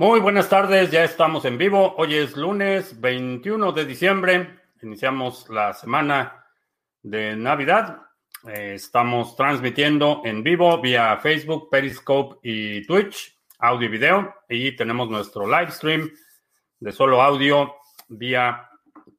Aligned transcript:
Muy 0.00 0.20
buenas 0.20 0.48
tardes, 0.48 0.92
ya 0.92 1.02
estamos 1.02 1.44
en 1.44 1.58
vivo. 1.58 1.96
Hoy 1.96 2.14
es 2.14 2.36
lunes 2.36 3.00
21 3.00 3.72
de 3.72 3.84
diciembre. 3.84 4.60
Iniciamos 4.80 5.48
la 5.50 5.72
semana 5.72 6.46
de 7.02 7.34
Navidad. 7.34 8.02
Eh, 8.46 8.74
estamos 8.76 9.34
transmitiendo 9.34 10.22
en 10.24 10.44
vivo 10.44 10.80
vía 10.80 11.16
Facebook, 11.16 11.68
Periscope 11.68 12.36
y 12.44 12.86
Twitch, 12.86 13.40
audio 13.58 13.88
y 13.88 13.90
video. 13.90 14.34
Y 14.48 14.76
tenemos 14.76 15.10
nuestro 15.10 15.48
live 15.48 15.72
stream 15.72 16.08
de 16.78 16.92
solo 16.92 17.20
audio 17.20 17.74
vía 18.06 18.70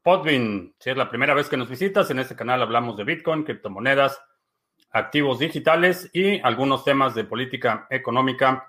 Podbean. 0.02 0.76
Si 0.80 0.92
es 0.92 0.96
la 0.96 1.10
primera 1.10 1.34
vez 1.34 1.50
que 1.50 1.58
nos 1.58 1.68
visitas, 1.68 2.10
en 2.10 2.20
este 2.20 2.38
canal 2.38 2.62
hablamos 2.62 2.96
de 2.96 3.04
Bitcoin, 3.04 3.44
criptomonedas, 3.44 4.18
activos 4.92 5.40
digitales 5.40 6.10
y 6.14 6.40
algunos 6.40 6.86
temas 6.86 7.16
de 7.16 7.26
política 7.26 7.86
económica 7.90 8.69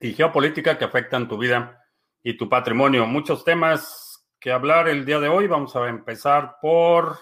y 0.00 0.14
geopolítica 0.14 0.78
que 0.78 0.86
afectan 0.86 1.28
tu 1.28 1.36
vida 1.36 1.84
y 2.22 2.36
tu 2.36 2.48
patrimonio. 2.48 3.06
Muchos 3.06 3.44
temas 3.44 4.10
que 4.40 4.50
hablar 4.50 4.88
el 4.88 5.04
día 5.04 5.20
de 5.20 5.28
hoy. 5.28 5.46
Vamos 5.46 5.76
a 5.76 5.86
empezar 5.88 6.56
por 6.62 7.18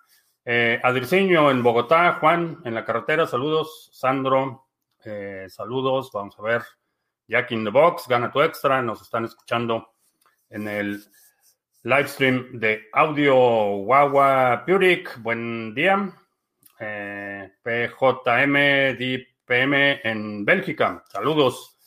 Eh, 0.45 0.79
Adirceño 0.83 1.51
en 1.51 1.63
Bogotá, 1.63 2.19
Juan 2.21 2.61
en 2.65 2.75
la 2.75 2.85
carretera, 2.85 3.27
saludos. 3.27 3.91
Sandro, 3.93 4.68
eh, 5.05 5.47
saludos. 5.49 6.11
Vamos 6.13 6.39
a 6.39 6.43
ver. 6.43 6.63
Jack 7.27 7.53
in 7.53 7.65
the 7.65 7.71
Box, 7.71 8.07
gana 8.09 8.31
tu 8.31 8.41
extra. 8.41 8.83
Nos 8.83 9.03
están 9.03 9.25
escuchando 9.25 9.95
en 10.51 10.69
el 10.69 11.05
live 11.83 12.09
stream 12.09 12.59
de 12.59 12.89
audio 12.93 13.37
Wawa 13.77 14.65
Purik. 14.67 15.19
Buen 15.19 15.75
día. 15.75 16.13
Eh, 16.81 17.53
PJM 17.63 18.97
DPM 18.99 20.01
en 20.05 20.45
Bélgica. 20.45 21.05
Saludos. 21.09 21.79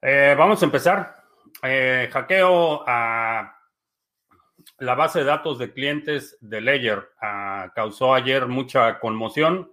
vamos 0.00 0.62
a 0.62 0.64
empezar. 0.66 1.16
hackeo 1.62 2.84
a 2.86 3.56
la 4.78 4.94
base 4.94 5.20
de 5.20 5.24
datos 5.24 5.58
de 5.58 5.72
clientes 5.72 6.36
de 6.40 6.60
Ledger 6.60 7.08
ah, 7.20 7.72
causó 7.74 8.14
ayer 8.14 8.46
mucha 8.46 8.98
conmoción, 8.98 9.72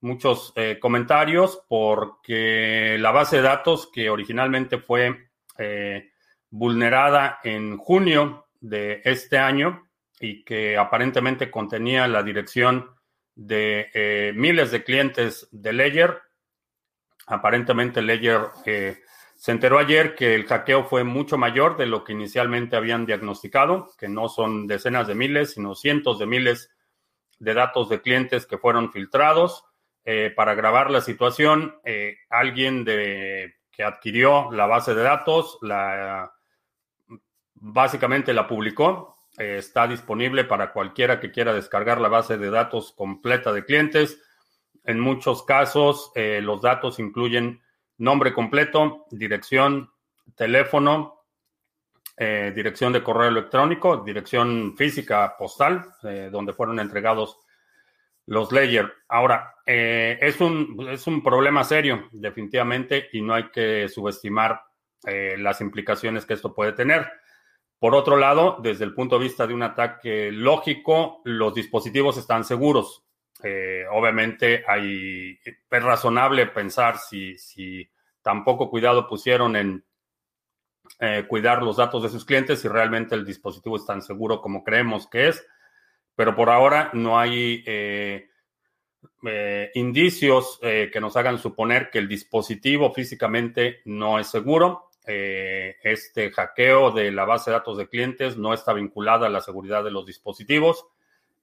muchos 0.00 0.52
eh, 0.56 0.78
comentarios, 0.80 1.62
porque 1.68 2.96
la 2.98 3.10
base 3.10 3.36
de 3.36 3.42
datos 3.42 3.90
que 3.92 4.10
originalmente 4.10 4.78
fue 4.78 5.30
eh, 5.58 6.10
vulnerada 6.50 7.40
en 7.44 7.76
junio 7.76 8.46
de 8.60 9.00
este 9.04 9.38
año 9.38 9.88
y 10.20 10.44
que 10.44 10.76
aparentemente 10.76 11.50
contenía 11.50 12.08
la 12.08 12.22
dirección 12.22 12.90
de 13.34 13.90
eh, 13.92 14.32
miles 14.34 14.70
de 14.70 14.84
clientes 14.84 15.48
de 15.50 15.72
Ledger, 15.72 16.22
aparentemente 17.26 18.00
Ledger 18.00 18.50
se 19.36 19.52
enteró 19.52 19.78
ayer 19.78 20.14
que 20.14 20.34
el 20.34 20.46
hackeo 20.46 20.84
fue 20.84 21.04
mucho 21.04 21.36
mayor 21.36 21.76
de 21.76 21.86
lo 21.86 22.04
que 22.04 22.14
inicialmente 22.14 22.74
habían 22.74 23.04
diagnosticado, 23.04 23.90
que 23.98 24.08
no 24.08 24.30
son 24.30 24.66
decenas 24.66 25.06
de 25.06 25.14
miles, 25.14 25.52
sino 25.52 25.74
cientos 25.74 26.18
de 26.18 26.26
miles 26.26 26.70
de 27.38 27.52
datos 27.52 27.90
de 27.90 28.00
clientes 28.00 28.46
que 28.46 28.56
fueron 28.56 28.90
filtrados. 28.90 29.64
Eh, 30.08 30.32
para 30.34 30.54
grabar 30.54 30.90
la 30.90 31.00
situación, 31.00 31.80
eh, 31.84 32.16
alguien 32.30 32.84
de, 32.84 33.56
que 33.70 33.82
adquirió 33.82 34.50
la 34.52 34.66
base 34.66 34.94
de 34.94 35.02
datos, 35.02 35.58
la, 35.60 36.32
básicamente 37.54 38.32
la 38.32 38.46
publicó. 38.46 39.18
Eh, 39.36 39.56
está 39.58 39.86
disponible 39.86 40.44
para 40.44 40.72
cualquiera 40.72 41.20
que 41.20 41.32
quiera 41.32 41.52
descargar 41.52 42.00
la 42.00 42.08
base 42.08 42.38
de 42.38 42.50
datos 42.50 42.92
completa 42.92 43.52
de 43.52 43.64
clientes. 43.64 44.22
En 44.84 45.00
muchos 45.00 45.42
casos, 45.42 46.12
los 46.14 46.62
datos 46.62 47.00
incluyen 47.00 47.60
nombre 47.98 48.32
completo, 48.32 49.06
dirección, 49.10 49.90
teléfono, 50.36 51.16
eh, 52.18 52.50
dirección 52.54 52.94
de 52.94 53.02
correo 53.02 53.28
electrónico, 53.28 53.98
dirección 53.98 54.74
física 54.74 55.36
postal, 55.36 55.86
eh, 56.02 56.30
donde 56.32 56.54
fueron 56.54 56.80
entregados 56.80 57.38
los 58.26 58.52
layers. 58.52 58.92
Ahora, 59.08 59.54
eh, 59.64 60.18
es, 60.20 60.40
un, 60.40 60.88
es 60.90 61.06
un 61.06 61.22
problema 61.22 61.64
serio, 61.64 62.08
definitivamente, 62.12 63.08
y 63.12 63.22
no 63.22 63.34
hay 63.34 63.50
que 63.50 63.88
subestimar 63.88 64.62
las 65.38 65.60
implicaciones 65.60 66.26
que 66.26 66.34
esto 66.34 66.52
puede 66.52 66.72
tener. 66.72 67.06
Por 67.78 67.94
otro 67.94 68.16
lado, 68.16 68.58
desde 68.62 68.84
el 68.84 68.94
punto 68.94 69.18
de 69.18 69.24
vista 69.24 69.46
de 69.46 69.54
un 69.54 69.62
ataque 69.62 70.32
lógico, 70.32 71.20
los 71.24 71.54
dispositivos 71.54 72.16
están 72.16 72.42
seguros. 72.44 73.04
Eh, 73.42 73.84
obviamente 73.92 74.64
hay, 74.66 75.38
es 75.44 75.82
razonable 75.82 76.46
pensar 76.46 76.96
si, 76.96 77.36
si 77.36 77.88
tan 78.22 78.44
poco 78.44 78.70
cuidado 78.70 79.06
pusieron 79.06 79.56
en 79.56 79.84
eh, 81.00 81.26
cuidar 81.28 81.62
los 81.62 81.76
datos 81.76 82.02
de 82.02 82.08
sus 82.08 82.24
clientes 82.24 82.60
si 82.60 82.68
realmente 82.68 83.14
el 83.14 83.26
dispositivo 83.26 83.76
es 83.76 83.84
tan 83.84 84.00
seguro 84.00 84.40
como 84.40 84.64
creemos 84.64 85.06
que 85.06 85.28
es. 85.28 85.46
Pero 86.16 86.34
por 86.34 86.50
ahora 86.50 86.90
no 86.94 87.18
hay 87.18 87.62
eh, 87.66 88.28
indicios 89.74 90.58
que 90.60 91.00
nos 91.00 91.16
hagan 91.16 91.38
suponer 91.38 91.90
que 91.90 91.98
el 91.98 92.08
dispositivo 92.08 92.92
físicamente 92.92 93.80
no 93.84 94.18
es 94.18 94.28
seguro. 94.28 94.90
este 95.04 96.30
hackeo 96.30 96.90
de 96.90 97.12
la 97.12 97.24
base 97.24 97.50
de 97.50 97.56
datos 97.56 97.78
de 97.78 97.88
clientes 97.88 98.36
no 98.36 98.54
está 98.54 98.72
vinculada 98.72 99.26
a 99.26 99.30
la 99.30 99.40
seguridad 99.40 99.84
de 99.84 99.90
los 99.90 100.06
dispositivos. 100.06 100.86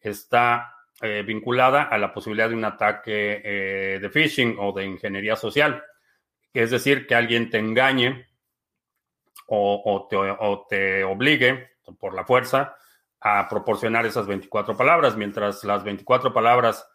Está 0.01 0.73
eh, 1.01 1.21
vinculada 1.21 1.83
a 1.83 1.97
la 1.97 2.13
posibilidad 2.13 2.47
de 2.47 2.55
un 2.55 2.63
ataque 2.63 3.41
eh, 3.43 3.99
de 3.99 4.09
phishing 4.09 4.55
o 4.57 4.71
de 4.71 4.85
ingeniería 4.85 5.35
social. 5.35 5.83
Es 6.53 6.71
decir, 6.71 7.05
que 7.05 7.13
alguien 7.13 7.49
te 7.49 7.57
engañe 7.57 8.27
o, 9.47 10.07
te, 10.69 11.03
obligue 11.03 11.71
por 11.99 12.13
la 12.13 12.23
fuerza 12.23 12.77
a 13.25 13.47
proporcionar 13.47 14.05
esas 14.05 14.27
24 14.27 14.75
palabras, 14.75 15.15
mientras 15.15 15.63
las 15.63 15.81
24 15.85 16.33
palabras 16.33 16.85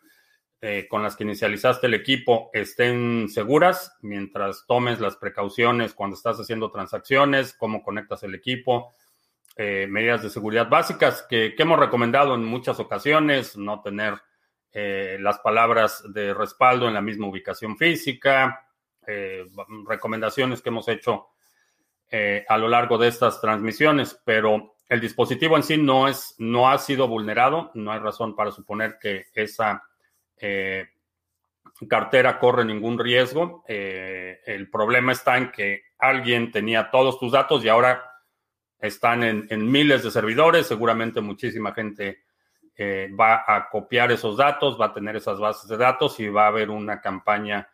eh, 0.60 0.86
con 0.90 1.02
las 1.02 1.16
que 1.16 1.24
inicializaste 1.24 1.86
el 1.86 1.94
equipo 1.94 2.50
estén 2.52 3.30
seguras, 3.30 3.96
mientras 4.02 4.66
tomes 4.66 5.00
las 5.00 5.16
precauciones 5.16 5.94
cuando 5.94 6.16
estás 6.16 6.38
haciendo 6.38 6.70
transacciones, 6.70 7.54
cómo 7.54 7.82
conectas 7.82 8.24
el 8.24 8.34
equipo, 8.34 8.92
eh, 9.56 9.86
medidas 9.88 10.22
de 10.22 10.28
seguridad 10.28 10.68
básicas 10.68 11.24
que, 11.30 11.54
hemos 11.56 11.78
recomendado 11.78 12.34
en 12.34 12.44
muchas 12.44 12.78
ocasiones, 12.78 13.56
no 13.56 13.80
tener 13.80 14.20
eh, 14.72 15.16
las 15.20 15.38
palabras 15.38 16.04
de 16.12 16.34
respaldo 16.34 16.88
en 16.88 16.94
la 16.94 17.00
misma 17.00 17.26
ubicación 17.26 17.76
física, 17.76 18.64
recomendaciones 19.88 20.60
que 20.60 20.68
hemos 20.68 20.86
hecho 20.86 21.28
a 22.46 22.58
lo 22.58 22.68
largo 22.68 22.98
de 22.98 23.08
estas 23.08 23.40
transmisiones, 23.40 24.20
pero 24.22 24.74
el 24.88 25.00
dispositivo 25.00 25.56
en 25.56 25.62
sí 25.62 25.76
no, 25.76 26.08
es, 26.08 26.34
no 26.38 26.68
ha 26.70 26.78
sido 26.78 27.08
vulnerado, 27.08 27.70
no 27.74 27.92
hay 27.92 28.00
razón 28.00 28.34
para 28.34 28.50
suponer 28.50 28.98
que 29.00 29.26
esa 29.34 29.82
cartera 31.88 32.38
corre 32.38 32.64
ningún 32.64 32.98
riesgo. 32.98 33.64
el 33.66 34.70
problema 34.70 35.12
está 35.12 35.36
en 35.36 35.50
que 35.50 35.82
alguien 35.98 36.50
tenía 36.50 36.90
todos 36.90 37.18
tus 37.18 37.32
datos 37.32 37.64
y 37.64 37.68
ahora 37.68 38.08
están 38.80 39.22
en, 39.24 39.70
miles 39.70 40.02
de 40.04 40.10
servidores, 40.10 40.66
seguramente 40.66 41.20
muchísima 41.20 41.74
gente 41.74 42.22
eh, 42.76 43.10
va 43.18 43.44
a 43.46 43.68
copiar 43.68 44.12
esos 44.12 44.36
datos, 44.36 44.80
va 44.80 44.86
a 44.86 44.92
tener 44.92 45.16
esas 45.16 45.40
bases 45.40 45.68
de 45.68 45.76
datos 45.76 46.20
y 46.20 46.28
va 46.28 46.44
a 46.44 46.48
haber 46.48 46.70
una 46.70 47.00
campaña 47.00 47.68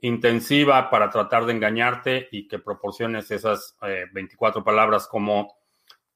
intensiva 0.00 0.88
para 0.88 1.10
tratar 1.10 1.46
de 1.46 1.52
engañarte 1.52 2.28
y 2.30 2.46
que 2.46 2.60
proporciones 2.60 3.30
esas 3.30 3.76
24 4.12 4.60
eh, 4.60 4.64
palabras 4.64 5.08
como 5.08 5.56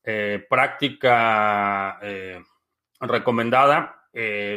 eh, 0.04 0.44
práctica 0.48 2.00
recomendada. 3.00 4.08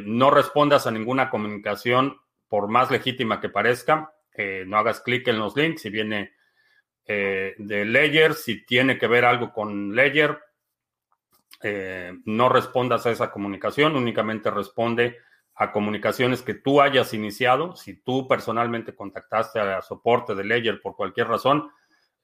no 0.05 0.31
respondas 0.31 0.87
a 0.87 0.91
ninguna 0.91 1.29
comunicación 1.29 2.17
por 2.47 2.67
más 2.67 2.91
legítima 2.91 3.39
que 3.39 3.49
parezca. 3.49 4.13
no 4.65 4.77
hagas 4.77 5.01
clic 5.01 5.27
en 5.27 5.39
los 5.39 5.55
links 5.55 5.81
si 5.81 5.89
viene 5.89 6.33
eh, 7.05 7.55
de 7.57 7.85
Ledger, 7.85 8.33
si 8.33 8.65
tiene 8.65 8.97
que 8.97 9.07
ver 9.07 9.25
algo 9.25 9.51
con 9.51 9.93
Ledger, 9.93 10.39
eh, 11.61 12.13
no 12.25 12.49
respondas 12.49 13.05
a 13.05 13.11
esa 13.11 13.31
comunicación, 13.31 13.95
únicamente 13.95 14.49
responde 14.49 15.17
a 15.55 15.71
comunicaciones 15.71 16.41
que 16.41 16.53
tú 16.53 16.81
hayas 16.81 17.13
iniciado. 17.13 17.75
Si 17.75 18.01
tú 18.01 18.27
personalmente 18.27 18.95
contactaste 18.95 19.59
a 19.59 19.81
soporte 19.81 20.33
de 20.33 20.45
Ledger 20.45 20.81
por 20.81 20.95
cualquier 20.95 21.27
razón, 21.27 21.69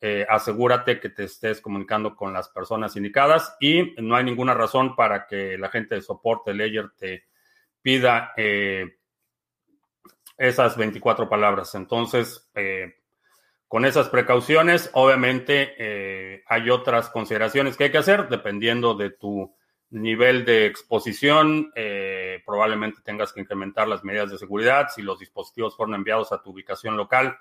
eh, 0.02 0.26
asegúrate 0.30 1.00
que 1.00 1.10
te 1.10 1.26
estés 1.26 1.62
comunicando 1.62 2.16
con 2.16 2.34
las 2.34 2.50
personas 2.50 2.96
indicadas 2.96 3.56
y 3.60 3.94
no 3.98 4.16
hay 4.16 4.24
ninguna 4.24 4.54
razón 4.54 4.96
para 4.96 5.28
que 5.28 5.58
la 5.58 5.70
gente 5.70 5.96
de 5.96 6.02
soporte 6.02 6.54
Ledger 6.54 6.92
te 6.98 7.26
pida 7.82 8.34
esas 10.38 10.78
24 10.78 11.28
palabras. 11.28 11.76
Entonces, 11.76 12.50
con 13.70 13.86
esas 13.86 14.10
precauciones, 14.10 14.90
obviamente 14.94 15.76
eh, 15.78 16.44
hay 16.48 16.72
otras 16.72 17.12
consideraciones 17.12 17.78
que 17.78 17.84
hay 17.84 17.92
que 17.92 18.00
hacer 18.00 18.28
dependiendo 18.28 18.96
de 18.96 19.12
tu 19.12 19.56
nivel 19.92 20.44
de 20.44 20.66
exposición. 20.66 21.72
Eh, 21.76 22.42
probablemente 22.48 23.02
tengas 23.04 23.32
que 23.32 23.42
incrementar 23.42 23.88
las 23.88 24.04
medidas 24.04 24.32
de 24.32 24.40
seguridad. 24.40 24.88
Si 24.90 25.04
los 25.04 25.20
dispositivos 25.20 25.78
fueron 25.78 25.94
enviados 25.94 26.32
a 26.32 26.42
tu 26.42 26.50
ubicación 26.50 26.98
local, 26.98 27.38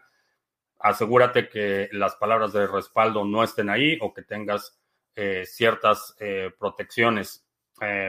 asegúrate 0.79 1.49
que 1.49 1.89
las 1.93 2.17
palabras 2.17 2.53
de 2.53 2.67
respaldo 2.67 3.25
no 3.25 3.43
estén 3.43 3.71
ahí 3.71 3.99
o 4.01 4.13
que 4.13 4.23
tengas 4.23 4.79
eh, 5.15 5.45
ciertas 5.47 6.17
protecciones. 6.59 7.45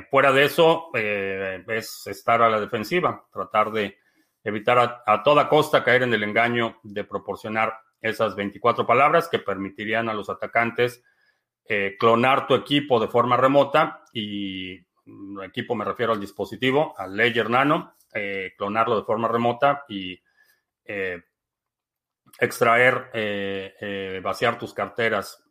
fuera 0.10 0.32
de 0.32 0.46
eso, 0.46 0.92
es 0.94 2.08
estar 2.08 2.42
a 2.42 2.50
la 2.50 2.60
defensiva, 2.60 3.26
tratar 3.32 3.72
de 3.72 3.98
evitar 4.44 5.04
a 5.06 5.24
toda 5.24 5.50
costa 5.50 5.84
caer 5.84 6.04
en 6.04 6.14
el 6.14 6.24
engaño 6.24 6.80
de 6.84 7.04
proporcionar 7.04 7.74
esas 8.02 8.36
24 8.36 8.86
palabras 8.88 9.28
que 9.28 9.40
permitirían 9.40 10.10
a 10.10 10.14
los 10.14 10.30
atacantes 10.30 11.04
eh, 11.72 11.98
clonar 12.00 12.48
tu 12.48 12.56
equipo 12.56 13.00
de 13.00 13.08
forma 13.08 13.38
remota 13.38 14.04
y 14.12 14.80
mm, 15.06 15.44
equipo 15.44 15.76
me 15.76 15.86
refiero 15.86 16.14
al 16.14 16.20
dispositivo, 16.20 16.96
al 16.98 17.16
Ledger 17.16 17.48
Nano, 17.48 17.94
eh, 18.12 18.54
clonarlo 18.58 18.98
de 18.98 19.06
forma 19.06 19.28
remota 19.28 19.86
y 19.88 20.20
eh, 20.84 21.22
extraer, 22.40 24.22
vaciar 24.22 24.58
tus 24.58 24.74
carteras. 24.74 25.44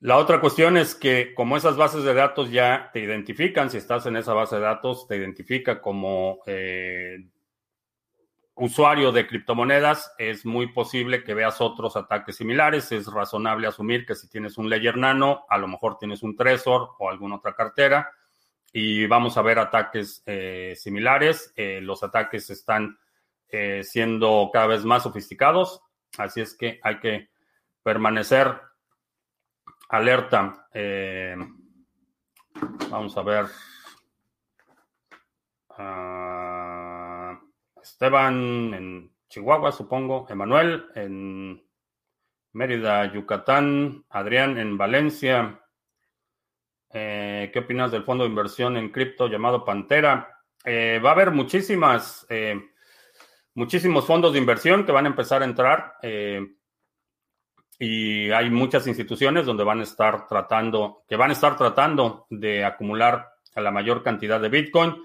La 0.00 0.16
otra 0.16 0.40
cuestión 0.40 0.76
es 0.76 0.94
que 0.94 1.34
como 1.34 1.56
esas 1.56 1.76
bases 1.76 2.04
de 2.04 2.14
datos 2.14 2.50
ya 2.50 2.90
te 2.92 3.00
identifican, 3.00 3.70
si 3.70 3.78
estás 3.78 4.06
en 4.06 4.16
esa 4.16 4.32
base 4.32 4.56
de 4.56 4.62
datos, 4.62 5.08
te 5.08 5.16
identifica 5.16 5.80
como 5.80 6.40
usuario 8.58 9.12
de 9.12 9.26
criptomonedas, 9.26 10.12
es 10.18 10.44
muy 10.44 10.72
posible 10.72 11.22
que 11.22 11.34
veas 11.34 11.60
otros 11.60 11.96
ataques 11.96 12.36
similares. 12.36 12.90
Es 12.92 13.06
razonable 13.06 13.68
asumir 13.68 14.04
que 14.04 14.14
si 14.14 14.28
tienes 14.28 14.58
un 14.58 14.68
Ledger 14.68 14.96
Nano, 14.96 15.46
a 15.48 15.58
lo 15.58 15.68
mejor 15.68 15.96
tienes 15.96 16.22
un 16.22 16.36
Trezor 16.36 16.90
o 16.98 17.08
alguna 17.08 17.36
otra 17.36 17.54
cartera 17.54 18.10
y 18.72 19.06
vamos 19.06 19.36
a 19.38 19.42
ver 19.42 19.58
ataques 19.58 20.22
eh, 20.26 20.74
similares. 20.76 21.52
Eh, 21.56 21.80
los 21.80 22.02
ataques 22.02 22.50
están 22.50 22.98
eh, 23.50 23.82
siendo 23.84 24.50
cada 24.52 24.66
vez 24.66 24.84
más 24.84 25.02
sofisticados, 25.02 25.82
así 26.16 26.40
es 26.40 26.56
que 26.56 26.80
hay 26.82 27.00
que 27.00 27.30
permanecer 27.82 28.60
alerta. 29.88 30.68
vamos 32.90 33.16
a 33.16 33.22
ver. 33.22 33.46
Ah, 35.70 37.40
Esteban 37.80 38.74
en 38.74 39.12
Chihuahua, 39.28 39.72
supongo. 39.72 40.26
Emanuel 40.28 40.86
en 40.94 41.62
Mérida, 42.52 43.12
Yucatán. 43.12 44.04
Adrián 44.10 44.58
en 44.58 44.76
Valencia. 44.76 45.60
Eh, 46.90 47.50
¿Qué 47.52 47.58
opinas 47.60 47.92
del 47.92 48.04
fondo 48.04 48.24
de 48.24 48.30
inversión 48.30 48.76
en 48.76 48.90
cripto 48.90 49.28
llamado 49.28 49.64
Pantera? 49.64 50.42
Eh, 50.64 51.00
va 51.04 51.10
a 51.10 51.12
haber 51.12 51.30
muchísimas, 51.30 52.26
eh, 52.28 52.60
muchísimos 53.58 54.06
fondos 54.06 54.32
de 54.32 54.38
inversión 54.38 54.86
que 54.86 54.92
van 54.92 55.06
a 55.06 55.08
empezar 55.08 55.42
a 55.42 55.44
entrar 55.44 55.94
y 57.78 58.30
hay 58.30 58.50
muchas 58.50 58.86
instituciones 58.86 59.46
donde 59.46 59.64
van 59.64 59.80
a 59.80 59.84
estar 59.84 60.26
tratando, 60.26 61.04
que 61.08 61.16
van 61.16 61.30
a 61.30 61.34
estar 61.34 61.56
tratando 61.56 62.26
de 62.30 62.64
acumular 62.64 63.28
la 63.54 63.70
mayor 63.70 64.02
cantidad 64.02 64.40
de 64.40 64.48
Bitcoin. 64.48 64.96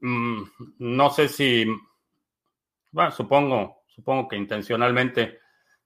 Mm, 0.00 0.42
no 0.78 1.10
sé 1.10 1.28
si, 1.28 1.66
bueno, 2.92 3.10
supongo, 3.10 3.82
supongo 3.88 4.28
que 4.28 4.36
intencionalmente 4.36 5.40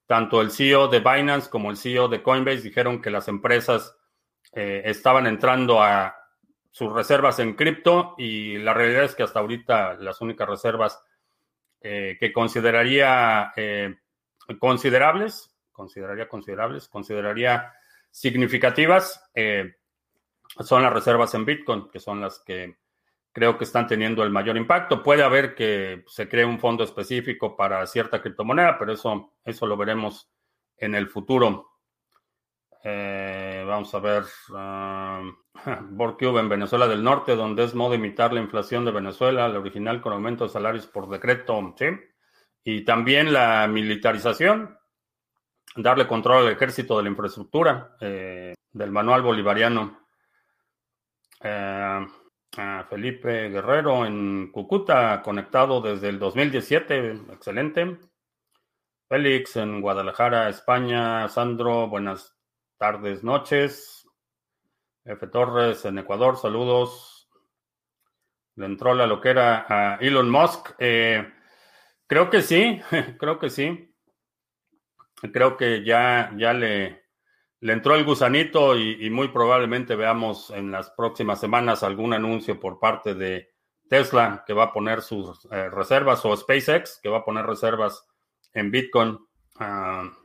tanto 0.05 0.41
el 0.41 0.51
CEO 0.51 0.87
de 0.87 0.99
Binance 0.99 1.49
como 1.49 1.71
el 1.71 1.77
CEO 1.77 2.07
de 2.07 2.21
Coinbase 2.21 2.61
dijeron 2.61 3.01
que 3.01 3.09
las 3.09 3.27
empresas 3.27 3.95
eh, 4.51 4.83
estaban 4.85 5.25
entrando 5.25 5.81
a 5.81 6.15
sus 6.71 6.91
reservas 6.91 7.39
en 7.39 7.55
cripto 7.55 8.15
y 8.17 8.57
la 8.57 8.73
realidad 8.73 9.05
es 9.05 9.15
que 9.15 9.23
hasta 9.23 9.39
ahorita 9.39 9.95
las 9.95 10.21
únicas 10.21 10.47
reservas 10.47 11.03
eh, 11.83 12.17
que 12.19 12.33
consideraría 12.33 13.51
eh, 13.55 13.95
considerables, 14.59 15.53
consideraría 15.71 16.27
considerables, 16.27 16.87
consideraría 16.87 17.73
significativas, 18.09 19.23
son 20.59 20.83
las 20.83 20.93
reservas 20.93 21.33
en 21.33 21.45
Bitcoin, 21.45 21.89
que 21.89 21.99
son 21.99 22.21
las 22.21 22.39
que 22.39 22.77
creo 23.33 23.57
que 23.57 23.63
están 23.63 23.87
teniendo 23.87 24.23
el 24.23 24.29
mayor 24.29 24.55
impacto. 24.55 25.01
Puede 25.03 25.23
haber 25.23 25.55
que 25.55 26.05
se 26.07 26.29
cree 26.29 26.45
un 26.45 26.59
fondo 26.59 26.83
específico 26.83 27.57
para 27.57 27.85
cierta 27.87 28.21
criptomoneda, 28.21 28.77
pero 28.77 28.93
eso, 28.93 29.33
eso 29.43 29.65
lo 29.65 29.75
veremos 29.75 30.29
en 30.77 30.95
el 30.95 31.07
futuro. 31.09 31.72
Eh, 32.83 33.63
vamos 33.65 33.93
a 33.95 33.99
ver. 33.99 34.23
Um, 34.49 35.35
Borcube 35.95 36.39
en 36.39 36.49
Venezuela 36.49 36.87
del 36.87 37.03
Norte, 37.03 37.35
donde 37.35 37.63
es 37.63 37.73
modo 37.73 37.95
imitar 37.95 38.33
la 38.33 38.41
inflación 38.41 38.83
de 38.83 38.91
Venezuela, 38.91 39.47
la 39.47 39.59
original 39.59 40.01
con 40.01 40.13
aumento 40.13 40.43
de 40.43 40.49
salarios 40.49 40.87
por 40.87 41.09
decreto, 41.09 41.73
¿sí? 41.77 41.85
Y 42.65 42.83
también 42.83 43.31
la 43.31 43.67
militarización, 43.67 44.77
darle 45.75 46.07
control 46.07 46.45
al 46.45 46.53
ejército 46.53 46.97
de 46.97 47.03
la 47.03 47.09
infraestructura, 47.09 47.95
eh, 47.99 48.53
del 48.71 48.91
manual 48.91 49.21
bolivariano. 49.21 50.07
Eh, 51.41 52.07
Felipe 52.89 53.49
Guerrero 53.49 54.05
en 54.05 54.51
Cúcuta, 54.51 55.21
conectado 55.23 55.81
desde 55.81 56.09
el 56.09 56.19
2017, 56.19 57.11
excelente. 57.31 57.97
Félix 59.09 59.55
en 59.57 59.81
Guadalajara, 59.81 60.49
España. 60.49 61.27
Sandro, 61.29 61.87
buenas 61.87 62.32
tardes, 62.83 63.23
noches. 63.23 64.05
F. 65.05 65.27
Torres 65.27 65.85
en 65.85 65.99
Ecuador, 65.99 66.35
saludos. 66.35 67.29
Le 68.55 68.65
entró 68.65 68.93
la 68.93 69.07
loquera 69.07 69.65
a 69.69 69.95
Elon 70.01 70.29
Musk. 70.29 70.71
Eh, 70.79 71.25
creo 72.07 72.29
que 72.29 72.41
sí, 72.41 72.81
creo 73.19 73.39
que 73.39 73.49
sí. 73.49 73.95
Creo 75.31 75.55
que 75.55 75.85
ya, 75.85 76.33
ya 76.35 76.51
le, 76.51 77.05
le 77.61 77.71
entró 77.71 77.95
el 77.95 78.03
gusanito 78.03 78.77
y, 78.77 79.09
muy 79.09 79.29
probablemente 79.29 79.95
veamos 79.95 80.49
en 80.49 80.69
las 80.69 80.89
próximas 80.89 81.39
semanas 81.39 81.83
algún 81.83 82.11
anuncio 82.11 82.59
por 82.59 82.81
parte 82.81 83.13
de 83.15 83.53
Tesla 83.87 84.43
que 84.45 84.51
va 84.51 84.63
a 84.63 84.73
poner 84.73 85.01
sus 85.01 85.47
eh, 85.51 85.69
reservas 85.69 86.25
o 86.25 86.35
SpaceX 86.35 86.99
que 87.01 87.07
va 87.07 87.19
a 87.19 87.25
poner 87.25 87.45
reservas 87.45 88.05
en 88.51 88.71
Bitcoin. 88.71 89.17
Uh, 89.57 90.22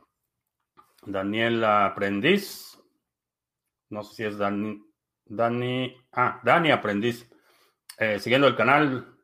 Daniela 1.05 1.85
Aprendiz. 1.85 2.79
No 3.89 4.03
sé 4.03 4.15
si 4.15 4.23
es 4.23 4.37
Dani. 4.37 4.81
Dani. 5.25 5.95
Ah, 6.11 6.39
Dani 6.43 6.71
Aprendiz. 6.71 7.29
Eh, 7.97 8.19
siguiendo 8.19 8.47
el 8.47 8.55
canal. 8.55 9.15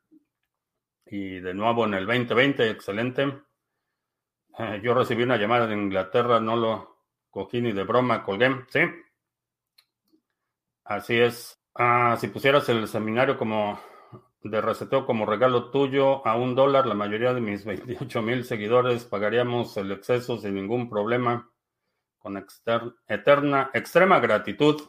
Y 1.05 1.39
de 1.39 1.53
nuevo 1.53 1.85
en 1.85 1.93
el 1.93 2.05
2020, 2.05 2.69
excelente. 2.69 3.41
Eh, 4.57 4.81
yo 4.83 4.93
recibí 4.93 5.23
una 5.23 5.37
llamada 5.37 5.67
de 5.67 5.75
Inglaterra, 5.75 6.39
no 6.39 6.55
lo, 6.55 6.95
Cogí 7.35 7.59
de 7.59 7.83
broma, 7.83 8.23
colgué, 8.23 8.49
¿sí? 8.69 8.79
Así 10.85 11.19
es. 11.19 11.59
Ah, 11.73 12.15
si 12.17 12.29
pusieras 12.29 12.69
el 12.69 12.87
seminario 12.87 13.37
como 13.37 13.77
de 14.41 14.61
reseteo 14.61 15.05
como 15.05 15.25
regalo 15.25 15.69
tuyo 15.69 16.25
a 16.25 16.37
un 16.37 16.55
dólar, 16.55 16.87
la 16.87 16.93
mayoría 16.93 17.33
de 17.33 17.41
mis 17.41 17.65
28 17.65 18.21
mil 18.21 18.45
seguidores 18.45 19.03
pagaríamos 19.03 19.75
el 19.75 19.91
exceso 19.91 20.37
sin 20.37 20.55
ningún 20.55 20.89
problema, 20.89 21.51
con 22.25 22.43
eterna, 23.07 23.69
extrema 23.71 24.19
gratitud, 24.19 24.81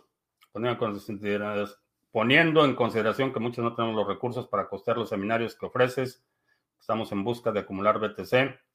poniendo 2.11 2.65
en 2.65 2.75
consideración 2.75 3.31
que 3.31 3.41
muchos 3.41 3.63
no 3.63 3.75
tenemos 3.75 3.95
los 3.95 4.09
recursos 4.09 4.49
para 4.49 4.71
costear 4.71 4.97
los 4.97 5.11
seminarios 5.11 5.55
que 5.55 5.67
ofreces. 5.67 6.25
Estamos 6.81 7.13
en 7.13 7.25
busca 7.25 7.53
de 7.53 7.61
acumular 7.61 7.99
BTC 7.99 8.33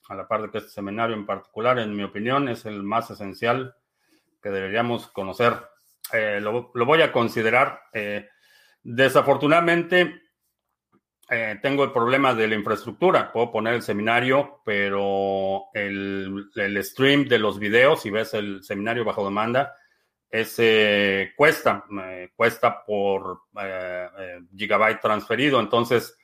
a 0.09 0.15
la 0.15 0.27
par 0.27 0.43
de 0.43 0.51
que 0.51 0.59
este 0.59 0.69
seminario 0.69 1.15
en 1.15 1.25
particular, 1.25 1.79
en 1.79 1.95
mi 1.95 2.03
opinión, 2.03 2.49
es 2.49 2.67
el 2.67 2.83
más 2.83 3.09
esencial 3.09 3.73
que 4.43 4.51
deberíamos 4.51 5.07
conocer. 5.07 5.53
Eh, 6.13 6.39
lo, 6.39 6.71
voy 6.85 7.01
a 7.01 7.11
considerar. 7.11 7.81
Eh, 7.93 8.29
desafortunadamente, 8.83 10.21
eh, 11.33 11.57
tengo 11.61 11.85
el 11.85 11.93
problema 11.93 12.33
de 12.33 12.45
la 12.45 12.55
infraestructura. 12.55 13.31
Puedo 13.31 13.53
poner 13.53 13.75
el 13.75 13.81
seminario, 13.81 14.61
pero 14.65 15.67
el, 15.73 16.51
stream 16.83 17.25
de 17.25 17.39
los 17.39 17.57
videos, 17.57 18.01
si 18.01 18.09
ves 18.09 18.33
el 18.33 18.61
seminario 18.65 19.05
bajo 19.05 19.23
demanda, 19.23 19.73
ese 20.29 21.31
cuesta, 21.37 21.85
cuesta 22.35 22.83
por 22.83 23.43
gigabyte 24.53 24.99
transferido. 24.99 25.61
Entonces, 25.61 26.17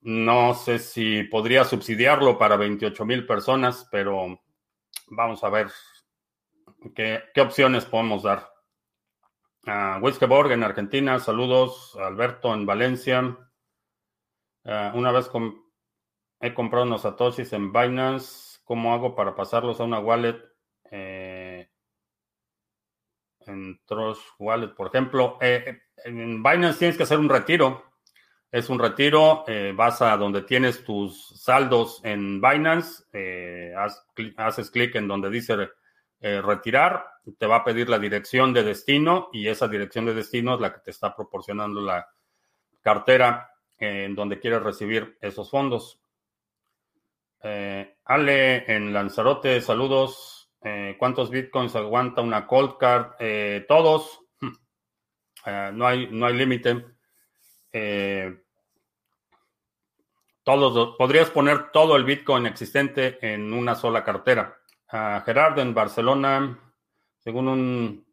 no 0.00 0.54
sé 0.54 0.80
si 0.80 1.22
podría 1.22 1.62
subsidiarlo 1.62 2.38
para 2.38 2.56
28 2.56 3.04
mil 3.04 3.24
personas, 3.24 3.88
pero 3.92 4.40
vamos 5.06 5.44
a 5.44 5.48
ver 5.48 5.68
qué, 6.92 7.22
opciones 7.40 7.84
podemos 7.84 8.24
dar. 8.24 8.50
Uh, 9.64 10.50
en 10.50 10.62
Argentina, 10.64 11.20
saludos. 11.20 11.96
Alberto 12.00 12.52
en 12.52 12.66
Valencia. 12.66 13.36
Ah, 14.68 14.90
una 14.96 15.12
vez 15.12 15.30
he 16.40 16.52
comprado 16.52 16.86
unos 16.86 17.02
satoshis 17.02 17.52
en 17.52 17.72
Binance. 17.72 18.58
¿Cómo 18.64 18.92
hago 18.92 19.14
para 19.14 19.36
pasarlos 19.36 19.80
a 19.80 19.84
una 19.84 20.00
wallet? 20.00 20.42
en 23.48 23.80
Trust 23.86 24.22
Wallet, 24.40 24.74
por 24.74 24.88
ejemplo. 24.88 25.38
en 25.40 26.42
Binance 26.42 26.78
tienes 26.80 26.96
que 26.96 27.04
hacer 27.04 27.18
un 27.18 27.28
retiro. 27.28 27.84
Es 28.50 28.68
un 28.68 28.78
retiro, 28.78 29.44
vas 29.74 30.02
a 30.02 30.16
donde 30.16 30.42
tienes 30.42 30.82
tus 30.84 31.28
saldos 31.40 32.00
en 32.04 32.40
Binance, 32.40 33.04
haces 34.36 34.70
clic 34.70 34.94
en 34.94 35.06
donde 35.06 35.30
dice 35.30 35.68
retirar, 36.20 37.06
te 37.38 37.46
va 37.46 37.56
a 37.56 37.64
pedir 37.64 37.88
la 37.88 37.98
dirección 37.98 38.52
de 38.52 38.62
destino 38.62 39.28
y 39.32 39.48
esa 39.48 39.68
dirección 39.68 40.06
de 40.06 40.14
destino 40.14 40.54
es 40.54 40.60
la 40.60 40.72
que 40.72 40.80
te 40.80 40.90
está 40.90 41.14
proporcionando 41.14 41.80
la 41.80 42.08
cartera 42.82 43.50
en 43.78 44.14
donde 44.14 44.40
quieres 44.40 44.62
recibir 44.62 45.18
esos 45.20 45.50
fondos. 45.50 46.00
Eh, 47.42 47.96
Ale 48.04 48.64
en 48.72 48.92
Lanzarote, 48.92 49.60
saludos. 49.60 50.50
Eh, 50.62 50.96
¿Cuántos 50.98 51.30
bitcoins 51.30 51.76
aguanta 51.76 52.22
una 52.22 52.46
cold 52.46 52.76
card? 52.78 53.12
Eh, 53.18 53.64
todos. 53.68 54.20
no 55.72 55.86
hay, 55.86 56.08
no 56.10 56.26
hay 56.26 56.34
límite. 56.34 56.84
todos, 60.42 60.96
podrías 60.96 61.30
poner 61.30 61.70
todo 61.70 61.96
el 61.96 62.04
bitcoin 62.04 62.46
existente 62.46 63.18
en 63.20 63.52
una 63.52 63.74
sola 63.74 64.02
cartera. 64.04 64.56
Gerardo 64.88 65.60
en 65.60 65.74
Barcelona, 65.74 66.58
según 67.18 67.48
un 67.48 68.05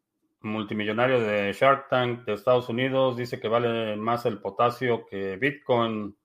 multimillonario 0.44 1.20
de 1.22 1.52
Shark 1.54 1.88
Tank 1.90 2.26
de 2.26 2.34
Estados 2.34 2.70
Unidos, 2.70 3.18
dice 3.18 3.40
que 3.40 3.48
vale 3.48 3.96
más 3.96 4.26
el 4.26 4.40
potasio 4.40 5.06
que 5.06 5.38
Bitcoin, 5.38 6.16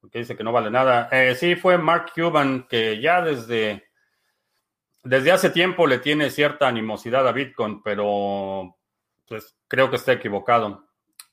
porque 0.00 0.20
dice 0.20 0.36
que 0.36 0.44
no 0.44 0.52
vale 0.52 0.70
nada. 0.70 1.08
Eh, 1.10 1.34
sí, 1.34 1.56
fue 1.56 1.78
Mark 1.78 2.12
Cuban 2.14 2.66
que 2.68 3.00
ya 3.00 3.22
desde, 3.22 3.88
desde 5.02 5.32
hace 5.32 5.50
tiempo 5.50 5.86
le 5.86 5.98
tiene 5.98 6.30
cierta 6.30 6.68
animosidad 6.68 7.26
a 7.26 7.32
Bitcoin, 7.32 7.82
pero 7.82 8.76
pues 9.26 9.56
creo 9.66 9.90
que 9.90 9.96
está 9.96 10.12
equivocado. 10.12 10.88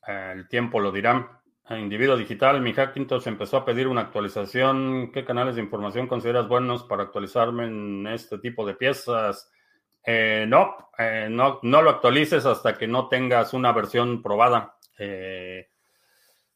Eh, 0.08 0.34
el 0.36 0.48
tiempo 0.48 0.80
lo 0.80 0.92
dirá. 0.92 1.42
Individuo 1.70 2.16
digital, 2.16 2.62
mi 2.62 2.72
Hackintosh 2.72 3.28
empezó 3.28 3.58
a 3.58 3.66
pedir 3.66 3.88
una 3.88 4.00
actualización. 4.00 5.12
¿Qué 5.12 5.26
canales 5.26 5.56
de 5.56 5.62
información 5.62 6.08
consideras 6.08 6.48
buenos 6.48 6.86
para 6.86 7.04
actualizarme 7.04 7.66
en 7.66 8.08
este 8.08 8.38
tipo 8.40 8.66
de 8.66 8.76
piezas? 8.76 9.52
Eh, 10.10 10.46
no, 10.48 10.90
eh, 10.98 11.28
no, 11.30 11.60
no 11.64 11.82
lo 11.82 11.90
actualices 11.90 12.46
hasta 12.46 12.78
que 12.78 12.88
no 12.88 13.10
tengas 13.10 13.54
una 13.54 13.74
versión 13.74 14.24
probada. 14.24 14.78
Eh, 14.98 15.68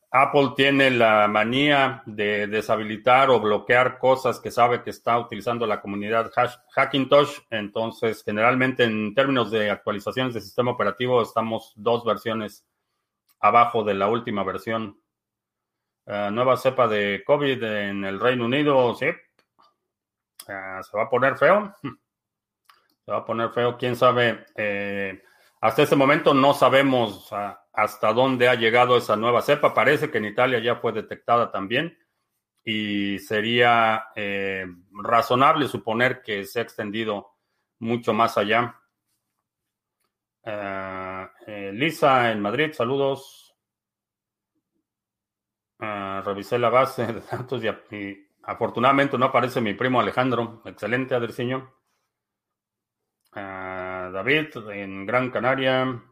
Apple 0.10 0.54
tiene 0.56 0.90
la 0.90 1.28
manía 1.28 2.02
de 2.06 2.48
deshabilitar 2.48 3.30
o 3.30 3.42
bloquear 3.42 4.00
cosas 4.00 4.40
que 4.40 4.52
sabe 4.52 4.84
que 4.84 4.92
está 4.92 5.20
utilizando 5.20 5.68
la 5.68 5.82
comunidad 5.82 6.32
Hackintosh. 6.74 7.40
Entonces, 7.50 8.24
generalmente 8.24 8.86
en 8.86 9.14
términos 9.14 9.52
de 9.52 9.70
actualizaciones 9.70 10.34
de 10.34 10.40
sistema 10.40 10.72
operativo, 10.72 11.22
estamos 11.22 11.74
dos 11.76 12.06
versiones 12.06 12.66
abajo 13.42 13.84
de 13.84 13.96
la 13.96 14.08
última 14.08 14.46
versión. 14.46 14.98
nueva 16.06 16.56
cepa 16.56 16.88
de 16.88 17.22
COVID 17.26 17.64
en 17.64 18.06
el 18.06 18.18
Reino 18.18 18.46
Unido, 18.46 18.96
sí. 18.96 19.08
se 20.46 20.54
va 20.98 21.04
a 21.04 21.10
poner 21.10 21.38
feo. 21.38 21.74
Se 23.06 23.12
va 23.12 23.20
a 23.20 23.26
poner 23.26 23.50
feo, 23.50 23.78
quién 23.78 23.96
sabe. 23.96 24.46
Eh, 24.56 25.22
hasta 25.60 25.84
este 25.84 25.96
momento 25.96 26.34
no 26.34 26.54
sabemos 26.54 27.30
hasta 27.74 28.14
dónde 28.14 28.48
ha 28.48 28.56
llegado 28.56 28.98
esa 28.98 29.16
nueva 29.16 29.42
cepa. 29.42 29.74
Parece 29.74 30.12
que 30.12 30.20
en 30.20 30.26
Italia 30.26 30.60
ya 30.60 30.76
fue 30.76 30.92
detectada 30.92 31.52
también 31.52 31.98
y 32.64 33.18
sería 33.20 34.06
eh, 34.16 34.66
razonable 34.92 35.68
suponer 35.68 36.22
que 36.22 36.46
se 36.46 36.60
ha 36.60 36.64
extendido 36.64 37.38
mucho 37.80 38.14
más 38.14 38.38
allá. 38.38 38.80
Eh, 40.44 41.72
Lisa 41.74 42.32
en 42.32 42.42
Madrid, 42.42 42.72
saludos. 42.74 43.56
revisé 45.80 46.60
la 46.60 46.70
base 46.70 47.08
de 47.08 47.22
datos 47.22 47.64
y, 47.64 47.96
y, 47.96 48.28
afortunadamente 48.44 49.18
no 49.18 49.26
aparece 49.26 49.60
mi 49.60 49.74
primo 49.74 50.00
Alejandro. 50.00 50.62
Excelente, 50.66 51.16
Adriciño. 51.16 51.81
David 53.34 54.48
en 54.72 55.06
Gran 55.06 55.32
Canaria. 55.32 56.04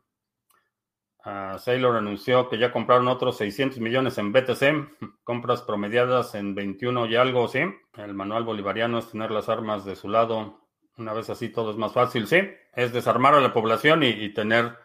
Sailor 1.57 1.97
anunció 1.97 2.49
que 2.49 2.57
ya 2.57 2.71
compraron 2.71 3.07
otros 3.07 3.37
600 3.37 3.79
millones 3.79 4.17
en 4.17 4.31
BTC, 4.31 4.99
compras 5.23 5.61
promediadas 5.61 6.33
en 6.35 6.55
21 6.55 7.07
y 7.07 7.15
algo, 7.15 7.47
sí. 7.47 7.59
El 7.97 8.13
manual 8.13 8.43
bolivariano 8.43 8.99
es 8.99 9.11
tener 9.11 9.31
las 9.31 9.49
armas 9.49 9.85
de 9.85 9.95
su 9.95 10.09
lado. 10.09 10.67
Una 10.97 11.13
vez 11.13 11.29
así 11.29 11.49
todo 11.49 11.71
es 11.71 11.77
más 11.77 11.93
fácil, 11.93 12.27
sí. 12.27 12.49
Es 12.73 12.93
desarmar 12.93 13.33
a 13.33 13.41
la 13.41 13.53
población 13.53 14.03
y, 14.03 14.29
tener 14.33 14.77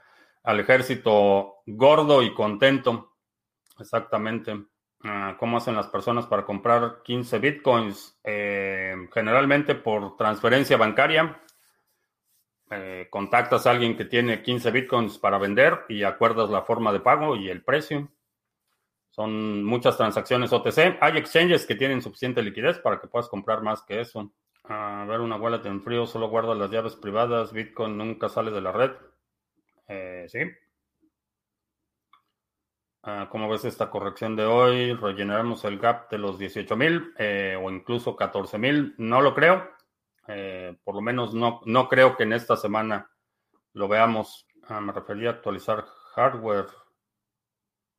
al 0.43 0.61
ejército 0.61 1.62
gordo 1.67 2.23
y 2.23 2.35
contento. 2.35 3.12
Exactamente. 3.79 4.67
Ah, 5.03 5.37
¿Cómo 5.38 5.59
hacen 5.59 5.76
las 5.76 5.88
personas 5.88 6.26
para 6.26 6.45
comprar 6.45 7.03
15 7.05 7.38
bitcoins? 7.38 8.19
Eh, 8.25 8.95
generalmente 9.12 9.75
por 9.75 10.17
transferencia 10.17 10.76
bancaria 10.76 11.41
eh, 12.71 13.09
contactas 13.11 13.66
a 13.66 13.71
alguien 13.71 13.97
que 13.97 14.04
tiene 14.04 14.42
15 14.42 14.71
bitcoins 14.71 15.18
para 15.18 15.38
vender 15.38 15.85
y 15.88 16.02
acuerdas 16.02 16.50
la 16.50 16.62
forma 16.62 16.92
de 16.92 17.00
pago 17.00 17.37
y 17.37 17.49
el 17.49 17.62
precio. 17.62 18.11
Son 19.11 19.62
muchas 19.64 19.97
transacciones 19.97 20.52
OTC. 20.52 20.99
Hay 21.00 21.16
exchanges 21.16 21.66
que 21.66 21.76
tienen 21.76 22.02
suficiente 22.02 22.42
liquidez 22.42 22.78
para 22.78 23.00
que 23.00 23.06
puedas 23.06 23.28
comprar 23.28 23.62
más 23.62 23.83
que 23.83 24.00
eso. 24.00 24.33
A 24.64 25.04
ver, 25.06 25.21
una 25.21 25.37
wallet 25.37 25.64
en 25.66 25.83
frío 25.83 26.06
solo 26.06 26.28
guarda 26.28 26.54
las 26.54 26.71
llaves 26.71 26.97
privadas. 26.97 27.52
Bitcoin 27.52 27.97
nunca 27.97 28.28
sale 28.28 28.50
de 28.50 28.61
la 28.61 28.73
red. 28.73 28.90
Eh, 29.87 30.26
sí. 30.28 30.40
Ah, 33.02 33.28
¿Cómo 33.30 33.50
ves 33.50 33.66
esta 33.66 33.90
corrección 33.90 34.35
de 34.35 34.47
hoy? 34.47 34.94
¿Rellenaremos 34.94 35.64
el 35.64 35.78
gap 35.78 36.11
de 36.11 36.16
los 36.16 36.38
18.000 36.38 37.12
eh, 37.18 37.59
o 37.62 37.71
incluso 37.71 38.16
14.000? 38.16 38.94
No 38.97 39.21
lo 39.21 39.35
creo. 39.35 39.74
Eh, 40.28 40.76
por 40.83 40.95
lo 40.95 41.00
menos 41.00 41.35
no, 41.35 41.61
no 41.66 41.88
creo 41.88 42.16
que 42.16 42.23
en 42.23 42.33
esta 42.33 42.57
semana 42.57 43.11
lo 43.73 43.88
veamos. 43.88 44.47
Ah, 44.69 44.81
me 44.81 44.93
refería 44.93 45.31
a 45.31 45.33
actualizar 45.33 45.85
hardware. 46.14 46.66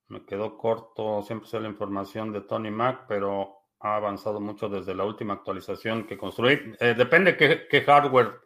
Me 0.07 0.25
quedó 0.25 0.57
corto. 0.57 1.21
Siempre 1.23 1.49
sé 1.49 1.59
la 1.59 1.67
información 1.67 2.31
de 2.31 2.41
Tony 2.41 2.71
Mac, 2.71 3.05
pero 3.07 3.65
ha 3.79 3.95
avanzado 3.97 4.39
mucho 4.39 4.69
desde 4.69 4.95
la 4.95 5.03
última 5.03 5.33
actualización 5.33 6.07
que 6.07 6.17
construí. 6.17 6.73
Eh, 6.79 6.95
depende 6.97 7.37
qué, 7.37 7.81
hardware 7.81 8.39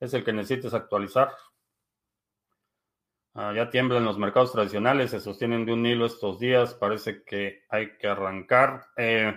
es 0.00 0.14
el 0.14 0.24
que 0.24 0.32
necesites 0.32 0.74
actualizar. 0.74 1.32
Ah, 3.34 3.52
ya 3.54 3.70
tiemblan 3.70 4.04
los 4.04 4.18
mercados 4.18 4.50
tradicionales, 4.52 5.12
se 5.12 5.20
sostienen 5.20 5.64
de 5.64 5.72
un 5.72 5.86
hilo 5.86 6.06
estos 6.06 6.40
días. 6.40 6.74
Parece 6.74 7.22
que 7.22 7.64
hay 7.68 7.96
que 7.96 8.08
arrancar. 8.08 8.86
Eh, 8.96 9.34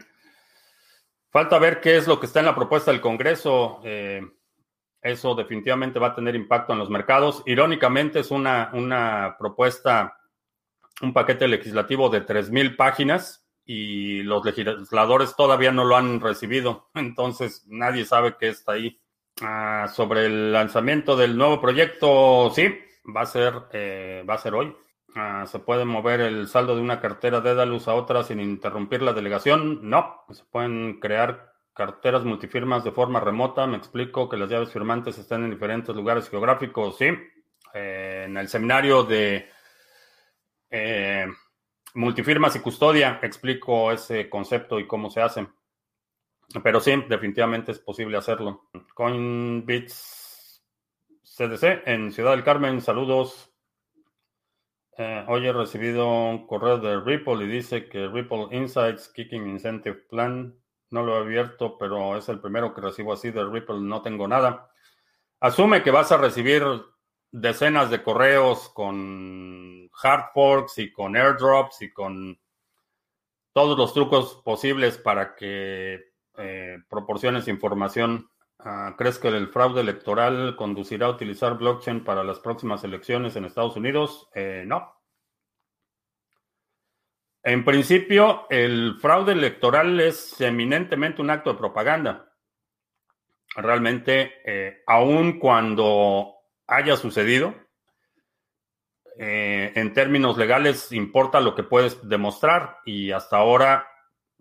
Falta 1.34 1.58
ver 1.58 1.82
qué 1.82 1.98
es 1.98 2.08
lo 2.08 2.20
que 2.20 2.28
está 2.28 2.42
en 2.42 2.46
la 2.46 2.54
propuesta 2.54 2.92
del 2.92 3.02
Congreso. 3.02 3.82
Eh, 3.84 4.22
eso 5.02 5.34
definitivamente 5.34 5.98
va 5.98 6.10
a 6.10 6.16
tener 6.16 6.36
impacto 6.36 6.74
en 6.74 6.80
los 6.80 6.92
mercados. 6.92 7.42
Irónicamente, 7.48 8.20
es 8.20 8.30
una, 8.30 8.70
una 8.74 9.36
propuesta, 9.40 10.16
un 11.02 11.12
paquete 11.12 11.48
legislativo 11.48 12.10
de 12.10 12.24
3.000 12.24 12.76
páginas 12.76 13.50
y 13.66 14.22
los 14.22 14.46
legisladores 14.46 15.36
todavía 15.36 15.72
no 15.72 15.86
lo 15.86 15.98
han 15.98 16.22
recibido. 16.22 16.92
Entonces, 16.94 17.66
nadie 17.68 18.06
sabe 18.06 18.36
qué 18.40 18.50
está 18.50 18.74
ahí. 18.74 19.02
Ah, 19.42 19.88
sobre 19.92 20.28
el 20.28 20.54
lanzamiento 20.54 21.18
del 21.18 21.36
nuevo 21.36 21.60
proyecto, 21.60 22.52
sí, 22.54 22.78
va 23.06 23.22
a 23.22 23.26
ser, 23.26 23.54
eh, 23.72 24.24
va 24.30 24.36
a 24.36 24.38
ser 24.38 24.54
hoy. 24.54 24.76
Ah, 25.16 25.46
¿Se 25.46 25.60
puede 25.60 25.86
mover 25.86 26.22
el 26.22 26.48
saldo 26.48 26.76
de 26.76 26.82
una 26.82 27.00
cartera 27.00 27.40
de 27.40 27.50
Daedalus 27.50 27.88
a 27.88 27.94
otra 27.94 28.24
sin 28.24 28.40
interrumpir 28.40 29.02
la 29.02 29.14
delegación? 29.14 29.88
No. 29.88 30.26
Se 30.32 30.44
pueden 30.46 31.00
crear 31.00 31.54
carteras 31.74 32.24
multifirmas 32.24 32.84
de 32.84 32.92
forma 32.92 33.20
remota. 33.20 33.68
Me 33.68 33.78
explico 33.78 34.28
que 34.28 34.38
las 34.38 34.50
llaves 34.50 34.72
firmantes 34.72 35.18
están 35.18 35.44
en 35.44 35.52
diferentes 35.52 35.96
lugares 35.96 36.30
geográficos. 36.30 36.98
Sí. 36.98 37.08
Eh, 37.74 38.24
en 38.26 38.38
el 38.38 38.48
seminario 38.48 39.04
de 39.04 39.50
eh, 40.70 41.28
multifirmas 41.94 42.56
y 42.56 42.60
custodia 42.60 43.20
explico 43.22 43.92
ese 43.92 44.30
concepto 44.30 44.80
y 44.80 44.88
cómo 44.88 45.12
se 45.12 45.22
hace. 45.22 45.48
Pero 46.64 46.80
sí, 46.80 46.92
definitivamente 47.08 47.72
es 47.72 47.80
posible 47.80 48.18
hacerlo. 48.18 48.70
Coinbits 48.94 50.64
CDC 51.24 51.84
en 51.88 52.12
Ciudad 52.12 52.32
del 52.32 52.44
Carmen. 52.44 52.82
Saludos. 52.82 53.53
Eh, 54.98 55.26
hoy 55.28 55.48
he 55.48 55.54
recibido 55.54 56.08
un 56.08 56.46
correo 56.46 56.78
de 56.78 57.00
Ripple 57.00 57.44
y 57.46 57.48
dice 57.48 57.90
que 57.90 58.08
Ripple 58.08 58.48
Insights 58.52 59.10
Kicking 59.10 59.48
Incentive 59.48 59.96
Plan 60.08 60.56
no 60.92 61.04
lo 61.04 61.16
he 61.16 61.22
abierto, 61.22 61.78
pero 61.80 62.16
es 62.16 62.30
el 62.30 62.40
primero 62.40 62.74
que 62.74 62.82
recibo 62.82 63.14
así 63.14 63.32
de 63.32 63.44
Ripple. 63.44 63.80
No 63.80 64.04
tengo 64.04 64.28
nada. 64.28 64.70
Asume 65.40 65.82
que 65.82 65.90
vas 65.90 66.12
a 66.12 66.18
recibir 66.18 66.64
decenas 67.32 67.90
de 67.90 68.04
correos 68.04 68.70
con 68.70 69.90
hard 70.04 70.26
forks 70.34 70.78
y 70.78 70.92
con 70.92 71.16
airdrops 71.16 71.82
y 71.82 71.92
con 71.92 72.40
todos 73.52 73.78
los 73.78 73.94
trucos 73.94 74.42
posibles 74.46 75.00
para 75.00 75.36
que 75.36 76.00
eh, 76.38 76.78
proporciones 76.88 77.48
información. 77.48 78.30
Ah, 78.66 78.96
¿Crees 78.98 79.20
que 79.20 79.28
el 79.28 79.50
fraude 79.50 79.82
electoral 79.82 80.56
conducirá 80.56 81.08
a 81.08 81.10
utilizar 81.10 81.58
blockchain 81.58 82.06
para 82.06 82.24
las 82.24 82.40
próximas 82.40 82.82
elecciones 82.86 83.36
en 83.36 83.44
Estados 83.44 83.76
Unidos? 83.76 84.30
Eh, 84.34 84.64
no. 84.66 85.02
En 87.44 87.66
principio, 87.66 88.48
el 88.50 88.96
fraude 89.02 89.34
electoral 89.34 90.00
es 90.00 90.40
eminentemente 90.40 91.22
un 91.22 91.30
acto 91.30 91.52
de 91.52 91.60
propaganda. 91.60 92.34
Realmente, 93.54 94.32
eh, 94.46 94.82
aun 94.88 95.40
cuando 95.40 96.34
haya 96.66 96.96
sucedido, 96.96 97.54
eh, 99.20 99.74
en 99.76 99.94
términos 99.94 100.38
legales 100.38 100.90
importa 100.94 101.42
lo 101.42 101.54
que 101.54 101.64
puedes 101.64 102.08
demostrar 102.08 102.78
y 102.86 103.12
hasta 103.12 103.36
ahora 103.36 103.86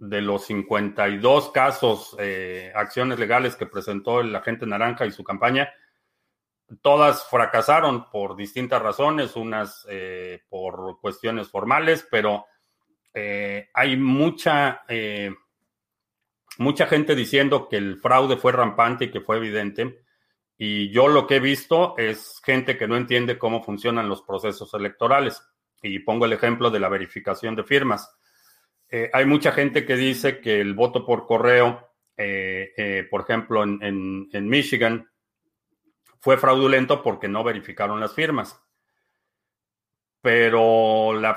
de 0.09 0.21
los 0.21 0.47
52 0.47 1.50
casos, 1.50 2.16
eh, 2.18 2.73
acciones 2.75 3.18
legales 3.18 3.56
que 3.56 3.66
presentó 3.66 4.21
el 4.21 4.35
agente 4.35 4.66
naranja 4.66 5.06
y 5.06 5.12
su 5.12 5.23
campaña, 5.23 5.73
todas 6.80 7.28
fracasaron 7.28 8.11
por 8.11 8.35
distintas 8.37 8.82
razones, 8.82 9.37
unas 9.37 9.87
eh, 9.88 10.42
por 10.49 10.99
cuestiones 11.00 11.49
formales, 11.49 12.06
pero 12.11 12.47
hay 13.75 13.97
mucha, 13.99 14.85
mucha 16.56 16.87
gente 16.87 17.14
diciendo 17.14 17.68
que 17.68 17.76
el 17.76 17.99
fraude 17.99 18.38
fue 18.38 18.52
rampante 18.52 19.04
y 19.04 19.11
que 19.11 19.21
fue 19.21 19.37
evidente. 19.37 20.02
Y 20.64 20.90
yo 20.90 21.09
lo 21.09 21.26
que 21.26 21.37
he 21.37 21.40
visto 21.40 21.97
es 21.99 22.40
gente 22.44 22.76
que 22.76 22.87
no 22.87 22.97
entiende 22.97 23.37
cómo 23.37 23.64
funcionan 23.64 24.09
los 24.09 24.23
procesos 24.23 24.73
electorales. 24.75 25.42
Y 25.82 25.99
pongo 25.99 26.25
el 26.25 26.32
ejemplo 26.32 26.71
de 26.71 26.78
la 26.78 26.88
verificación 26.88 27.56
de 27.56 27.64
firmas. 27.64 28.16
Eh, 28.94 29.08
hay 29.14 29.25
mucha 29.25 29.52
gente 29.52 29.87
que 29.87 29.96
dice 29.96 30.40
que 30.40 30.61
el 30.61 30.75
voto 30.75 31.06
por 31.06 31.26
correo, 31.26 31.94
eh, 32.14 32.75
eh, 32.76 33.08
por 33.11 33.22
ejemplo, 33.22 33.62
en, 33.62 34.28
Michigan, 34.49 35.11
fue 36.20 36.37
fraudulento 36.37 37.02
porque 37.02 37.26
no 37.26 37.42
verificaron 37.42 38.00
las 38.00 38.14
firmas. 38.14 38.62
Pero 40.20 41.14
la, 41.14 41.34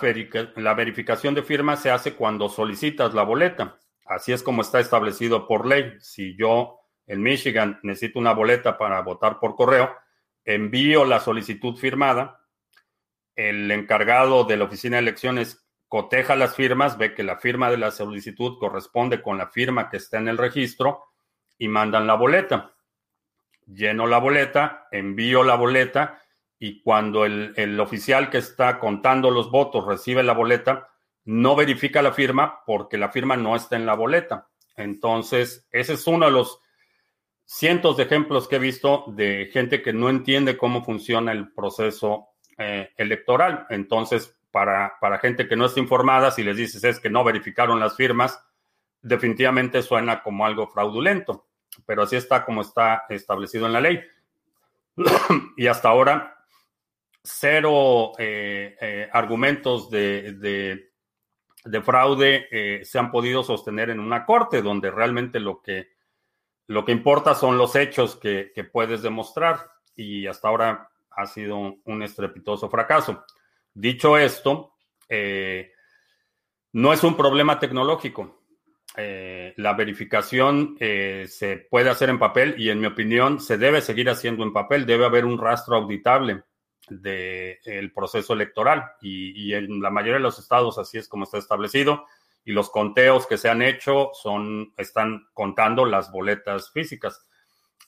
la 0.57 0.74
verificación 0.74 1.33
de 1.33 1.43
firmas 1.43 1.81
se 1.81 1.91
hace 1.91 2.13
cuando 2.13 2.50
solicitas 2.50 3.13
la 3.13 3.24
boleta. 3.24 3.79
Así 4.05 4.33
es 4.33 4.43
como 4.43 4.62
está 4.62 4.81
establecido 4.81 5.47
por 5.47 5.65
ley. 5.65 5.93
Si 6.01 6.35
yo 6.38 6.81
en 7.07 7.24
Michigan 7.24 7.79
necesito 7.83 8.19
una 8.19 8.33
boleta 8.33 8.77
para 8.77 9.01
votar 9.01 9.39
por 9.39 9.55
correo, 9.55 9.95
envío 10.43 11.05
la 11.05 11.21
solicitud 11.21 11.77
firmada, 11.77 12.45
el 13.33 13.71
encargado 13.71 14.43
de 14.43 14.57
la 14.57 14.65
oficina 14.65 14.97
de 14.97 15.03
elecciones 15.03 15.64
coteja 15.88 16.36
las 16.36 16.56
firmas, 16.56 16.98
ve 16.98 17.13
que 17.13 17.24
la 17.24 17.38
firma 17.38 17.70
de 17.70 17.77
la 17.77 17.92
solicitud 17.92 18.58
corresponde 18.60 19.22
con 19.22 19.38
la 19.38 19.48
firma 19.48 19.89
que 19.89 19.98
está 19.98 20.18
en 20.18 20.27
el 20.27 20.38
registro 20.38 21.06
y 21.58 21.68
mandan 21.68 22.08
la 22.08 22.15
boleta. 22.15 22.75
Lleno 23.68 24.08
la 24.08 24.20
boleta, 24.20 24.88
envío 24.92 25.44
la 25.44 25.56
boleta 25.56 26.22
y 26.60 26.82
cuando 26.82 27.25
el, 27.25 27.54
el 27.56 27.80
oficial 27.80 28.30
que 28.30 28.38
está 28.38 28.80
contando 28.80 29.32
los 29.32 29.51
votos 29.51 29.86
recibe 29.86 30.24
la 30.24 30.34
boleta, 30.34 30.89
no 31.25 31.56
verifica 31.56 32.01
la 32.01 32.13
firma 32.13 32.62
porque 32.65 32.98
la 32.98 33.10
firma 33.10 33.36
no 33.36 33.56
está 33.56 33.75
en 33.75 33.86
la 33.86 33.96
boleta. 33.96 34.50
Entonces, 34.75 35.68
ese 35.72 35.94
es 35.94 36.06
uno 36.08 36.25
de 36.25 36.32
los 36.32 36.60
cientos 37.46 37.98
de 37.98 38.04
ejemplos 38.04 38.48
que 38.48 38.58
he 38.58 38.60
visto 38.60 39.06
de 39.08 39.50
gente 39.51 39.82
que 39.82 39.94
no 39.94 40.10
entiende 40.10 40.58
cómo 40.58 40.84
funciona 40.84 41.32
el 41.32 41.54
proceso 41.54 42.30
eh, 42.58 42.89
electoral. 42.98 43.65
Entonces, 43.70 44.35
para, 44.55 44.97
para 45.01 45.19
gente 45.19 45.50
que 45.50 45.57
no 45.57 45.65
está 45.65 45.81
informada, 45.81 46.31
si 46.31 46.41
les 46.41 46.55
dices 46.55 46.81
es 46.85 47.01
que 47.01 47.09
no 47.09 47.25
verificaron 47.25 47.77
las 47.77 47.97
firmas, 47.97 48.41
definitivamente 49.01 49.82
suena 49.82 50.23
como 50.23 50.45
algo 50.45 50.67
fraudulento, 50.67 51.47
pero 51.86 52.03
así 52.03 52.15
está 52.15 52.45
como 52.45 52.62
está 52.62 53.03
establecido 53.10 53.65
en 53.65 53.73
la 53.73 53.82
ley. 53.82 54.01
y 55.58 55.67
hasta 55.67 55.89
ahora, 55.89 56.38
cero 57.21 58.13
eh, 58.17 58.77
eh, 58.80 59.10
argumentos 59.12 59.89
de, 59.89 60.36
de, 60.36 60.91
de 61.65 61.82
fraude 61.82 62.82
se 62.86 62.97
han 62.97 63.12
podido 63.12 63.43
sostener 63.43 63.89
en 63.89 63.99
una 63.99 64.25
corte, 64.25 64.62
donde 64.62 64.89
realmente 64.89 65.41
lo 65.41 65.62
que 65.62 65.95
lo 66.67 66.86
que 66.86 66.91
importa 66.91 67.36
son 67.36 67.58
los 67.58 67.75
hechos 67.75 68.15
que, 68.15 68.51
puedes 68.71 69.01
demostrar 69.01 69.71
y 69.95 70.27
hasta 70.27 70.47
ahora 70.47 70.89
ha 71.12 71.25
sido 71.27 71.77
un, 71.84 72.03
estrepitoso 72.03 72.69
fracaso. 72.69 73.23
Dicho 73.75 74.17
esto, 74.17 74.73
eh, 75.09 75.73
no 76.71 76.93
es 76.93 77.03
un 77.03 77.17
problema 77.17 77.59
tecnológico. 77.59 78.41
Eh, 78.95 79.53
la 79.57 79.73
verificación 79.73 80.77
eh, 80.79 81.25
se 81.27 81.57
puede 81.57 81.89
hacer 81.89 82.09
en 82.09 82.17
papel 82.17 82.55
y 82.57 82.69
en 82.69 82.79
mi 82.79 82.88
opinión 82.88 83.41
se 83.41 83.57
debe 83.57 83.81
seguir 83.81 84.09
haciendo 84.09 84.43
en 84.43 84.53
papel. 84.53 84.85
Debe 84.85 85.05
haber 85.05 85.25
un 85.25 85.38
rastro 85.38 85.75
auditable 85.75 86.43
del 86.88 87.91
proceso 87.93 88.31
electoral 88.31 88.93
y, 89.01 89.49
y, 89.49 89.53
en 89.53 89.81
la 89.81 89.89
mayoría 89.89 90.15
de 90.15 90.19
los 90.19 90.39
estados 90.39 90.77
así 90.77 90.97
es 90.97 91.09
como 91.09 91.25
está 91.25 91.39
establecido 91.39 92.05
y 92.45 92.53
los 92.53 92.69
conteos 92.69 93.27
que 93.27 93.38
se 93.38 93.49
han 93.49 93.61
hecho 93.61 94.11
son, 94.13 94.71
están 94.77 95.27
contando 95.33 95.83
las 95.83 96.11
boletas 96.11 96.71
físicas. 96.71 97.27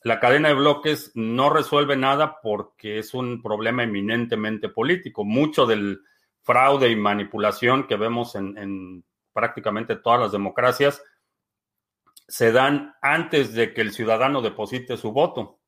La 0.07 0.21
cadena 0.21 0.47
de 0.47 0.53
bloques 0.53 1.11
no 1.15 1.49
resuelve 1.49 1.97
nada 1.97 2.39
porque 2.41 2.97
es 2.97 3.13
un 3.13 3.41
problema 3.41 3.83
eminentemente 3.83 4.69
político. 4.69 5.25
Mucho 5.25 5.65
del 5.65 5.99
fraude 6.43 6.89
y 6.89 6.95
manipulación 6.95 7.87
que 7.87 7.97
vemos 7.97 8.35
en, 8.35 9.03
prácticamente 9.33 9.97
todas 9.97 10.21
las 10.21 10.31
democracias 10.31 11.03
se 12.25 12.53
dan 12.53 12.95
antes 13.01 13.51
de 13.51 13.73
que 13.73 13.81
el 13.81 13.91
ciudadano 13.91 14.41
deposite 14.41 14.95
su 14.95 15.11
voto. 15.11 15.59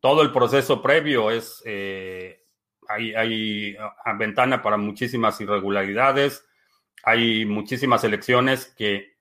Todo 0.00 0.20
el 0.20 0.30
proceso 0.30 0.82
previo 0.82 1.30
es, 1.30 1.62
eh, 1.64 2.44
hay, 2.86 3.14
hay 3.14 3.76
ventana 4.18 4.60
para 4.60 4.76
muchísimas 4.76 5.40
irregularidades, 5.40 6.46
hay 7.02 7.46
muchísimas 7.46 8.04
elecciones 8.04 8.74
que 8.76 9.14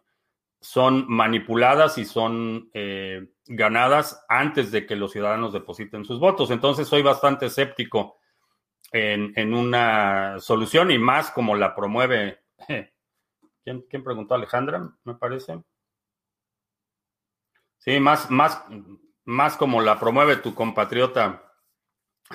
son 0.62 1.06
manipuladas 1.08 1.98
y 1.98 2.06
son 2.06 2.70
eh, 2.74 3.30
ganadas 3.46 4.26
antes 4.28 4.72
de 4.72 4.86
que 4.86 4.96
los 4.96 5.12
ciudadanos 5.12 5.54
depositen 5.54 6.04
sus 6.06 6.20
votos. 6.20 6.52
Entonces 6.52 6.88
soy 6.88 7.02
bastante 7.02 7.46
escéptico 7.46 8.18
en, 8.92 9.54
una 9.54 10.40
solución 10.40 10.92
y 10.92 10.98
más 10.98 11.32
como 11.32 11.56
la 11.56 11.76
promueve. 11.76 12.40
¿Quién, 13.64 14.04
preguntó? 14.04 14.36
Alejandra, 14.36 14.92
me 15.04 15.16
parece. 15.16 15.64
Sí, 17.78 18.00
más, 18.00 18.30
más, 18.30 18.64
más 19.26 19.56
como 19.56 19.82
la 19.82 20.00
promueve 20.00 20.38
tu 20.38 20.54
compatriota 20.54 21.54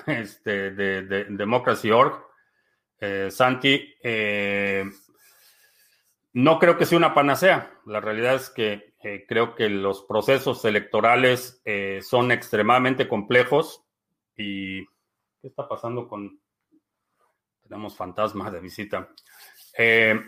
este, 0.07 0.71
de, 0.71 1.03
de 1.03 1.25
Democracy.org, 1.25 2.25
eh, 2.99 3.29
Santi. 3.29 3.93
Eh, 4.01 4.89
no 6.35 6.59
creo 6.59 6.77
que 6.77 6.85
sea 6.85 6.97
una 6.97 7.13
panacea. 7.13 7.79
La 7.85 8.01
realidad 8.01 8.35
es 8.35 8.49
que 8.49 8.93
eh, 9.01 9.25
creo 9.25 9.55
que 9.55 9.69
los 9.69 10.03
procesos 10.03 10.65
electorales 10.65 11.61
eh, 11.63 12.01
son 12.03 12.29
extremadamente 12.29 13.07
complejos 13.07 13.85
y 14.35 14.85
¿qué 14.85 15.47
está 15.47 15.65
pasando 15.65 16.09
con... 16.09 16.41
Tenemos 17.63 17.95
fantasmas 17.95 18.51
de 18.51 18.59
visita. 18.59 19.09
Eh, 19.77 20.19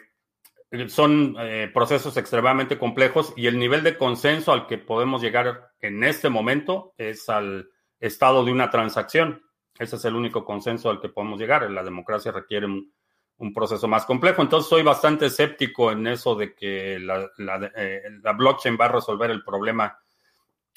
son 0.88 1.36
procesos 1.74 2.16
extremadamente 2.16 2.80
complejos 2.80 3.34
y 3.36 3.48
el 3.48 3.60
nivel 3.60 3.84
de 3.84 3.98
consenso 3.98 4.54
al 4.54 4.66
que 4.66 4.78
podemos 4.78 5.22
llegar 5.22 5.72
en 5.82 6.04
este 6.04 6.30
momento 6.30 6.94
es 6.98 7.28
al 7.28 7.70
estado 8.00 8.46
de 8.46 8.52
una 8.54 8.70
transacción. 8.70 9.44
Ese 9.78 9.98
es 9.98 10.06
el 10.06 10.16
único 10.16 10.46
consenso 10.46 10.90
al 10.90 11.02
que 11.02 11.10
podemos 11.10 11.40
llegar. 11.40 11.70
La 11.70 11.84
democracia 11.84 12.32
requiere 12.32 12.66
un, 12.66 12.94
un 13.40 13.54
proceso 13.54 13.88
más 13.88 14.06
complejo. 14.06 14.42
Entonces 14.42 14.70
soy 14.70 14.84
bastante 14.84 15.28
escéptico 15.28 15.92
en 15.92 16.08
eso 16.08 16.36
de 16.36 16.54
que 16.56 17.00
la, 17.00 17.30
eh, 17.76 18.04
blockchain 18.36 18.78
va 18.80 18.86
a 18.86 18.94
resolver 18.94 19.32
el 19.32 19.44
problema 19.44 19.98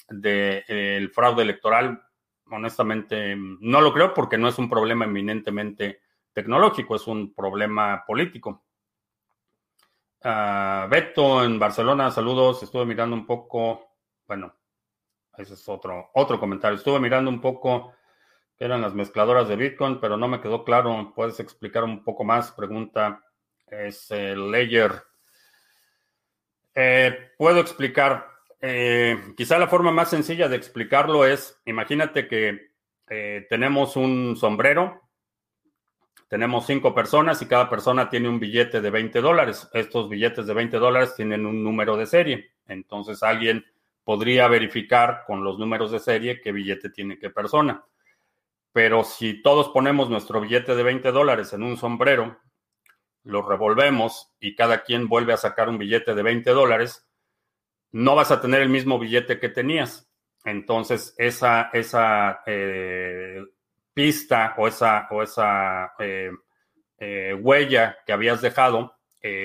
del 0.08 1.10
fraude 1.10 1.42
electoral. 1.42 2.02
Honestamente, 2.50 3.36
no 3.36 3.80
lo 3.80 3.92
creo 3.92 4.12
porque 4.12 4.36
no 4.36 4.48
es 4.48 4.58
un 4.58 4.68
problema 4.68 5.04
eminentemente 5.04 6.00
tecnológico, 6.32 6.96
es 6.96 7.06
un 7.06 7.32
problema 7.32 8.04
político. 8.06 8.64
Uh, 10.22 10.88
Beto 10.90 11.44
en 11.44 11.58
Barcelona, 11.58 12.10
saludos. 12.10 12.62
Estuve 12.62 12.84
mirando 12.84 13.16
un 13.16 13.24
poco, 13.24 13.94
bueno, 14.26 14.54
ese 15.36 15.54
es 15.54 15.68
otro, 15.68 16.10
otro 16.14 16.38
comentario. 16.38 16.76
Estuve 16.76 17.00
mirando 17.00 17.30
un 17.30 17.40
poco 17.40 17.94
eran 18.60 18.80
las 18.80 18.94
mezcladoras 18.94 19.48
de 19.48 19.56
Bitcoin, 19.56 19.98
pero 20.00 20.16
no 20.16 20.28
me 20.28 20.40
quedó 20.40 20.64
claro. 20.64 21.12
¿Puedes 21.16 21.40
explicar 21.40 21.82
un 21.82 22.04
poco 22.04 22.22
más? 22.22 22.52
Pregunta 22.52 23.24
es 23.66 24.10
el 24.12 24.52
Layer. 24.52 24.92
Eh, 26.74 27.32
puedo 27.36 27.58
explicar. 27.58 28.28
Eh, 28.60 29.18
quizá 29.36 29.58
la 29.58 29.66
forma 29.66 29.90
más 29.90 30.10
sencilla 30.10 30.48
de 30.48 30.56
explicarlo 30.56 31.26
es, 31.26 31.60
imagínate 31.64 32.28
que 32.28 32.72
eh, 33.08 33.46
tenemos 33.48 33.96
un 33.96 34.36
sombrero 34.36 35.10
tenemos 36.30 36.64
cinco 36.64 36.94
personas 36.94 37.42
y 37.42 37.46
cada 37.46 37.68
persona 37.68 38.08
tiene 38.08 38.28
un 38.28 38.38
billete 38.38 38.80
de 38.80 38.88
20 38.88 39.20
dólares. 39.20 39.68
Estos 39.72 40.08
billetes 40.08 40.46
de 40.46 40.54
20 40.54 40.76
dólares 40.78 41.16
tienen 41.16 41.44
un 41.44 41.64
número 41.64 41.96
de 41.96 42.06
serie. 42.06 42.52
Entonces 42.68 43.24
alguien 43.24 43.64
podría 44.04 44.46
verificar 44.46 45.24
con 45.26 45.42
los 45.42 45.58
números 45.58 45.90
de 45.90 45.98
serie 45.98 46.40
qué 46.40 46.52
billete 46.52 46.90
tiene 46.90 47.18
qué 47.18 47.30
persona. 47.30 47.84
Pero 48.72 49.04
si 49.04 49.42
todos 49.42 49.68
ponemos 49.70 50.10
nuestro 50.10 50.40
billete 50.40 50.74
de 50.74 50.82
20 50.82 51.10
dólares 51.12 51.52
en 51.52 51.62
un 51.62 51.76
sombrero, 51.76 52.38
lo 53.24 53.42
revolvemos 53.42 54.32
y 54.40 54.54
cada 54.54 54.82
quien 54.82 55.08
vuelve 55.08 55.32
a 55.32 55.38
sacar 55.38 55.68
un 55.68 55.78
billete 55.78 56.14
de 56.14 56.22
20 56.22 56.50
dólares, 56.50 57.06
no 57.92 58.14
vas 58.14 58.30
a 58.30 58.40
tener 58.40 58.62
el 58.62 58.68
mismo 58.68 58.98
billete 58.98 59.38
que 59.38 59.48
tenías. 59.48 60.08
Entonces, 60.44 61.14
esa, 61.18 61.70
esa 61.72 62.42
eh, 62.46 63.42
pista 63.92 64.54
o 64.56 64.68
esa, 64.68 65.08
o 65.10 65.22
esa 65.22 65.92
eh, 65.98 66.30
eh, 66.98 67.34
huella 67.34 67.98
que 68.06 68.12
habías 68.12 68.40
dejado 68.40 68.96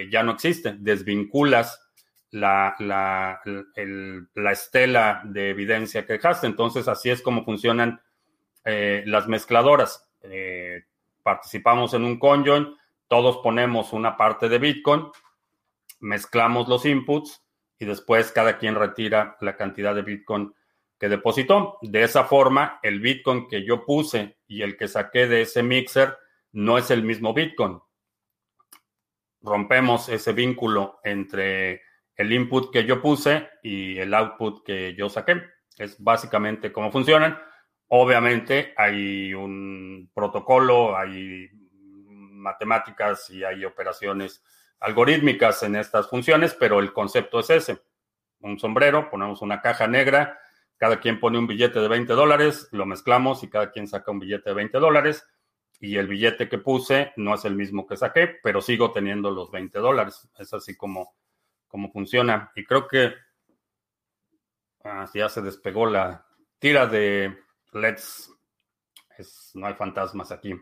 ya 0.09 0.23
no 0.23 0.31
existe. 0.31 0.77
Desvinculas 0.79 1.85
la, 2.31 2.75
la, 2.79 3.41
la, 3.43 4.51
estela 4.53 5.21
de 5.25 5.49
evidencia 5.49 6.05
que 6.05 6.13
dejaste. 6.13 6.47
Entonces, 6.47 6.87
así 6.87 7.09
es 7.09 7.21
como 7.21 7.43
funcionan 7.43 8.01
las 8.65 9.27
mezcladoras. 9.27 10.09
participamos 11.23 11.93
en 11.93 12.03
un 12.03 12.19
conjoin, 12.19 12.75
todos 13.07 13.37
ponemos 13.37 13.93
una 13.93 14.17
parte 14.17 14.49
de 14.49 14.57
Bitcoin, 14.57 15.07
mezclamos 15.99 16.67
los 16.67 16.85
inputs 16.85 17.43
y 17.77 17.85
después 17.85 18.31
cada 18.31 18.57
quien 18.57 18.75
retira 18.75 19.37
la 19.41 19.55
cantidad 19.55 19.93
de 19.93 20.01
Bitcoin 20.01 20.53
que 20.99 21.09
depositó. 21.09 21.77
De 21.81 22.03
esa 22.03 22.23
forma, 22.23 22.79
el 22.81 22.99
Bitcoin 22.99 23.47
que 23.47 23.65
yo 23.65 23.85
puse 23.85 24.37
y 24.47 24.61
el 24.61 24.77
que 24.77 24.87
saqué 24.87 25.27
de 25.27 25.41
ese 25.41 25.61
mixer 25.61 26.17
no 26.53 26.77
es 26.77 26.89
el 26.89 27.03
mismo 27.03 27.33
Bitcoin. 27.33 27.79
Rompemos 29.41 30.09
ese 30.09 30.33
vínculo 30.33 30.99
entre 31.03 31.81
el 32.15 32.31
input 32.31 32.71
que 32.71 32.85
yo 32.85 33.01
puse 33.01 33.49
y 33.61 33.97
el 33.97 34.13
output 34.13 34.65
que 34.65 34.95
yo 34.95 35.09
saqué. 35.09 35.41
Es 35.77 36.01
básicamente 36.01 36.71
cómo 36.71 36.91
funcionan. 36.91 37.37
Obviamente 37.87 38.73
hay 38.77 39.33
un 39.33 40.09
protocolo, 40.13 40.97
hay 40.97 41.49
matemáticas 42.09 43.29
y 43.29 43.43
hay 43.43 43.65
operaciones 43.65 44.43
algorítmicas 44.79 45.63
en 45.63 45.75
estas 45.75 46.09
funciones, 46.09 46.55
pero 46.59 46.79
el 46.79 46.93
concepto 46.93 47.39
es 47.39 47.49
ese. 47.49 47.81
Un 48.39 48.59
sombrero, 48.59 49.09
ponemos 49.09 49.41
una 49.41 49.61
caja 49.61 49.87
negra, 49.87 50.39
cada 50.77 50.99
quien 50.99 51.19
pone 51.19 51.37
un 51.37 51.47
billete 51.47 51.79
de 51.79 51.87
20 51.87 52.13
dólares, 52.13 52.67
lo 52.71 52.85
mezclamos 52.85 53.43
y 53.43 53.49
cada 53.49 53.71
quien 53.71 53.87
saca 53.87 54.11
un 54.11 54.19
billete 54.19 54.49
de 54.49 54.55
20 54.55 54.77
dólares. 54.79 55.25
Y 55.79 55.97
el 55.97 56.07
billete 56.07 56.47
que 56.49 56.57
puse 56.57 57.13
no 57.17 57.35
es 57.35 57.45
el 57.45 57.55
mismo 57.55 57.85
que 57.85 57.97
saqué, 57.97 58.39
pero 58.41 58.61
sigo 58.61 58.91
teniendo 58.91 59.31
los 59.31 59.51
20 59.51 59.79
dólares. 59.79 60.29
Es 60.37 60.53
así 60.53 60.75
como, 60.75 61.15
como 61.67 61.91
funciona. 61.91 62.51
Y 62.55 62.63
creo 62.65 62.87
que 62.87 63.13
ah, 64.83 65.05
ya 65.13 65.29
se 65.29 65.41
despegó 65.41 65.85
la 65.85 66.25
tira 66.59 66.87
de 66.87 67.44
LEDs. 67.75 68.31
no 69.53 69.67
hay 69.67 69.73
fantasmas 69.73 70.31
aquí. 70.31 70.55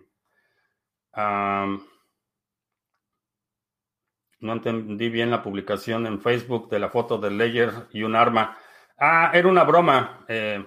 no 4.39 4.53
entendí 4.53 5.09
bien 5.09 5.31
la 5.31 5.41
publicación 5.41 6.05
en 6.05 6.21
Facebook 6.21 6.69
de 6.69 6.79
la 6.79 6.89
foto 6.89 7.17
de 7.17 7.31
Ledger 7.31 7.87
y 7.91 8.03
un 8.03 8.15
arma. 8.15 8.57
Ah, 8.97 9.31
era 9.33 9.47
una 9.47 9.63
broma. 9.63 10.25
Eh, 10.27 10.65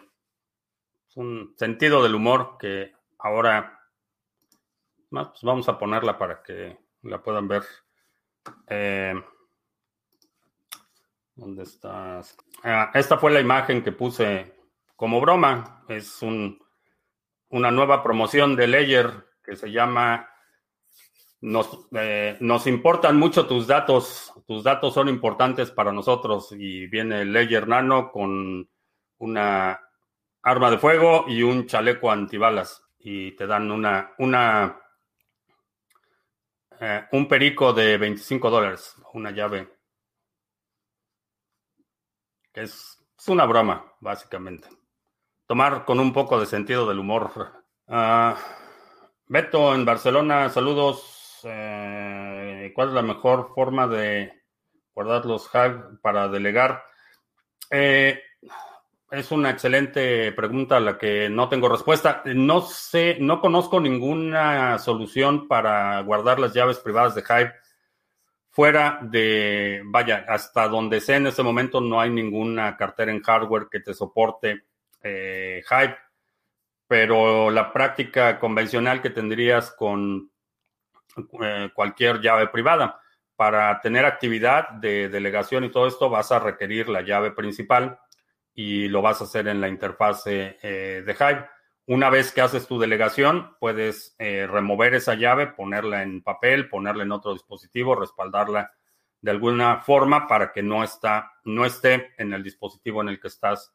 es 1.09 1.17
un 1.17 1.55
sentido 1.57 2.03
del 2.03 2.15
humor 2.15 2.57
que 2.59 2.95
ahora 3.19 3.77
pues 5.11 5.43
vamos 5.43 5.69
a 5.69 5.79
ponerla 5.79 6.19
para 6.19 6.43
que 6.43 6.79
la 7.03 7.23
puedan 7.23 7.49
ver. 7.49 7.63
Eh, 8.69 9.15
¿Dónde 11.35 11.63
estás? 11.63 12.37
Ah, 12.63 12.91
esta 12.95 13.19
fue 13.19 13.31
la 13.31 13.41
imagen 13.41 13.83
que 13.83 13.93
puse 13.93 14.56
como 14.97 15.21
broma. 15.21 15.85
Es 15.89 16.23
un, 16.23 16.59
una 17.51 17.71
nueva 17.71 18.03
promoción 18.03 18.57
de 18.57 18.67
Ledger 18.67 19.27
que 19.45 19.57
se 19.57 19.71
llama 19.71 20.29
nos, 21.41 21.87
eh, 21.93 22.37
nos, 22.41 22.67
importan 22.67 23.19
mucho 23.19 23.47
tus 23.47 23.67
datos, 23.67 24.33
tus 24.47 24.65
datos 24.65 24.95
son 24.95 25.09
importantes 25.09 25.71
para 25.71 25.93
nosotros 25.93 26.51
y 26.53 26.87
viene 26.89 27.25
Ledger 27.25 27.69
Nano 27.69 28.11
con 28.11 28.69
una 29.19 29.81
arma 30.43 30.71
de 30.71 30.79
fuego 30.79 31.27
y 31.29 31.43
un 31.43 31.67
chaleco 31.67 32.11
antibalas 32.11 32.83
y 32.99 33.33
te 33.33 33.47
dan 33.47 33.71
una, 33.71 34.13
una 34.19 34.81
eh, 36.81 37.07
un 37.13 37.29
perico 37.29 37.73
de 37.73 37.97
25 37.97 38.51
dólares, 38.51 38.95
una 39.15 39.31
llave. 39.31 39.69
Es, 42.53 43.03
es, 43.19 43.29
una 43.29 43.47
broma, 43.47 43.93
básicamente. 44.01 44.69
Tomar 45.47 45.85
con 45.85 46.01
un 46.01 46.13
poco 46.13 46.41
de 46.41 46.47
sentido 46.47 46.89
del 46.89 46.99
humor. 46.99 47.31
Uh, 47.87 48.35
Beto 49.29 49.75
en 49.75 49.85
Barcelona, 49.85 50.49
saludos. 50.51 51.41
Eh, 51.45 52.73
¿cuál 52.75 52.89
es 52.89 52.95
la 52.95 53.03
mejor 53.03 53.53
forma 53.55 53.87
de 53.87 54.33
guardar 54.93 55.25
los 55.25 55.49
hacks 55.55 56.01
para 56.03 56.29
delegar? 56.29 56.83
Eh, 57.71 58.21
es 59.11 59.31
una 59.31 59.51
excelente 59.51 60.33
pregunta 60.33 60.79
a 60.79 60.81
la 60.81 60.99
que 60.99 61.29
no 61.29 61.49
tengo 61.49 61.69
respuesta. 61.69 62.23
No 62.25 62.61
sé, 62.61 63.19
no 63.21 63.41
conozco 63.41 63.81
ninguna 63.81 64.79
solución 64.79 65.47
para 65.47 66.01
guardar 66.01 66.41
las 66.41 66.55
llaves 66.55 66.79
privadas 66.79 67.15
de 67.15 67.23
Hive 67.23 67.53
fuera 68.51 68.99
de, 69.03 69.83
vaya, 69.85 70.25
hasta 70.29 70.67
donde 70.67 71.01
sé 71.01 71.17
en 71.17 71.27
este 71.29 71.43
momento 71.43 71.81
no 71.81 72.01
hay 72.01 72.11
ninguna 72.11 72.77
cartera 72.77 73.13
en 73.13 73.23
hardware 73.23 73.69
que 73.71 73.81
te 73.81 73.95
soporte 73.95 74.65
eh, 75.03 75.63
pero 76.87 77.51
la 77.51 77.73
práctica 77.73 78.39
convencional 78.39 79.03
que 79.03 79.11
tendrías 79.11 79.71
con 79.73 80.31
eh, 81.43 81.71
cualquier 81.75 82.21
llave 82.21 82.49
privada. 82.49 83.01
Para 83.37 83.81
tener 83.81 84.07
actividad 84.07 84.71
de 84.71 85.09
delegación 85.09 85.65
y 85.65 85.71
todo 85.71 85.87
esto 85.87 86.09
vas 86.09 86.33
a 86.33 86.39
requerir 86.39 86.89
la 86.89 87.03
llave 87.03 87.33
principal 87.33 87.99
y 88.55 88.89
lo 88.89 89.03
vas 89.03 89.21
a 89.21 89.25
hacer 89.25 89.49
en 89.49 89.61
la 89.61 89.69
interfase 89.69 90.59
eh, 90.63 91.03
de 91.05 91.13
Hive. 91.13 91.47
Una 91.87 92.11
vez 92.11 92.33
que 92.33 92.41
haces 92.41 92.67
tu 92.67 92.79
delegación, 92.79 93.55
puedes 93.61 94.17
eh, 94.19 94.47
remover 94.47 94.95
esa 94.95 95.15
llave, 95.15 95.49
ponerla 95.49 96.03
en 96.03 96.23
papel, 96.23 96.69
ponerla 96.69 97.05
en 97.05 97.13
otro 97.13 97.33
dispositivo, 97.33 97.95
respaldarla 97.95 98.73
de 99.21 99.31
alguna 99.31 99.81
forma 99.81 100.27
para 100.27 100.53
que 100.53 100.63
no, 100.63 100.83
está, 100.83 101.33
no 101.45 101.67
esté 101.67 102.15
en 102.19 102.33
el 102.33 102.43
dispositivo 102.43 103.03
en 103.03 103.11
el 103.11 103.21
que 103.21 103.29
estás 103.29 103.75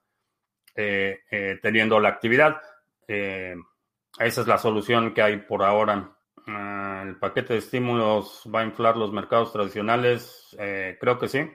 teniendo 0.75 1.99
la 1.99 2.10
actividad. 2.10 2.62
esa 3.07 4.41
es 4.41 4.47
la 4.47 4.57
solución 4.57 5.13
que 5.13 5.21
hay 5.21 5.38
por 5.38 5.63
ahora. 5.63 6.15
Ah, 6.47 7.03
¿El 7.05 7.17
paquete 7.17 7.53
de 7.53 7.60
estímulos 7.60 8.43
va 8.53 8.62
a 8.62 8.65
inflar 8.65 8.97
los 8.97 9.12
mercados 9.12 9.51
tradicionales? 9.53 10.55
Eh, 10.60 10.97
creo 10.99 11.19
que 11.19 11.27
sí. 11.27 11.49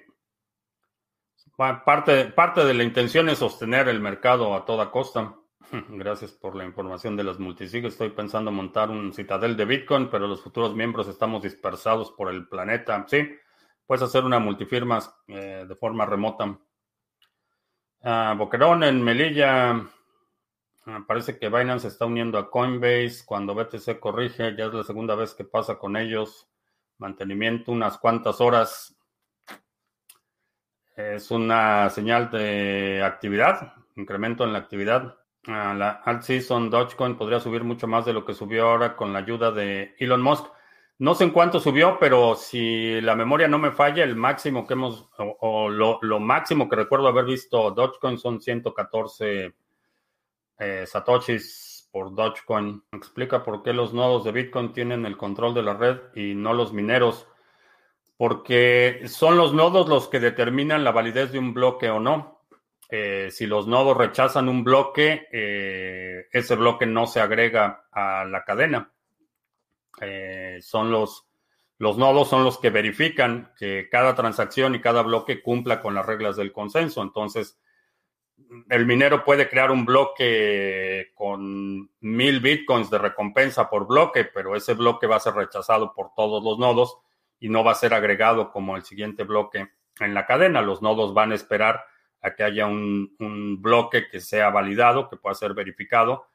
Parte, 1.56 2.26
parte 2.26 2.64
de 2.64 2.74
la 2.74 2.82
intención 2.82 3.28
es 3.28 3.38
sostener 3.38 3.88
el 3.88 4.00
mercado 4.00 4.54
a 4.54 4.64
toda 4.64 4.90
costa. 4.90 5.34
Gracias 5.88 6.32
por 6.32 6.54
la 6.54 6.64
información 6.64 7.16
de 7.16 7.24
las 7.24 7.38
multisig. 7.38 7.84
Estoy 7.86 8.10
pensando 8.10 8.52
montar 8.52 8.90
un 8.90 9.12
citadel 9.12 9.56
de 9.56 9.64
Bitcoin, 9.64 10.08
pero 10.10 10.28
los 10.28 10.42
futuros 10.42 10.74
miembros 10.74 11.08
estamos 11.08 11.42
dispersados 11.42 12.12
por 12.12 12.30
el 12.30 12.46
planeta. 12.46 13.04
Sí, 13.08 13.28
puedes 13.86 14.02
hacer 14.02 14.24
una 14.24 14.38
multifirma 14.38 15.00
eh, 15.28 15.64
de 15.66 15.76
forma 15.76 16.04
remota. 16.04 16.58
Ah, 18.08 18.36
Boquerón 18.38 18.84
en 18.84 19.02
Melilla. 19.02 19.84
Ah, 20.86 21.04
parece 21.08 21.40
que 21.40 21.48
Binance 21.48 21.88
está 21.88 22.06
uniendo 22.06 22.38
a 22.38 22.48
Coinbase. 22.48 23.24
Cuando 23.26 23.52
BTC 23.52 23.98
corrige, 23.98 24.54
ya 24.56 24.66
es 24.66 24.74
la 24.74 24.84
segunda 24.84 25.16
vez 25.16 25.34
que 25.34 25.42
pasa 25.42 25.76
con 25.76 25.96
ellos. 25.96 26.48
Mantenimiento 26.98 27.72
unas 27.72 27.98
cuantas 27.98 28.40
horas. 28.40 28.96
Es 30.94 31.32
una 31.32 31.90
señal 31.90 32.30
de 32.30 33.02
actividad, 33.04 33.72
incremento 33.96 34.44
en 34.44 34.52
la 34.52 34.60
actividad. 34.60 35.18
Ah, 35.48 35.74
la 35.76 35.90
alt 36.04 36.22
season 36.22 36.70
Dogecoin 36.70 37.16
podría 37.16 37.40
subir 37.40 37.64
mucho 37.64 37.88
más 37.88 38.04
de 38.04 38.12
lo 38.12 38.24
que 38.24 38.34
subió 38.34 38.68
ahora 38.68 38.94
con 38.94 39.12
la 39.12 39.18
ayuda 39.18 39.50
de 39.50 39.96
Elon 39.98 40.22
Musk. 40.22 40.46
No 40.98 41.14
sé 41.14 41.24
en 41.24 41.30
cuánto 41.30 41.60
subió, 41.60 41.98
pero 42.00 42.34
si 42.36 43.00
la 43.02 43.14
memoria 43.14 43.48
no 43.48 43.58
me 43.58 43.70
falla, 43.70 44.02
el 44.02 44.16
máximo 44.16 44.66
que 44.66 44.72
hemos, 44.72 45.10
o, 45.18 45.68
lo, 45.68 46.20
máximo 46.20 46.70
que 46.70 46.76
recuerdo 46.76 47.08
haber 47.08 47.26
visto 47.26 47.70
Dogecoin 47.70 48.16
son 48.16 48.40
114 48.40 49.54
eh, 50.58 50.84
Satoshis 50.86 51.88
por 51.92 52.14
Dogecoin. 52.14 52.82
Explica 52.92 53.42
por 53.42 53.62
qué 53.62 53.74
los 53.74 53.92
nodos 53.92 54.24
de 54.24 54.32
Bitcoin 54.32 54.72
tienen 54.72 55.04
el 55.04 55.18
control 55.18 55.52
de 55.52 55.62
la 55.62 55.74
red 55.74 55.98
y 56.14 56.34
no 56.34 56.54
los 56.54 56.72
mineros. 56.72 57.28
Porque 58.16 59.02
son 59.06 59.36
los 59.36 59.52
nodos 59.52 59.90
los 59.90 60.08
que 60.08 60.18
determinan 60.18 60.82
la 60.82 60.92
validez 60.92 61.30
de 61.30 61.38
un 61.38 61.52
bloque 61.52 61.90
o 61.90 62.00
no. 62.00 62.40
Eh, 62.88 63.28
si 63.30 63.46
los 63.46 63.66
nodos 63.66 63.98
rechazan 63.98 64.48
un 64.48 64.64
bloque, 64.64 65.28
eh, 65.30 66.26
ese 66.32 66.56
bloque 66.56 66.86
no 66.86 67.06
se 67.06 67.20
agrega 67.20 67.86
a 67.92 68.24
la 68.24 68.44
cadena. 68.44 68.92
Son 70.60 70.90
los, 70.90 71.26
los 71.78 71.98
nodos 71.98 72.28
son 72.28 72.44
los 72.44 72.58
que 72.58 72.70
verifican 72.70 73.52
que 73.58 73.88
cada 73.90 74.14
transacción 74.14 74.74
y 74.74 74.80
cada 74.80 75.02
bloque 75.02 75.42
cumpla 75.42 75.80
con 75.80 75.94
las 75.94 76.06
reglas 76.06 76.36
del 76.36 76.52
consenso. 76.52 77.02
Entonces, 77.02 77.58
el 78.68 78.86
minero 78.86 79.24
puede 79.24 79.48
crear 79.48 79.70
un 79.70 79.84
bloque 79.84 81.12
con 81.14 81.90
mil 82.00 82.40
bitcoins 82.40 82.90
de 82.90 82.98
recompensa 82.98 83.68
por 83.68 83.86
bloque, 83.86 84.24
pero 84.24 84.54
ese 84.56 84.74
bloque 84.74 85.06
va 85.06 85.16
a 85.16 85.20
ser 85.20 85.34
rechazado 85.34 85.92
por 85.94 86.14
todos 86.14 86.42
los 86.42 86.58
nodos 86.58 86.98
y 87.38 87.48
no 87.48 87.64
va 87.64 87.72
a 87.72 87.76
ser 87.76 87.94
agregado 87.94 88.50
como 88.50 88.76
el 88.76 88.84
siguiente 88.84 89.24
bloque 89.24 89.70
en 90.00 90.14
la 90.14 90.26
cadena. 90.26 90.62
Los 90.62 90.82
nodos 90.82 91.14
van 91.14 91.32
a 91.32 91.34
esperar 91.34 91.84
a 92.22 92.34
que 92.34 92.42
haya 92.42 92.66
un, 92.66 93.58
bloque 93.60 94.08
que 94.08 94.20
sea 94.20 94.50
validado, 94.50 95.08
que 95.08 95.16
pueda 95.16 95.34
ser 95.34 95.54
verificado, 95.54 96.26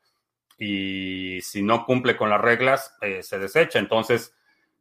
y 0.63 1.41
si 1.41 1.63
no 1.63 1.87
cumple 1.87 2.15
con 2.15 2.29
las 2.29 2.39
reglas, 2.39 2.95
eh, 3.01 3.23
se 3.23 3.39
desecha. 3.39 3.79
Entonces, 3.79 4.35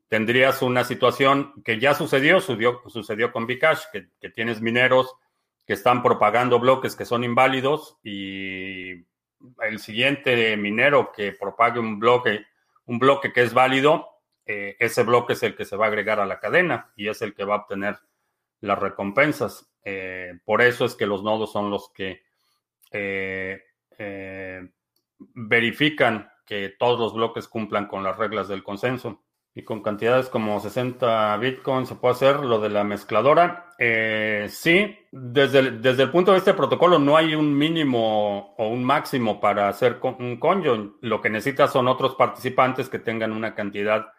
tendrías 0.09 0.61
una 0.61 0.85
situación 0.85 1.55
que 1.65 1.81
ya 1.81 1.95
sucedió, 1.95 2.39
sucedió, 2.41 2.83
sucedió 2.87 3.33
con 3.33 3.47
Bcash, 3.47 3.85
que, 3.91 4.11
que 4.21 4.29
tienes 4.29 4.61
mineros 4.61 5.17
que 5.67 5.73
están 5.73 6.03
propagando 6.03 6.61
bloques 6.61 6.95
que 6.97 7.07
son 7.07 7.25
inválidos 7.25 7.97
y 8.05 8.91
el 9.63 9.79
siguiente 9.79 10.55
minero 10.59 11.13
que 11.13 11.33
propague 11.33 11.79
un 11.79 11.99
bloque, 11.99 12.45
un 12.85 12.99
bloque 12.99 13.33
que 13.33 13.41
es 13.41 13.55
válido, 13.55 14.07
eh, 14.45 14.77
ese 14.81 15.03
bloque 15.03 15.33
es 15.33 15.43
el 15.45 15.57
que 15.57 15.65
se 15.65 15.77
va 15.77 15.87
a 15.87 15.89
agregar 15.89 16.21
a 16.21 16.27
la 16.27 16.41
cadena 16.41 16.93
y 16.95 17.09
es 17.09 17.23
el 17.23 17.33
que 17.33 17.45
va 17.45 17.55
a 17.55 17.59
obtener 17.61 17.99
las 18.61 18.79
recompensas. 18.79 19.73
Eh, 19.83 20.41
por 20.45 20.61
eso 20.61 20.85
es 20.85 20.95
que 20.95 21.07
los 21.07 21.23
nodos 21.23 21.51
son 21.51 21.71
los 21.71 21.91
que 21.95 22.21
verifican 25.35 26.31
que 26.47 26.75
todos 26.79 26.99
los 26.99 27.15
bloques 27.15 27.49
cumplan 27.49 27.87
con 27.87 28.03
las 28.03 28.17
reglas 28.19 28.49
del 28.49 28.63
consenso. 28.63 29.23
Y 29.53 29.63
con 29.63 29.83
cantidades 29.83 30.29
como 30.29 30.61
60 30.61 31.37
bitcoins 31.39 31.89
se 31.89 31.97
puede 31.97 32.15
hacer 32.15 32.41
lo 32.41 32.61
de 32.61 32.69
la 32.69 32.85
mezcladora. 32.85 33.75
Eh, 33.79 34.47
sí, 34.49 34.97
desde 35.11 35.59
el, 35.59 35.83
desde 35.83 36.05
el 36.05 36.11
punto 36.11 36.31
de 36.31 36.37
vista 36.37 36.53
del 36.53 36.57
protocolo 36.57 37.01
no 37.01 37.17
hay 37.17 37.35
un 37.35 37.59
mínimo 37.59 38.55
o 38.57 38.69
un 38.69 38.85
máximo 38.85 39.41
para 39.41 39.69
hacer 39.69 39.99
un 40.19 40.39
conjoin. 40.39 40.95
Lo 41.01 41.21
que 41.21 41.31
necesitas 41.31 41.73
son 41.73 41.89
otros 41.89 42.15
participantes 42.15 42.89
que 42.89 43.01
tengan 43.01 43.33
una 43.33 43.55
cantidad 43.57 44.13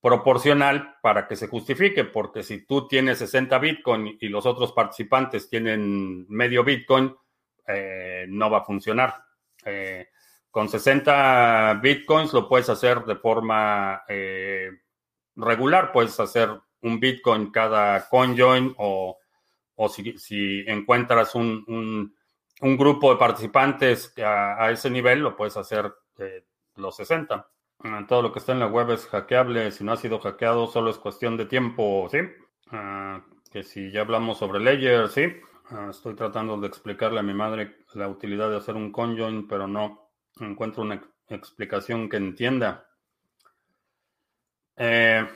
proporcional 0.00 0.96
para 1.02 1.26
que 1.26 1.36
se 1.36 1.48
justifique, 1.48 2.04
porque 2.04 2.42
si 2.42 2.64
tú 2.64 2.86
tienes 2.86 3.18
60 3.18 3.58
bitcoin 3.58 4.16
y 4.20 4.28
los 4.28 4.46
otros 4.46 4.72
participantes 4.72 5.48
tienen 5.48 6.26
medio 6.28 6.62
bitcoin, 6.64 7.14
eh, 7.66 8.26
no 8.28 8.50
va 8.50 8.58
a 8.58 8.64
funcionar. 8.64 9.14
Eh, 9.64 10.08
con 10.56 10.70
60 10.70 11.80
bitcoins 11.82 12.32
lo 12.32 12.48
puedes 12.48 12.70
hacer 12.70 13.04
de 13.04 13.16
forma 13.16 14.04
eh, 14.08 14.70
regular, 15.34 15.92
puedes 15.92 16.18
hacer 16.18 16.48
un 16.80 16.98
bitcoin 16.98 17.50
cada 17.50 18.08
conjoin 18.08 18.74
o, 18.78 19.18
o 19.74 19.88
si, 19.90 20.64
encuentras 20.66 21.34
un, 21.34 22.14
grupo 22.58 23.10
de 23.10 23.18
participantes 23.18 24.14
a, 24.16 24.70
ese 24.70 24.88
nivel, 24.88 25.18
lo 25.18 25.36
puedes 25.36 25.58
hacer 25.58 25.92
los 26.76 26.96
60. 26.96 27.46
Ah, 27.80 28.06
todo 28.08 28.22
lo 28.22 28.32
que 28.32 28.38
está 28.38 28.52
en 28.52 28.60
la 28.60 28.68
web 28.68 28.92
es 28.92 29.06
hackeable, 29.08 29.70
si 29.72 29.84
no 29.84 29.92
ha 29.92 29.98
sido 29.98 30.20
hackeado 30.20 30.68
solo 30.68 30.88
es 30.88 30.96
cuestión 30.96 31.36
de 31.36 31.44
tiempo, 31.44 32.08
¿sí? 32.10 32.20
Ah, 32.70 33.20
que 33.52 33.62
si 33.62 33.90
ya 33.90 34.00
hablamos 34.00 34.38
sobre 34.38 34.60
Ledger, 34.60 35.10
sí. 35.10 35.26
Ah, 35.68 35.88
estoy 35.90 36.14
tratando 36.14 36.56
de 36.56 36.68
explicarle 36.68 37.20
a 37.20 37.22
mi 37.22 37.34
madre 37.34 37.76
la 37.92 38.08
utilidad 38.08 38.48
de 38.48 38.56
hacer 38.56 38.74
un 38.74 38.90
conjoin, 38.90 39.46
pero 39.46 39.68
no 39.68 40.05
encuentro 40.40 40.82
una 40.82 41.02
explicación 41.28 42.08
que 42.08 42.16
entienda. 42.16 42.88
Eh, 44.76 45.26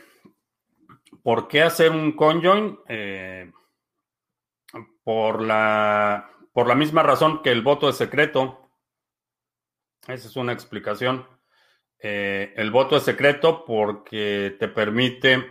¿Por 1.23 1.49
qué 1.49 1.63
hacer 1.63 1.91
un 1.91 2.13
conjoin? 2.13 2.79
Eh, 2.89 3.51
por, 5.05 5.43
la, 5.43 6.31
por 6.53 6.67
la 6.67 6.75
misma 6.75 7.03
razón 7.03 7.43
que 7.43 7.51
el 7.51 7.63
voto 7.63 7.89
es 7.89 7.97
secreto. 7.97 8.71
Esa 10.07 10.29
es 10.29 10.37
una 10.37 10.53
explicación. 10.53 11.27
Eh, 11.99 12.55
el 12.57 12.71
voto 12.71 12.97
es 12.97 13.03
secreto 13.03 13.65
porque 13.65 14.57
te 14.59 14.69
permite 14.69 15.47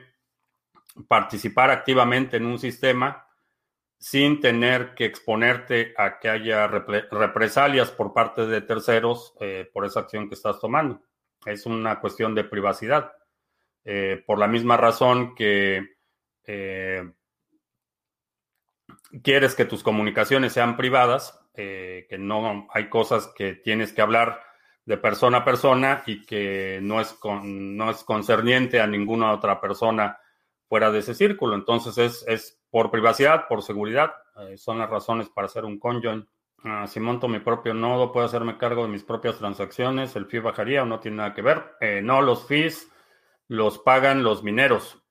participar 1.07 1.69
activamente 1.69 2.37
en 2.37 2.45
un 2.45 2.57
sistema 2.57 3.28
sin 3.99 4.39
tener 4.39 4.95
que 4.95 5.03
exponerte 5.03 5.93
a 5.97 6.19
que 6.19 6.29
haya 6.29 6.67
represalias 6.67 7.91
por 7.91 8.13
parte 8.13 8.47
de 8.47 8.61
terceros 8.61 9.33
eh, 9.41 9.69
por 9.73 9.85
esa 9.85 9.99
acción 9.99 10.29
que 10.29 10.35
estás 10.35 10.59
tomando. 10.59 11.01
Es 11.45 11.65
una 11.65 11.99
cuestión 11.99 12.33
de 12.33 12.45
privacidad. 12.45 13.11
Eh, 13.83 14.23
por 14.25 14.39
la 14.39 14.47
misma 14.47 14.77
razón 14.77 15.35
que 15.35 15.97
eh, 16.45 17.11
quieres 19.21 19.53
que 19.55 19.65
tus 19.65 19.83
comunicaciones 19.83 20.53
sean 20.53 20.77
privadas, 20.77 21.35
que 21.53 22.15
no 22.17 22.69
hay 22.71 22.87
cosas 22.87 23.33
que 23.35 23.55
tienes 23.55 23.91
que 23.91 24.01
hablar 24.01 24.41
de 24.85 24.95
persona 24.95 25.39
a 25.39 25.43
persona 25.43 26.03
y 26.05 26.25
que 26.25 26.79
no 26.81 27.01
es, 27.01 27.17
no 27.43 27.91
es 27.91 28.01
concerniente 28.05 28.79
a 28.79 28.87
ninguna 28.87 29.33
otra 29.33 29.59
persona 29.59 30.17
fuera 30.69 30.89
de 30.89 30.99
ese 30.99 31.13
círculo. 31.13 31.55
Entonces 31.55 31.97
es, 31.97 32.25
es 32.29 32.58
por 32.69 32.91
privacidad, 32.91 33.47
por 33.47 33.63
seguridad, 33.63 34.13
eh, 34.37 34.57
son 34.57 34.79
las 34.79 34.89
razones 34.89 35.29
para 35.29 35.45
hacer 35.47 35.65
un 35.65 35.79
conjoin. 35.79 36.27
Ah, 36.63 36.87
si 36.87 36.99
monto 36.99 37.27
mi 37.27 37.39
propio 37.39 37.73
nodo, 37.73 38.11
puedo 38.11 38.25
hacerme 38.25 38.57
cargo 38.57 38.83
de 38.83 38.89
mis 38.89 39.03
propias 39.03 39.37
transacciones, 39.37 40.15
el 40.15 40.25
fee 40.25 40.39
bajaría 40.39 40.83
o 40.83 40.85
no 40.85 40.99
tiene 40.99 41.17
nada 41.17 41.33
que 41.33 41.41
ver. 41.41 41.63
Eh, 41.79 42.01
no, 42.03 42.21
los 42.21 42.45
fees 42.47 42.91
los 43.47 43.79
pagan 43.79 44.23
los 44.23 44.43
mineros. 44.43 45.01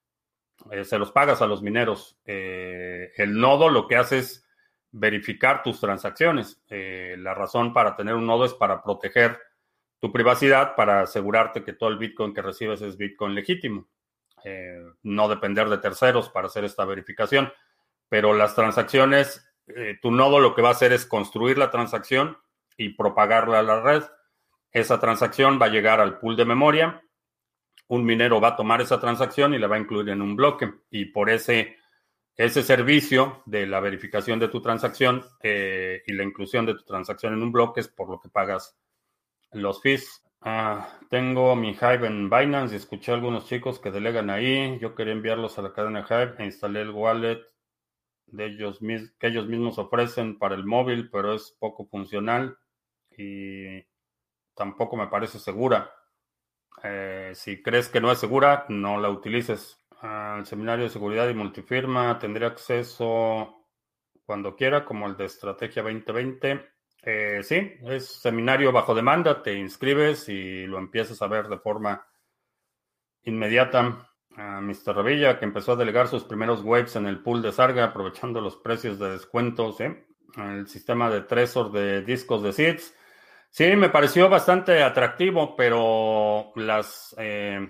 Eh, 0.71 0.85
se 0.85 0.99
los 0.99 1.13
pagas 1.13 1.41
a 1.43 1.47
los 1.47 1.63
mineros. 1.63 2.19
el 2.25 3.39
nodo 3.41 3.69
lo 3.71 3.87
que 3.87 3.97
hace 3.97 4.19
es 4.19 4.47
verificar 4.91 5.63
tus 5.63 5.81
transacciones. 5.81 6.63
la 6.69 7.35
razón 7.35 7.73
para 7.73 7.97
tener 7.97 8.15
un 8.15 8.27
nodo 8.27 8.45
es 8.45 8.55
para 8.55 8.83
proteger 8.83 9.39
tu 10.01 10.13
privacidad, 10.13 10.77
para 10.77 11.03
asegurarte 11.03 11.65
que 11.65 11.73
todo 11.73 11.91
el 11.91 11.99
Bitcoin 11.99 12.35
que 12.35 12.43
recibes 12.43 12.83
es 12.83 12.97
Bitcoin 12.97 13.35
legítimo. 13.35 13.89
Eh, 14.45 14.83
no 15.03 15.29
depender 15.29 15.69
de 15.69 15.79
terceros 15.79 16.29
para 16.29 16.47
hacer 16.47 16.65
esta 16.65 16.85
verificación. 16.85 17.53
Pero 18.09 18.35
las 18.35 18.55
transacciones, 18.55 19.47
eh, 19.67 19.99
tu 20.01 20.11
nodo 20.11 20.41
lo 20.41 20.55
que 20.55 20.63
va 20.63 20.69
a 20.69 20.73
hacer 20.73 20.93
es 20.93 21.07
construir 21.07 21.59
la 21.59 21.71
transacción 21.71 22.39
y 22.77 22.91
propagarla 22.91 23.59
a 23.59 23.63
la 23.63 23.81
red. 23.81 24.03
Esa 24.73 25.01
transacción 25.01 25.59
va 25.61 25.67
a 25.67 25.71
llegar 25.71 26.01
al 26.01 26.19
pool 26.19 26.37
de 26.37 26.45
memoria. 26.45 27.03
Un 27.89 28.05
minero 28.05 28.41
va 28.41 28.49
a 28.49 28.57
tomar 28.57 28.81
esa 28.81 29.01
transacción 29.01 29.55
y 29.55 29.59
la 29.59 29.67
va 29.67 29.77
a 29.77 29.81
incluir 29.81 30.09
en 30.11 30.23
un 30.23 30.37
bloque. 30.37 30.73
Y 30.91 31.07
por 31.07 31.31
ese, 31.31 31.77
ese 32.37 32.63
servicio 32.63 33.43
de 33.47 33.67
la 33.67 33.81
verificación 33.81 34.39
de 34.39 34.49
tu 34.49 34.63
transacción 34.63 35.25
eh, 35.43 36.03
y 36.07 36.13
la 36.13 36.23
inclusión 36.23 36.67
de 36.67 36.75
tu 36.75 36.85
transacción 36.85 37.33
en 37.35 37.43
un 37.43 37.53
bloque 37.53 37.81
es 37.81 37.89
por 37.89 38.09
lo 38.09 38.21
que 38.21 38.29
pagas 38.29 38.79
los 39.53 39.83
fees. 39.83 40.23
Ah, 40.41 40.89
tengo 41.11 41.57
mi 41.57 41.71
Hive 41.73 42.07
en 42.07 42.31
Binance 42.31 42.75
y 42.75 42.79
escuché 42.79 43.11
a 43.13 43.15
algunos 43.17 43.47
chicos 43.47 43.79
que 43.81 43.91
delegan 43.91 44.31
ahí. 44.31 44.79
Yo 44.79 44.95
quería 44.95 45.13
enviarlos 45.13 45.59
a 45.59 45.63
la 45.63 45.73
cadena 45.73 46.07
Hive 46.09 46.35
e 46.39 46.45
instalé 46.45 46.81
el 46.83 46.91
wallet 46.91 47.41
de 48.27 48.47
ellos 48.47 48.81
que 49.21 49.29
ellos 49.29 49.47
mismos 49.49 49.79
ofrecen 49.79 50.39
para 50.39 50.55
el 50.57 50.65
móvil, 50.67 51.11
pero 51.11 51.35
es 51.35 51.57
poco 51.61 51.87
funcional 51.87 52.59
y 53.17 53.85
tampoco 54.55 54.97
me 54.97 55.09
parece 55.09 55.39
segura. 55.41 55.93
Eh, 56.85 57.33
si 57.35 57.63
crees 57.63 57.89
que 57.89 58.01
no 58.01 58.13
es 58.13 58.19
segura, 58.19 58.67
no 58.69 59.01
la 59.01 59.11
utilices. 59.11 59.79
Al 60.01 60.47
seminario 60.47 60.85
de 60.85 60.91
seguridad 60.91 61.29
y 61.29 61.35
multifirma 61.35 62.19
tendría 62.19 62.49
acceso 62.49 63.65
cuando 64.27 64.57
quiera, 64.57 64.85
como 64.85 65.07
el 65.09 65.17
de 65.17 65.27
Estrategia 65.27 65.83
2020. 65.83 66.67
Eh, 67.03 67.41
sí, 67.43 67.75
es 67.85 68.07
seminario 68.07 68.73
bajo 68.73 68.95
demanda, 68.95 69.43
te 69.43 69.55
inscribes 69.55 70.29
y 70.29 70.67
lo 70.67 70.79
empiezas 70.79 71.23
a 71.23 71.29
ver 71.29 71.49
de 71.49 71.59
forma 71.59 72.07
inmediata. 73.23 74.05
A 74.37 74.61
Mr. 74.61 74.95
Revilla, 74.95 75.37
que 75.39 75.47
empezó 75.47 75.73
a 75.73 75.77
delegar 75.77 76.07
sus 76.07 76.23
primeros 76.23 76.63
waves 76.63 76.95
en 76.95 77.07
el 77.07 77.21
pool 77.25 77.43
de 77.43 77.51
Sarga, 77.51 77.87
aprovechando 77.87 78.41
los 78.41 78.57
precios 78.57 78.97
de 79.01 79.11
descuentos, 79.11 79.81
¿eh? 79.81 80.07
el 80.37 80.69
sistema 80.69 81.11
de 81.11 81.23
Trezor 81.23 81.73
de 81.73 82.03
discos 82.03 82.43
de 82.43 82.53
seeds. 82.53 82.95
Sí, 83.51 83.75
me 83.77 83.89
pareció 83.89 84.29
bastante 84.29 84.83
atractivo, 84.83 85.57
pero 85.57 86.53
las 86.55 87.15
eh, 87.19 87.67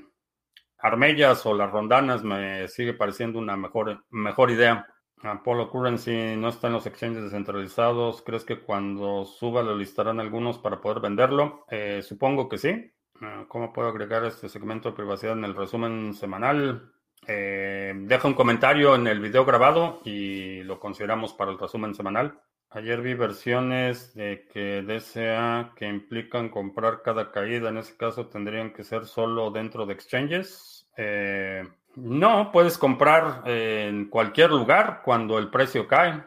armellas 0.79 1.47
o 1.47 1.55
las 1.55 1.71
rondanas 1.71 2.23
me 2.25 2.69
sigue 2.69 2.95
pareciendo 2.95 3.39
una 3.39 3.57
mejor, 3.57 4.05
mejor 4.11 4.51
idea. 4.51 4.87
Apollo 5.23 5.71
Currency 5.71 6.37
no 6.37 6.49
está 6.49 6.69
en 6.69 6.75
los 6.75 6.87
exchanges 6.87 7.25
descentralizados. 7.25 8.23
¿Crees 8.23 8.45
que 8.45 8.61
cuando 8.61 9.25
suba 9.25 9.63
lo 9.63 9.77
listarán 9.77 10.21
algunos 10.21 10.59
para 10.59 10.81
poder 10.81 11.01
venderlo? 11.01 11.65
Eh, 11.71 12.03
supongo 12.03 12.49
que 12.49 12.59
sí. 12.59 12.93
Ah, 13.21 13.45
¿Cómo 13.49 13.73
puedo 13.73 13.89
agregar 13.89 14.25
este 14.25 14.49
segmento 14.49 14.91
de 14.91 14.97
privacidad 14.97 15.33
en 15.33 15.45
el 15.45 15.55
resumen 15.55 16.15
semanal? 16.15 16.93
Eh, 17.27 17.93
deja 17.95 18.29
un 18.29 18.35
comentario 18.35 18.95
en 18.95 19.07
el 19.07 19.21
video 19.21 19.45
grabado 19.45 20.01
y 20.05 20.63
lo 20.63 20.79
consideramos 20.79 21.33
para 21.35 21.51
el 21.51 21.59
resumen 21.59 21.95
semanal. 21.95 22.41
Ayer 22.71 23.01
vi 23.01 23.15
versiones 23.15 24.15
de 24.15 24.47
que 24.53 24.83
DCA 24.83 25.73
que 25.75 25.89
implican 25.89 26.51
comprar 26.51 27.03
cada 27.03 27.33
caída. 27.33 27.71
En 27.71 27.79
ese 27.79 27.97
caso 27.97 28.27
tendrían 28.29 28.73
que 28.73 28.85
ser 28.85 29.07
solo 29.07 29.51
dentro 29.51 29.87
de 29.87 29.95
exchanges. 29.95 30.87
Eh, 30.97 31.67
no, 31.97 32.51
puedes 32.53 32.79
comprar 32.79 33.43
en 33.47 34.09
cualquier 34.09 34.51
lugar 34.51 35.03
cuando 35.05 35.39
el 35.39 35.51
precio 35.51 35.87
cae. 35.87 36.23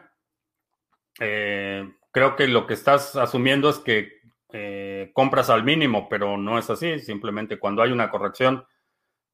Eh, 1.20 1.90
creo 2.10 2.36
que 2.36 2.46
lo 2.46 2.66
que 2.66 2.74
estás 2.74 3.16
asumiendo 3.16 3.70
es 3.70 3.78
que 3.78 4.20
eh, 4.52 5.10
compras 5.14 5.50
al 5.50 5.64
mínimo, 5.64 6.08
pero 6.08 6.36
no 6.36 6.58
es 6.58 6.68
así. 6.68 6.98
Simplemente 6.98 7.58
cuando 7.58 7.82
hay 7.82 7.92
una 7.92 8.10
corrección, 8.10 8.64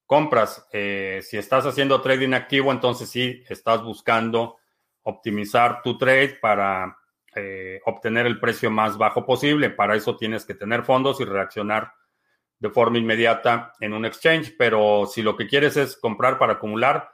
compras. 0.06 0.66
si 0.70 1.36
estás 1.36 1.66
haciendo 1.66 2.00
trading 2.00 2.34
activo, 2.34 2.72
entonces 2.72 3.08
sí 3.08 3.42
estás 3.48 3.82
buscando 3.82 4.58
optimizar 5.02 5.80
tu 5.82 5.96
trade 5.96 6.38
para 6.40 6.98
eh, 7.34 7.80
obtener 7.84 8.26
el 8.26 8.40
precio 8.40 8.70
más 8.70 8.98
bajo 8.98 9.24
posible. 9.24 9.70
Para 9.70 9.96
eso 9.96 10.16
tienes 10.16 10.44
que 10.44 10.54
tener 10.54 10.82
fondos 10.82 11.20
y 11.20 11.24
reaccionar 11.24 11.92
de 12.58 12.70
forma 12.70 12.98
inmediata 12.98 13.72
en 13.80 13.92
un 13.92 14.04
exchange. 14.04 14.54
Pero 14.56 15.06
si 15.06 15.22
lo 15.22 15.36
que 15.36 15.46
quieres 15.46 15.76
es 15.76 15.96
comprar 15.96 16.38
para 16.38 16.54
acumular, 16.54 17.10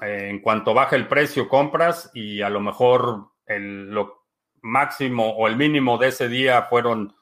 eh, 0.00 0.28
en 0.30 0.40
cuanto 0.40 0.74
baja 0.74 0.96
el 0.96 1.08
precio, 1.08 1.48
compras 1.48 2.10
y 2.14 2.42
a 2.42 2.50
lo 2.50 2.60
mejor 2.60 3.30
el, 3.46 3.90
lo 3.90 4.26
máximo 4.62 5.30
o 5.30 5.46
el 5.46 5.56
mínimo 5.56 5.98
de 5.98 6.08
ese 6.08 6.28
día 6.28 6.62
fueron 6.62 7.14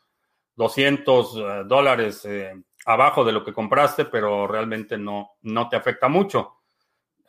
200 0.56 1.36
eh, 1.36 1.40
dólares 1.66 2.28
abajo 2.86 3.24
de 3.24 3.32
lo 3.32 3.44
que 3.44 3.52
compraste, 3.52 4.04
pero 4.06 4.46
realmente 4.46 4.98
no, 4.98 5.32
no 5.42 5.68
te 5.68 5.76
afecta 5.76 6.08
mucho. 6.08 6.60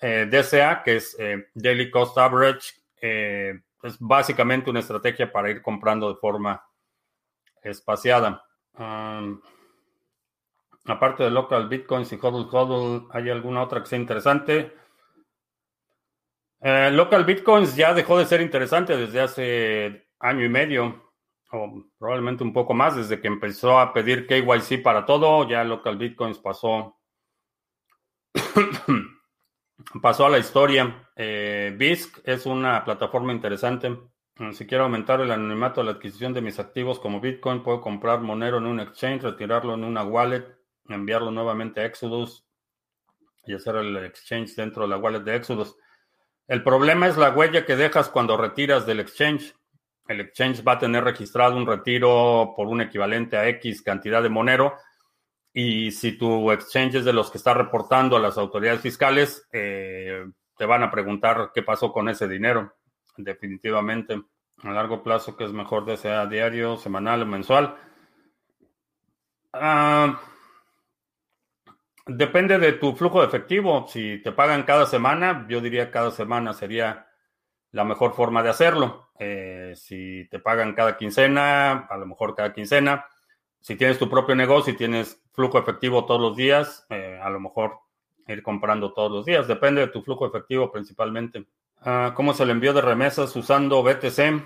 DCA, 0.02 0.84
que 0.84 0.98
es 0.98 1.18
Daily 1.56 1.90
Cost 1.90 2.18
Average, 2.18 2.74
es 3.86 3.98
básicamente 4.00 4.70
una 4.70 4.80
estrategia 4.80 5.32
para 5.32 5.50
ir 5.50 5.62
comprando 5.62 6.10
de 6.10 6.20
forma 6.20 6.62
espaciada. 7.62 8.44
Aparte 10.86 11.24
de 11.24 11.32
local 11.32 11.68
bitcoins 11.68 12.12
y 12.14 12.18
hodl 12.22 12.48
hodl, 12.52 13.08
¿hay 13.12 13.30
alguna 13.30 13.64
otra 13.64 13.82
que 13.82 13.88
sea 13.88 14.00
interesante? 14.00 14.76
Eh, 16.62 16.92
local 16.92 17.26
bitcoins 17.26 17.76
ya 17.76 17.94
dejó 17.94 18.18
de 18.18 18.26
ser 18.26 18.42
interesante 18.42 18.98
desde 18.98 19.22
hace 19.22 20.08
año 20.20 20.46
y 20.46 20.50
medio, 20.50 21.14
o 21.52 21.84
probablemente 21.98 22.44
un 22.44 22.54
poco 22.54 22.74
más, 22.74 22.96
desde 22.96 23.22
que 23.22 23.28
empezó 23.28 23.80
a 23.80 23.94
pedir 23.94 24.28
KYC 24.28 24.82
para 24.82 25.06
todo, 25.06 25.48
ya 25.48 25.64
local 25.64 25.98
bitcoins 25.98 26.40
pasó 26.40 26.98
pasó 30.02 30.26
a 30.26 30.30
la 30.30 30.40
historia. 30.40 31.10
Eh, 31.16 31.74
BISC 31.78 32.20
es 32.26 32.46
una 32.46 32.84
plataforma 32.84 33.34
interesante. 33.34 33.98
Si 34.52 34.68
quiero 34.68 34.84
aumentar 34.84 35.22
el 35.22 35.32
anonimato 35.32 35.80
de 35.80 35.86
la 35.86 35.92
adquisición 35.94 36.34
de 36.34 36.42
mis 36.42 36.60
activos 36.60 37.00
como 37.00 37.22
Bitcoin, 37.22 37.64
puedo 37.64 37.80
comprar 37.80 38.20
Monero 38.20 38.58
en 38.58 38.66
un 38.66 38.82
exchange, 38.82 39.22
retirarlo 39.22 39.76
en 39.76 39.86
una 39.86 40.04
wallet, 40.04 40.55
enviarlo 40.90 41.32
nuevamente 41.32 41.82
a 41.82 41.86
Exodus 41.86 42.46
y 43.46 43.54
hacer 43.54 43.76
el 43.78 43.98
exchange 43.98 44.56
dentro 44.56 44.84
de 44.84 44.90
la 44.90 44.98
wallet 44.98 45.22
de 45.22 45.36
Exodus. 45.36 45.76
El 46.48 46.64
problema 46.64 47.08
es 47.08 47.18
la 47.18 47.32
huella 47.32 47.66
que 47.66 47.76
dejas 47.76 48.10
cuando 48.10 48.38
retiras 48.38 48.86
del 48.86 49.00
exchange. 49.00 49.56
El 50.08 50.22
exchange 50.22 50.64
va 50.68 50.74
a 50.74 50.80
tener 50.80 51.04
registrado 51.04 51.58
un 51.58 51.66
retiro 51.66 52.54
por 52.56 52.68
un 52.68 52.82
equivalente 52.82 53.38
a 53.38 53.48
X 53.48 53.82
cantidad 53.82 54.22
de 54.22 54.30
Monero 54.30 54.76
y 55.58 55.92
si 55.92 56.18
tu 56.18 56.52
exchange 56.52 56.96
es 56.96 57.06
de 57.06 57.14
los 57.14 57.32
que 57.32 57.38
está 57.38 57.54
reportando 57.54 58.18
a 58.18 58.20
las 58.20 58.38
autoridades 58.38 58.82
fiscales, 58.82 59.48
eh, 59.54 60.26
te 60.58 60.66
van 60.66 60.84
a 60.84 60.92
preguntar 60.92 61.52
qué 61.54 61.64
pasó 61.64 61.94
con 61.94 62.10
ese 62.10 62.28
dinero. 62.28 62.76
Definitivamente, 63.16 64.22
a 64.64 64.72
largo 64.72 65.02
plazo, 65.02 65.38
¿qué 65.38 65.46
es 65.46 65.54
mejor, 65.54 65.98
sea 65.98 66.26
diario, 66.26 66.76
semanal 66.76 67.22
o 67.22 67.26
mensual? 67.26 67.74
Ah, 69.54 70.20
depende 72.06 72.58
de 72.60 72.74
tu 72.74 72.96
flujo 72.96 73.22
de 73.22 73.28
efectivo. 73.28 73.88
Si 73.88 74.22
te 74.22 74.32
pagan 74.32 74.64
cada 74.64 74.86
semana, 74.86 75.46
yo 75.50 75.62
diría 75.62 75.92
cada 75.92 76.12
semana 76.12 76.54
sería 76.54 77.08
la 77.72 77.84
mejor 77.84 78.14
forma 78.14 78.44
de 78.44 78.50
hacerlo. 78.50 79.10
Eh, 79.20 79.74
si 79.76 80.28
te 80.30 80.40
pagan 80.40 80.74
cada 80.74 80.98
quincena, 80.98 81.88
a 81.90 81.98
lo 81.98 82.06
mejor 82.06 82.36
cada 82.36 82.54
quincena 82.54 83.06
si 83.66 83.76
tienes 83.76 83.98
tu 83.98 84.08
propio 84.08 84.36
negocio 84.36 84.74
y 84.74 84.78
tienes 84.78 85.20
flujo 85.34 85.58
efectivo 85.58 86.06
todos 86.06 86.22
los 86.22 86.38
días, 86.38 86.86
eh, 86.92 87.20
a 87.20 87.32
lo 87.32 87.40
mejor 87.40 87.80
ir 88.28 88.44
comprando 88.44 88.94
todos 88.94 89.12
los 89.12 89.26
días. 89.26 89.48
Depende 89.48 89.82
de 89.82 89.88
tu 89.88 90.04
flujo 90.04 90.28
efectivo 90.28 90.72
principalmente. 90.72 91.48
Ah, 91.82 92.14
¿Cómo 92.16 92.34
es 92.34 92.40
el 92.42 92.52
envío 92.52 92.74
de 92.74 92.82
remesas 92.82 93.36
usando 93.36 93.82
BTC? 93.82 94.40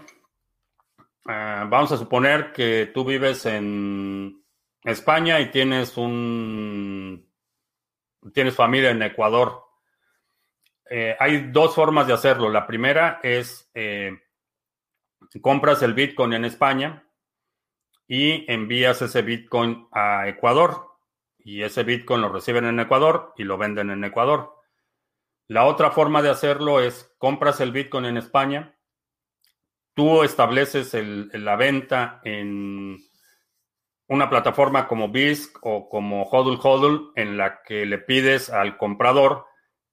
Ah, 1.25 1.67
vamos 1.69 1.91
a 1.91 1.97
suponer 1.97 2.53
que 2.53 2.89
tú 2.93 3.03
vives 3.03 3.45
en 3.45 4.41
España 4.85 5.41
y 5.41 5.51
tienes 5.51 5.97
un 5.97 7.28
tienes 8.33 8.55
familia 8.55 8.91
en 8.91 9.01
Ecuador. 9.01 9.65
Eh, 10.89 11.15
hay 11.19 11.51
dos 11.51 11.75
formas 11.75 12.07
de 12.07 12.13
hacerlo. 12.13 12.49
La 12.49 12.65
primera 12.65 13.19
es 13.23 13.69
eh, 13.73 14.11
compras 15.41 15.81
el 15.83 15.93
Bitcoin 15.93 16.33
en 16.33 16.45
España 16.45 17.07
y 18.07 18.51
envías 18.51 19.01
ese 19.01 19.21
Bitcoin 19.21 19.87
a 19.91 20.27
Ecuador 20.27 20.87
y 21.37 21.61
ese 21.61 21.83
Bitcoin 21.83 22.21
lo 22.21 22.29
reciben 22.29 22.65
en 22.65 22.79
Ecuador 22.79 23.33
y 23.37 23.43
lo 23.43 23.57
venden 23.57 23.91
en 23.91 24.03
Ecuador. 24.03 24.55
La 25.47 25.65
otra 25.65 25.91
forma 25.91 26.21
de 26.21 26.29
hacerlo 26.29 26.79
es 26.79 27.13
compras 27.17 27.59
el 27.61 27.71
Bitcoin 27.71 28.05
en 28.05 28.17
España, 28.17 28.77
tú 29.93 30.23
estableces 30.23 30.93
la 30.93 31.55
venta 31.55 32.21
en 32.23 32.97
una 34.09 34.29
plataforma 34.29 34.87
como 34.87 35.09
BISC 35.09 35.57
o 35.61 35.87
como 35.87 36.23
HODL 36.23 36.59
HODL 36.61 37.11
en 37.15 37.37
la 37.37 37.61
que 37.61 37.85
le 37.85 37.99
pides 37.99 38.49
al 38.49 38.75
comprador 38.77 39.45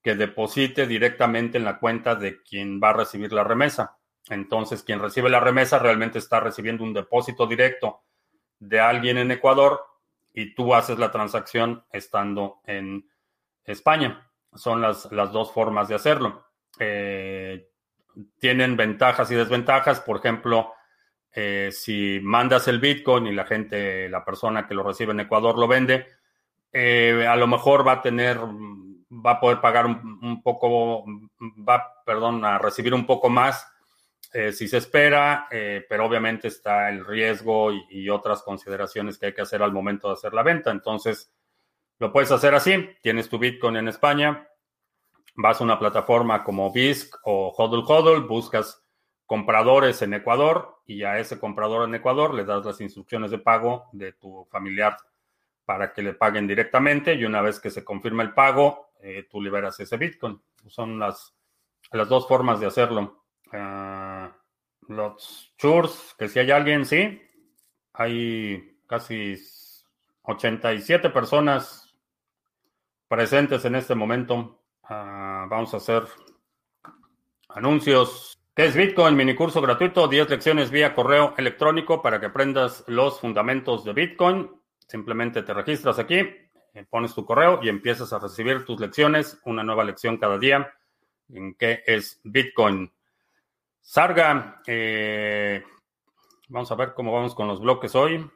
que 0.02 0.14
deposite 0.14 0.86
directamente 0.86 1.58
en 1.58 1.64
la 1.64 1.78
cuenta 1.78 2.14
de 2.14 2.42
quien 2.42 2.80
va 2.82 2.90
a 2.90 2.94
recibir 2.94 3.32
la 3.32 3.44
remesa. 3.44 3.98
Entonces, 4.28 4.82
quien 4.82 5.00
recibe 5.00 5.28
la 5.28 5.40
remesa 5.40 5.78
realmente 5.78 6.18
está 6.18 6.40
recibiendo 6.40 6.82
un 6.82 6.94
depósito 6.94 7.46
directo 7.46 8.04
de 8.58 8.80
alguien 8.80 9.18
en 9.18 9.30
Ecuador 9.30 9.80
y 10.32 10.54
tú 10.54 10.74
haces 10.74 10.98
la 10.98 11.10
transacción 11.10 11.84
estando 11.92 12.60
en 12.64 13.06
España. 13.64 14.30
Son 14.54 14.80
las, 14.80 15.12
las 15.12 15.30
dos 15.30 15.52
formas 15.52 15.88
de 15.88 15.94
hacerlo. 15.94 16.46
Eh, 16.78 17.68
tienen 18.38 18.76
ventajas 18.76 19.30
y 19.30 19.34
desventajas. 19.34 20.00
Por 20.00 20.18
ejemplo, 20.18 20.72
eh, 21.36 21.70
si 21.70 22.18
mandas 22.22 22.66
el 22.66 22.80
Bitcoin 22.80 23.28
y 23.28 23.32
la 23.32 23.44
gente, 23.44 24.08
la 24.08 24.24
persona 24.24 24.66
que 24.66 24.74
lo 24.74 24.82
recibe 24.82 25.12
en 25.12 25.20
Ecuador 25.20 25.56
lo 25.56 25.68
vende, 25.68 26.06
eh, 26.72 27.26
a 27.28 27.36
lo 27.36 27.46
mejor 27.46 27.86
va 27.86 27.92
a 27.92 28.02
tener, 28.02 28.38
va 28.38 29.32
a 29.32 29.40
poder 29.40 29.60
pagar 29.60 29.86
un, 29.86 30.18
un, 30.20 30.42
poco, 30.42 31.04
va, 31.40 32.02
perdón, 32.04 32.44
a 32.44 32.58
recibir 32.58 32.92
un 32.92 33.06
poco 33.06 33.28
más 33.28 33.66
eh, 34.32 34.52
si 34.52 34.68
se 34.68 34.76
espera, 34.76 35.46
eh, 35.50 35.86
pero 35.88 36.04
obviamente 36.04 36.48
está 36.48 36.90
el 36.90 37.06
riesgo 37.06 37.72
y, 37.72 38.08
otras 38.10 38.42
consideraciones 38.42 39.16
que 39.16 39.26
hay 39.26 39.32
que 39.32 39.40
hacer 39.40 39.62
al 39.62 39.72
momento 39.72 40.08
de 40.08 40.14
hacer 40.14 40.34
la 40.34 40.42
venta. 40.42 40.70
Entonces, 40.70 41.32
lo 41.98 42.12
puedes 42.12 42.30
hacer 42.30 42.54
así. 42.54 42.90
Tienes 43.02 43.30
tu 43.30 43.38
Bitcoin 43.38 43.76
en 43.76 43.88
España, 43.88 44.46
vas 45.36 45.60
a 45.60 45.64
una 45.64 45.78
plataforma 45.78 46.44
como 46.44 46.70
BISC 46.72 47.16
o 47.24 47.54
HODL 47.56 47.84
HODL, 47.86 48.26
buscas 48.26 48.85
compradores 49.26 50.00
en 50.02 50.14
Ecuador 50.14 50.80
y 50.86 51.02
a 51.02 51.18
ese 51.18 51.38
comprador 51.38 51.88
en 51.88 51.94
Ecuador 51.94 52.32
le 52.32 52.44
das 52.44 52.64
las 52.64 52.80
instrucciones 52.80 53.30
de 53.30 53.38
pago 53.38 53.86
de 53.92 54.12
tu 54.12 54.46
familiar 54.50 54.96
para 55.64 55.92
que 55.92 56.02
le 56.02 56.14
paguen 56.14 56.46
directamente 56.46 57.14
y 57.14 57.24
una 57.24 57.42
vez 57.42 57.58
que 57.58 57.70
se 57.70 57.84
confirma 57.84 58.22
el 58.22 58.32
pago, 58.32 58.92
eh, 59.00 59.26
tú 59.28 59.42
liberas 59.42 59.78
ese 59.80 59.96
Bitcoin. 59.96 60.40
Son 60.68 60.98
las, 60.98 61.34
las 61.90 62.08
dos 62.08 62.26
formas 62.28 62.60
de 62.60 62.66
hacerlo. 62.66 63.24
Ah, 63.52 64.32
los 64.88 65.52
churs, 65.58 66.14
que 66.16 66.28
si 66.28 66.38
hay 66.38 66.52
alguien, 66.52 66.86
sí. 66.86 67.20
Hay 67.94 68.78
casi 68.86 69.36
87 70.22 71.10
personas 71.10 71.94
presentes 73.08 73.64
en 73.64 73.74
este 73.74 73.96
momento. 73.96 74.62
Ah, 74.84 75.46
vamos 75.48 75.74
a 75.74 75.78
hacer 75.78 76.04
anuncios. 77.48 78.35
¿Qué 78.56 78.64
es 78.64 78.74
Bitcoin? 78.74 79.14
Mini 79.14 79.34
curso 79.34 79.60
gratuito, 79.60 80.08
10 80.08 80.30
lecciones 80.30 80.70
vía 80.70 80.94
correo 80.94 81.34
electrónico 81.36 82.00
para 82.00 82.18
que 82.18 82.24
aprendas 82.24 82.84
los 82.86 83.20
fundamentos 83.20 83.84
de 83.84 83.92
Bitcoin. 83.92 84.50
Simplemente 84.78 85.42
te 85.42 85.52
registras 85.52 85.98
aquí, 85.98 86.14
eh, 86.72 86.86
pones 86.88 87.14
tu 87.14 87.26
correo 87.26 87.60
y 87.62 87.68
empiezas 87.68 88.14
a 88.14 88.18
recibir 88.18 88.64
tus 88.64 88.80
lecciones, 88.80 89.38
una 89.44 89.62
nueva 89.62 89.84
lección 89.84 90.16
cada 90.16 90.38
día 90.38 90.72
en 91.28 91.54
qué 91.56 91.82
es 91.86 92.18
Bitcoin. 92.24 92.90
Sarga, 93.82 94.62
eh, 94.66 95.62
vamos 96.48 96.72
a 96.72 96.76
ver 96.76 96.94
cómo 96.94 97.12
vamos 97.12 97.34
con 97.34 97.48
los 97.48 97.60
bloques 97.60 97.94
hoy. 97.94 98.26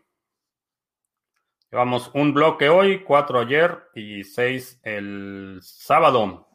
Llevamos 1.70 2.10
un 2.12 2.34
bloque 2.34 2.68
hoy, 2.68 3.04
cuatro 3.04 3.40
ayer 3.40 3.84
y 3.94 4.22
seis 4.24 4.78
el 4.82 5.60
sábado. 5.62 6.49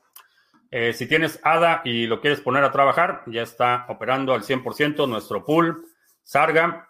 Eh, 0.72 0.94
si 0.94 1.08
tienes 1.08 1.40
ADA 1.44 1.82
y 1.86 2.08
lo 2.08 2.20
quieres 2.20 2.42
poner 2.42 2.64
a 2.64 2.72
trabajar, 2.72 3.24
ya 3.28 3.44
está 3.44 3.86
operando 3.90 4.34
al 4.34 4.44
100% 4.44 5.08
nuestro 5.08 5.44
pool. 5.44 5.86
Sarga 6.24 6.90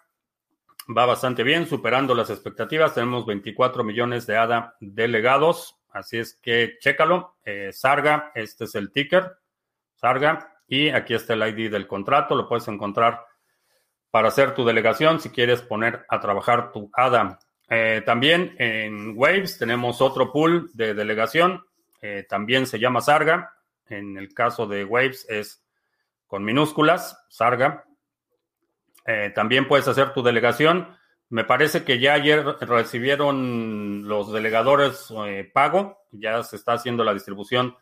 va 0.96 1.06
bastante 1.06 1.42
bien, 1.42 1.66
superando 1.66 2.14
las 2.14 2.30
expectativas. 2.30 2.94
Tenemos 2.94 3.26
24 3.26 3.84
millones 3.84 4.26
de 4.26 4.36
ADA 4.36 4.76
delegados, 4.80 5.76
así 5.90 6.18
es 6.18 6.34
que 6.42 6.76
chécalo. 6.80 7.36
Eh, 7.44 7.70
Sarga, 7.72 8.32
este 8.34 8.64
es 8.64 8.74
el 8.74 8.90
ticker, 8.90 9.36
Sarga, 9.94 10.54
y 10.66 10.88
aquí 10.88 11.14
está 11.14 11.34
el 11.34 11.46
ID 11.46 11.70
del 11.70 11.86
contrato, 11.86 12.34
lo 12.34 12.48
puedes 12.48 12.66
encontrar 12.68 13.24
para 14.10 14.28
hacer 14.28 14.54
tu 14.54 14.64
delegación 14.64 15.20
si 15.20 15.30
quieres 15.30 15.60
poner 15.62 16.06
a 16.08 16.20
trabajar 16.20 16.72
tu 16.72 16.90
ADA. 16.92 17.38
Eh, 17.68 18.02
también 18.06 18.54
en 18.58 19.12
Waves 19.16 19.58
tenemos 19.58 20.00
otro 20.00 20.32
pool 20.32 20.70
de 20.74 20.94
delegación, 20.94 21.64
también 22.28 22.68
se 22.68 22.78
llama 22.78 23.00
Sarga 23.00 23.55
en 23.88 24.16
el 24.16 24.34
caso 24.34 24.66
de 24.66 24.84
Waves 24.84 25.26
es 25.28 25.62
con 26.26 26.44
minúsculas, 26.44 27.24
Sarga. 27.28 27.84
Eh, 29.06 29.30
también 29.34 29.68
puedes 29.68 29.86
hacer 29.88 30.12
tu 30.12 30.22
delegación. 30.22 30.96
Me 31.28 31.44
parece 31.44 31.84
que 31.84 31.98
ya 31.98 32.14
ayer 32.14 32.44
recibieron 32.60 34.06
los 34.06 34.32
delegadores 34.32 35.12
eh, 35.26 35.48
pago, 35.52 36.06
ya 36.12 36.42
se 36.42 36.56
está 36.56 36.74
haciendo 36.74 37.04
la 37.04 37.14
distribución 37.14 37.76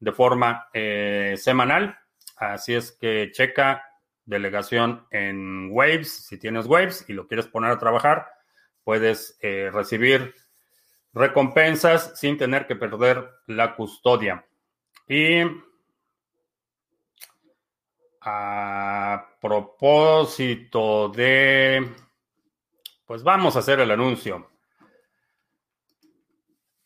de 0.00 0.12
forma 0.12 0.68
eh, 0.72 1.34
semanal. 1.36 1.98
Así 2.36 2.74
es 2.74 2.92
que 2.92 3.30
checa 3.32 3.84
delegación 4.24 5.06
en 5.10 5.68
Waves. 5.70 6.26
Si 6.26 6.38
tienes 6.38 6.66
Waves 6.66 7.04
y 7.08 7.12
lo 7.12 7.26
quieres 7.26 7.46
poner 7.46 7.70
a 7.70 7.78
trabajar, 7.78 8.26
puedes 8.84 9.38
recibir 9.40 10.34
recompensas 11.14 12.18
sin 12.18 12.36
tener 12.36 12.66
que 12.66 12.76
perder 12.76 13.28
la 13.46 13.76
custodia. 13.76 14.44
Y 15.14 15.42
a 18.22 19.36
propósito 19.42 21.10
de, 21.10 21.86
pues 23.04 23.22
vamos 23.22 23.54
a 23.54 23.58
hacer 23.58 23.80
el 23.80 23.90
anuncio. 23.90 24.48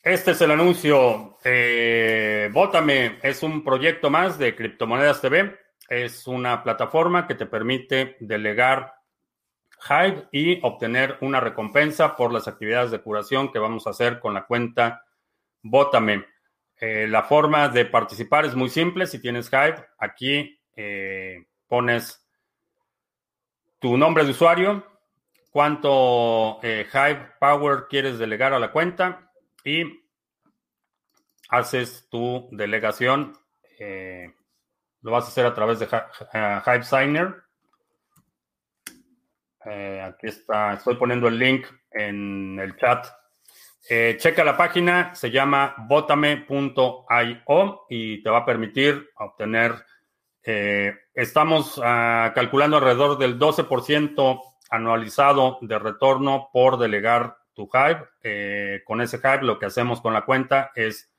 Este 0.03 0.33
es 0.33 0.41
el 0.41 0.51
anuncio. 0.51 1.39
Eh, 1.45 2.51
es 3.23 3.43
un 3.45 3.63
proyecto 3.63 4.11
más 4.11 4.41
de 4.41 4.57
Criptomonedas 4.57 5.21
TV. 5.21 5.61
Es 5.89 6.27
una 6.27 6.65
plataforma 6.65 7.29
que 7.29 7.37
te 7.37 7.47
permite 7.47 8.17
delegar 8.19 8.93
Hive 9.89 10.27
y 10.33 10.59
obtener 10.67 11.17
una 11.21 11.39
recompensa 11.39 12.17
por 12.17 12.33
las 12.33 12.49
actividades 12.49 12.91
de 12.91 13.01
curación 13.01 13.53
que 13.53 13.61
vamos 13.61 13.87
a 13.87 13.91
hacer 13.91 14.19
con 14.19 14.35
la 14.35 14.47
cuenta 14.47 15.05
Bótame. 15.63 16.36
Eh, 16.79 17.07
la 17.09 17.23
forma 17.23 17.69
de 17.69 17.87
participar 17.87 18.45
es 18.45 18.55
muy 18.55 18.69
simple. 18.69 19.07
Si 19.07 19.21
tienes 19.21 19.49
Hive, 19.49 19.87
aquí 19.99 20.61
eh, 20.75 21.47
pones 21.67 22.23
tu 23.79 23.97
nombre 23.97 24.25
de 24.25 24.31
usuario, 24.31 24.87
cuánto 25.51 26.59
eh, 26.63 26.87
Hive 26.93 27.33
Power 27.41 27.87
quieres 27.89 28.19
delegar 28.19 28.53
a 28.53 28.59
la 28.59 28.73
cuenta 28.73 29.31
y 29.65 29.85
haces 31.49 32.09
tu 32.11 32.49
delegación. 32.53 33.39
lo 35.01 35.13
vas 35.13 35.25
a 35.25 35.29
hacer 35.29 35.47
a 35.47 35.55
través 35.55 35.79
de 35.79 35.87
Hive 35.87 36.85
Signer. 36.85 37.43
aquí 40.03 40.27
está, 40.27 40.75
estoy 40.75 40.97
poniendo 40.97 41.29
el 41.29 41.39
link 41.39 41.67
en 41.91 42.59
el 42.59 42.77
chat 42.77 43.07
eh, 43.89 44.17
checa 44.19 44.43
la 44.43 44.57
página, 44.57 45.15
se 45.15 45.31
llama 45.31 45.77
botame.io 45.87 47.07
y 47.89 48.21
te 48.21 48.31
va 48.31 48.39
a 48.39 48.45
permitir 48.45 49.11
obtener, 49.15 49.77
eh, 50.43 50.93
estamos 51.15 51.81
ah, 51.85 52.33
calculando 52.35 52.79
alrededor 52.79 53.17
del 53.17 53.39
12% 53.39 54.41
anualizado 54.71 55.59
de 55.61 55.79
retorno 55.79 56.51
por 56.53 56.79
delegar 56.79 57.37
tu 57.55 57.69
Hive. 57.73 58.09
Eh, 58.25 58.83
con 58.85 59.01
ese 59.01 59.19
Hive 59.19 59.43
lo 59.43 59.61
que 59.61 59.67
hacemos 59.67 60.01
con 60.01 60.13
la 60.13 60.25
cuenta 60.25 60.73
es 60.75 61.13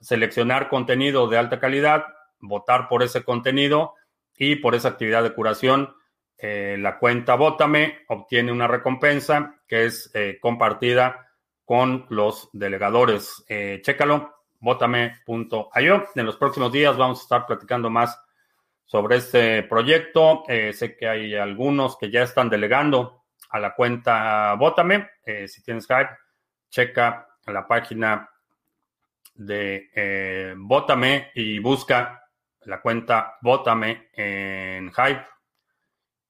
seleccionar 0.00 0.70
contenido 0.70 1.28
de 1.28 1.36
alta 1.36 1.60
calidad, 1.60 2.06
votar 2.40 2.88
por 2.88 3.02
ese 3.02 3.22
contenido 3.22 3.96
y 4.34 4.56
por 4.56 4.74
esa 4.74 4.88
actividad 4.88 5.22
de 5.22 5.34
curación. 5.34 5.94
la 6.40 6.98
cuenta 6.98 7.34
Bótame 7.36 7.98
obtiene 8.08 8.50
una 8.50 8.66
recompensa 8.66 9.56
que 9.68 9.84
es 9.84 10.10
compartida 10.40 11.23
con 11.64 12.06
los 12.10 12.50
delegadores. 12.52 13.44
Eh, 13.48 13.80
chécalo, 13.82 14.34
botame.io. 14.60 16.08
En 16.14 16.26
los 16.26 16.36
próximos 16.36 16.72
días 16.72 16.96
vamos 16.96 17.20
a 17.20 17.22
estar 17.22 17.46
platicando 17.46 17.90
más 17.90 18.18
sobre 18.86 19.16
este 19.16 19.62
proyecto. 19.64 20.44
Eh, 20.48 20.72
sé 20.72 20.96
que 20.96 21.08
hay 21.08 21.34
algunos 21.34 21.96
que 21.98 22.10
ya 22.10 22.22
están 22.22 22.48
delegando 22.48 23.24
a 23.50 23.58
la 23.58 23.74
cuenta 23.74 24.54
Bótame. 24.54 25.10
Eh, 25.24 25.48
si 25.48 25.62
tienes 25.62 25.86
Hype, 25.86 26.10
checa 26.70 27.28
la 27.46 27.66
página 27.66 28.28
de 29.34 29.90
eh, 29.94 30.54
Bótame 30.56 31.30
y 31.34 31.58
busca 31.58 32.22
la 32.62 32.80
cuenta 32.80 33.36
Bótame 33.42 34.08
en 34.12 34.90
Hype. 34.92 35.26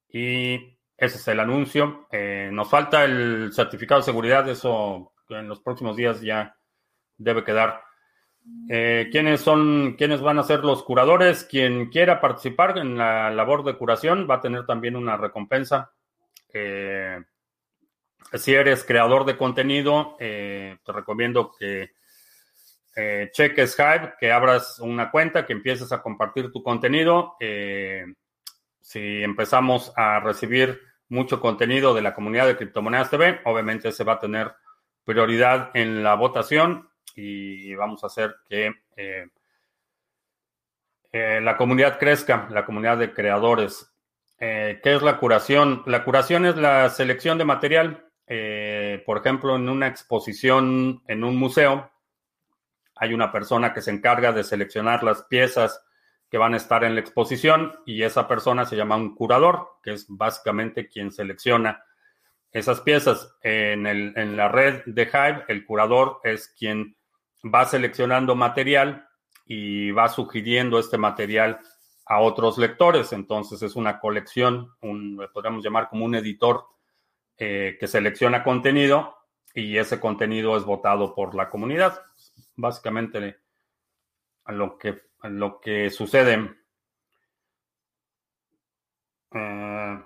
Y 0.09 0.77
ese 0.97 1.17
es 1.17 1.27
el 1.27 1.39
anuncio. 1.39 2.07
nos 2.51 2.69
falta 2.69 3.03
el 3.03 3.51
certificado 3.53 4.01
de 4.01 4.05
seguridad, 4.05 4.47
eso 4.47 5.13
en 5.29 5.47
los 5.47 5.61
próximos 5.61 5.95
días 5.95 6.21
ya 6.21 6.57
debe 7.17 7.43
quedar. 7.43 7.81
Eh, 8.69 9.09
¿Quiénes 9.11 9.41
son, 9.41 9.95
quiénes 9.97 10.21
van 10.21 10.37
a 10.37 10.43
ser 10.43 10.59
los 10.59 10.83
curadores? 10.83 11.43
Quien 11.43 11.89
quiera 11.89 12.21
participar 12.21 12.77
en 12.77 12.97
la 12.97 13.31
labor 13.31 13.63
de 13.63 13.77
curación 13.77 14.27
va 14.29 14.35
a 14.35 14.41
tener 14.41 14.65
también 14.65 14.95
una 14.95 15.17
recompensa. 15.17 15.91
Eh, 16.53 17.23
si 18.33 18.53
eres 18.53 18.83
creador 18.83 19.25
de 19.25 19.37
contenido, 19.37 20.15
eh, 20.19 20.77
te 20.83 20.91
recomiendo 20.91 21.51
que 21.57 21.91
cheques 23.33 23.77
Hive, 23.77 24.13
que 24.17 24.31
abras 24.31 24.79
una 24.79 25.11
cuenta, 25.11 25.45
que 25.45 25.51
empieces 25.51 25.91
a 25.91 26.01
compartir 26.01 26.51
tu 26.51 26.63
contenido. 26.63 27.35
si 28.79 29.23
empezamos 29.23 29.91
a 29.97 30.19
recibir 30.21 30.79
mucho 31.09 31.41
contenido 31.41 31.93
de 31.93 32.01
la 32.01 32.13
comunidad 32.13 32.47
de 32.47 32.55
Criptomonedas 32.55 33.09
TV, 33.09 33.41
obviamente 33.43 33.91
se 33.91 34.03
va 34.03 34.13
a 34.13 34.19
tener 34.19 34.53
prioridad 35.05 35.69
en 35.75 36.03
la 36.03 36.15
votación 36.15 36.89
y 37.15 37.73
vamos 37.75 38.03
a 38.03 38.07
hacer 38.07 38.35
que 38.49 38.73
eh, 38.97 39.27
eh, 41.11 41.39
la 41.41 41.55
comunidad 41.55 41.97
crezca, 41.97 42.47
la 42.51 42.65
comunidad 42.65 42.97
de 42.97 43.13
creadores. 43.13 43.93
Eh, 44.39 44.81
¿Qué 44.83 44.95
es 44.95 45.01
la 45.01 45.17
curación? 45.17 45.83
La 45.85 46.03
curación 46.03 46.45
es 46.45 46.57
la 46.57 46.89
selección 46.89 47.37
de 47.37 47.45
material. 47.45 48.01
por 49.05 49.19
ejemplo, 49.19 49.55
en 49.55 49.69
una 49.69 49.87
exposición 49.87 51.01
en 51.07 51.23
un 51.23 51.37
museo, 51.37 51.91
hay 52.95 53.13
una 53.13 53.31
persona 53.31 53.71
que 53.73 53.81
se 53.81 53.91
encarga 53.91 54.31
de 54.31 54.43
seleccionar 54.43 55.03
las 55.03 55.23
piezas 55.23 55.85
que 56.29 56.37
van 56.37 56.53
a 56.53 56.57
estar 56.57 56.83
en 56.83 56.95
la 56.95 57.01
exposición 57.01 57.73
y 57.85 58.01
esa 58.01 58.27
persona 58.27 58.65
se 58.65 58.75
llama 58.75 58.95
un 58.95 59.15
curador, 59.15 59.77
que 59.83 59.93
es 59.93 60.05
básicamente 60.09 60.87
quien 60.87 61.11
selecciona 61.11 61.83
esas 62.55 62.79
piezas. 62.79 63.35
En, 63.41 63.85
el, 63.85 64.13
en 64.15 64.37
la 64.37 64.47
red 64.47 64.81
de 64.85 65.03
Hive, 65.03 65.43
el 65.49 65.65
curador 65.65 66.21
es 66.23 66.47
quien 66.57 66.95
va 67.43 67.65
seleccionando 67.65 68.33
material 68.33 69.07
y 69.45 69.91
va 69.91 70.07
sugiriendo 70.07 70.79
este 70.79 70.97
material 70.97 71.59
a 72.05 72.21
otros 72.21 72.57
lectores. 72.57 73.11
Entonces 73.11 73.61
es 73.61 73.75
una 73.75 73.99
colección, 73.99 74.73
podríamos 75.33 75.65
llamar 75.65 75.89
como 75.89 76.05
un 76.05 76.15
editor 76.15 76.63
eh, 77.37 77.75
que 77.77 77.87
selecciona 77.87 78.41
contenido 78.41 79.17
y 79.53 79.77
ese 79.77 79.99
contenido 79.99 80.55
es 80.55 80.63
votado 80.63 81.13
por 81.13 81.35
la 81.35 81.49
comunidad. 81.49 82.03
Básicamente 82.55 83.35
lo 84.47 84.77
que, 84.77 85.01
lo 85.23 85.59
que 85.59 85.89
sucede. 85.89 86.55
Eh, 89.33 89.99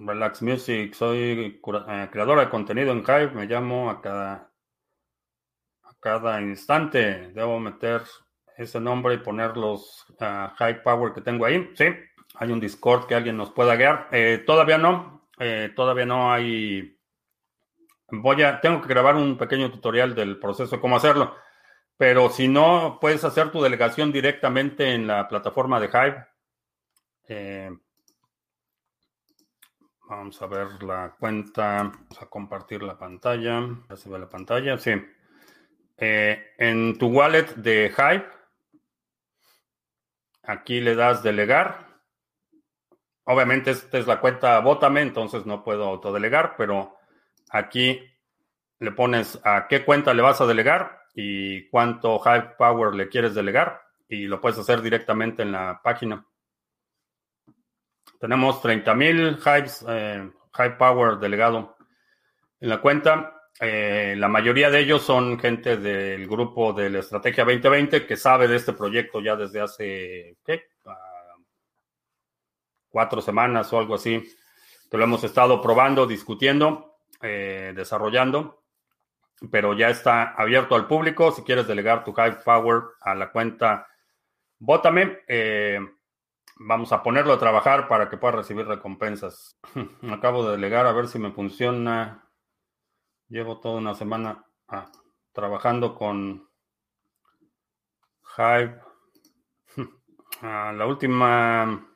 Relax 0.00 0.42
Music, 0.42 0.94
soy 0.94 1.60
eh, 1.88 2.08
creadora 2.10 2.42
de 2.42 2.50
contenido 2.50 2.92
en 2.92 3.00
Hive, 3.00 3.30
me 3.30 3.46
llamo 3.46 3.90
a 3.90 4.00
cada, 4.00 4.52
a 5.82 5.94
cada 6.00 6.40
instante. 6.40 7.32
Debo 7.32 7.58
meter 7.58 8.02
ese 8.56 8.80
nombre 8.80 9.14
y 9.14 9.18
poner 9.18 9.56
los 9.56 10.06
uh, 10.20 10.50
Hive 10.58 10.80
Power 10.82 11.12
que 11.12 11.20
tengo 11.20 11.44
ahí. 11.44 11.70
Sí, 11.74 11.86
hay 12.34 12.52
un 12.52 12.60
Discord 12.60 13.06
que 13.06 13.14
alguien 13.14 13.36
nos 13.36 13.50
pueda 13.50 13.76
guiar. 13.76 14.08
Eh, 14.12 14.42
todavía 14.46 14.78
no, 14.78 15.28
eh, 15.38 15.72
todavía 15.74 16.06
no 16.06 16.32
hay. 16.32 16.96
Voy 18.10 18.42
a, 18.42 18.60
tengo 18.60 18.80
que 18.80 18.88
grabar 18.88 19.16
un 19.16 19.36
pequeño 19.36 19.70
tutorial 19.70 20.14
del 20.14 20.38
proceso 20.38 20.76
de 20.76 20.80
cómo 20.80 20.96
hacerlo. 20.96 21.34
Pero 21.96 22.30
si 22.30 22.46
no, 22.46 22.98
puedes 23.00 23.24
hacer 23.24 23.50
tu 23.50 23.60
delegación 23.60 24.12
directamente 24.12 24.94
en 24.94 25.06
la 25.08 25.26
plataforma 25.28 25.80
de 25.80 25.88
Hive. 25.88 27.78
Vamos 30.08 30.40
a 30.40 30.46
ver 30.46 30.82
la 30.82 31.14
cuenta. 31.18 31.82
Vamos 31.82 32.22
a 32.22 32.26
compartir 32.26 32.82
la 32.82 32.98
pantalla. 32.98 33.68
Ya 33.88 33.96
se 33.96 34.08
ve 34.08 34.18
la 34.18 34.28
pantalla, 34.28 34.78
sí. 34.78 34.92
Eh, 35.96 36.54
en 36.58 36.96
tu 36.96 37.08
wallet 37.08 37.54
de 37.56 37.92
Hive, 37.96 38.38
Aquí 40.48 40.80
le 40.80 40.94
das 40.94 41.22
delegar. 41.22 42.00
Obviamente 43.24 43.70
esta 43.70 43.98
es 43.98 44.06
la 44.06 44.18
cuenta 44.18 44.58
Bótame, 44.60 45.02
entonces 45.02 45.44
no 45.44 45.62
puedo 45.62 45.84
autodelegar, 45.84 46.54
pero 46.56 46.96
aquí 47.50 48.00
le 48.78 48.92
pones 48.92 49.38
a 49.44 49.66
qué 49.68 49.84
cuenta 49.84 50.14
le 50.14 50.22
vas 50.22 50.40
a 50.40 50.46
delegar 50.46 51.02
y 51.14 51.68
cuánto 51.68 52.18
Hive 52.24 52.54
Power 52.56 52.94
le 52.94 53.10
quieres 53.10 53.34
delegar 53.34 53.82
y 54.08 54.26
lo 54.26 54.40
puedes 54.40 54.58
hacer 54.58 54.80
directamente 54.80 55.42
en 55.42 55.52
la 55.52 55.82
página. 55.84 56.24
Tenemos 58.18 58.60
30.000 58.62 59.38
Hives, 59.38 59.84
eh, 59.88 60.30
Hive 60.58 60.76
Power 60.76 61.18
delegado 61.18 61.76
en 62.60 62.68
la 62.68 62.80
cuenta. 62.80 63.34
Eh, 63.60 64.14
la 64.16 64.28
mayoría 64.28 64.70
de 64.70 64.80
ellos 64.80 65.02
son 65.02 65.38
gente 65.38 65.76
del 65.76 66.26
grupo 66.28 66.72
de 66.72 66.90
la 66.90 66.98
Estrategia 67.00 67.44
2020 67.44 68.06
que 68.06 68.16
sabe 68.16 68.48
de 68.48 68.56
este 68.56 68.72
proyecto 68.72 69.20
ya 69.20 69.36
desde 69.36 69.60
hace. 69.60 70.36
Ah, 70.84 71.34
cuatro 72.88 73.20
semanas 73.20 73.72
o 73.72 73.78
algo 73.78 73.94
así, 73.94 74.22
que 74.90 74.96
lo 74.96 75.04
hemos 75.04 75.22
estado 75.24 75.60
probando, 75.60 76.06
discutiendo, 76.06 76.98
eh, 77.22 77.72
desarrollando, 77.74 78.64
pero 79.50 79.74
ya 79.74 79.90
está 79.90 80.34
abierto 80.34 80.74
al 80.74 80.86
público. 80.86 81.30
Si 81.32 81.42
quieres 81.42 81.66
delegar 81.66 82.04
tu 82.04 82.10
Hive 82.10 82.38
Power 82.44 82.82
a 83.00 83.14
la 83.14 83.30
cuenta 83.30 83.86
Bótame, 84.60 85.20
eh, 85.28 85.78
vamos 86.58 86.92
a 86.92 87.02
ponerlo 87.02 87.32
a 87.32 87.38
trabajar 87.38 87.88
para 87.88 88.08
que 88.08 88.16
pueda 88.16 88.36
recibir 88.36 88.66
recompensas. 88.66 89.58
Acabo 90.10 90.44
de 90.44 90.52
delegar 90.52 90.86
a 90.86 90.92
ver 90.92 91.08
si 91.08 91.18
me 91.18 91.32
funciona. 91.32 92.28
Llevo 93.28 93.60
toda 93.60 93.78
una 93.78 93.94
semana 93.94 94.44
ah, 94.68 94.90
trabajando 95.32 95.94
con 95.94 96.48
Hive. 98.36 98.80
Ah, 100.40 100.72
la 100.72 100.86
última 100.86 101.88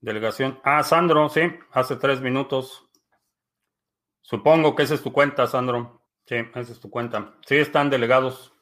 delegación. 0.00 0.58
Ah, 0.64 0.82
Sandro, 0.82 1.28
sí, 1.28 1.42
hace 1.70 1.94
tres 1.94 2.20
minutos. 2.20 2.90
Supongo 4.22 4.74
que 4.74 4.82
esa 4.82 4.94
es 4.94 5.02
tu 5.04 5.12
cuenta, 5.12 5.46
Sandro. 5.46 6.02
Sí, 6.26 6.34
esa 6.34 6.72
es 6.72 6.80
tu 6.80 6.90
cuenta. 6.90 7.36
Sí, 7.46 7.56
están 7.56 7.90
delegados. 7.90 8.52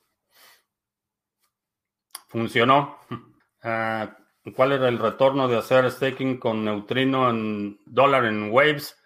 Funcionó. 2.29 2.99
Ah, 3.65 4.19
¿Cuál 4.57 4.73
era 4.73 4.89
el 4.89 4.99
retorno 4.99 5.47
de 5.47 5.57
hacer 5.57 5.89
staking 5.91 6.39
con 6.39 6.65
neutrino 6.65 7.31
en 7.31 7.79
dólar 7.87 8.25
en 8.25 8.51
Waves? 8.51 8.99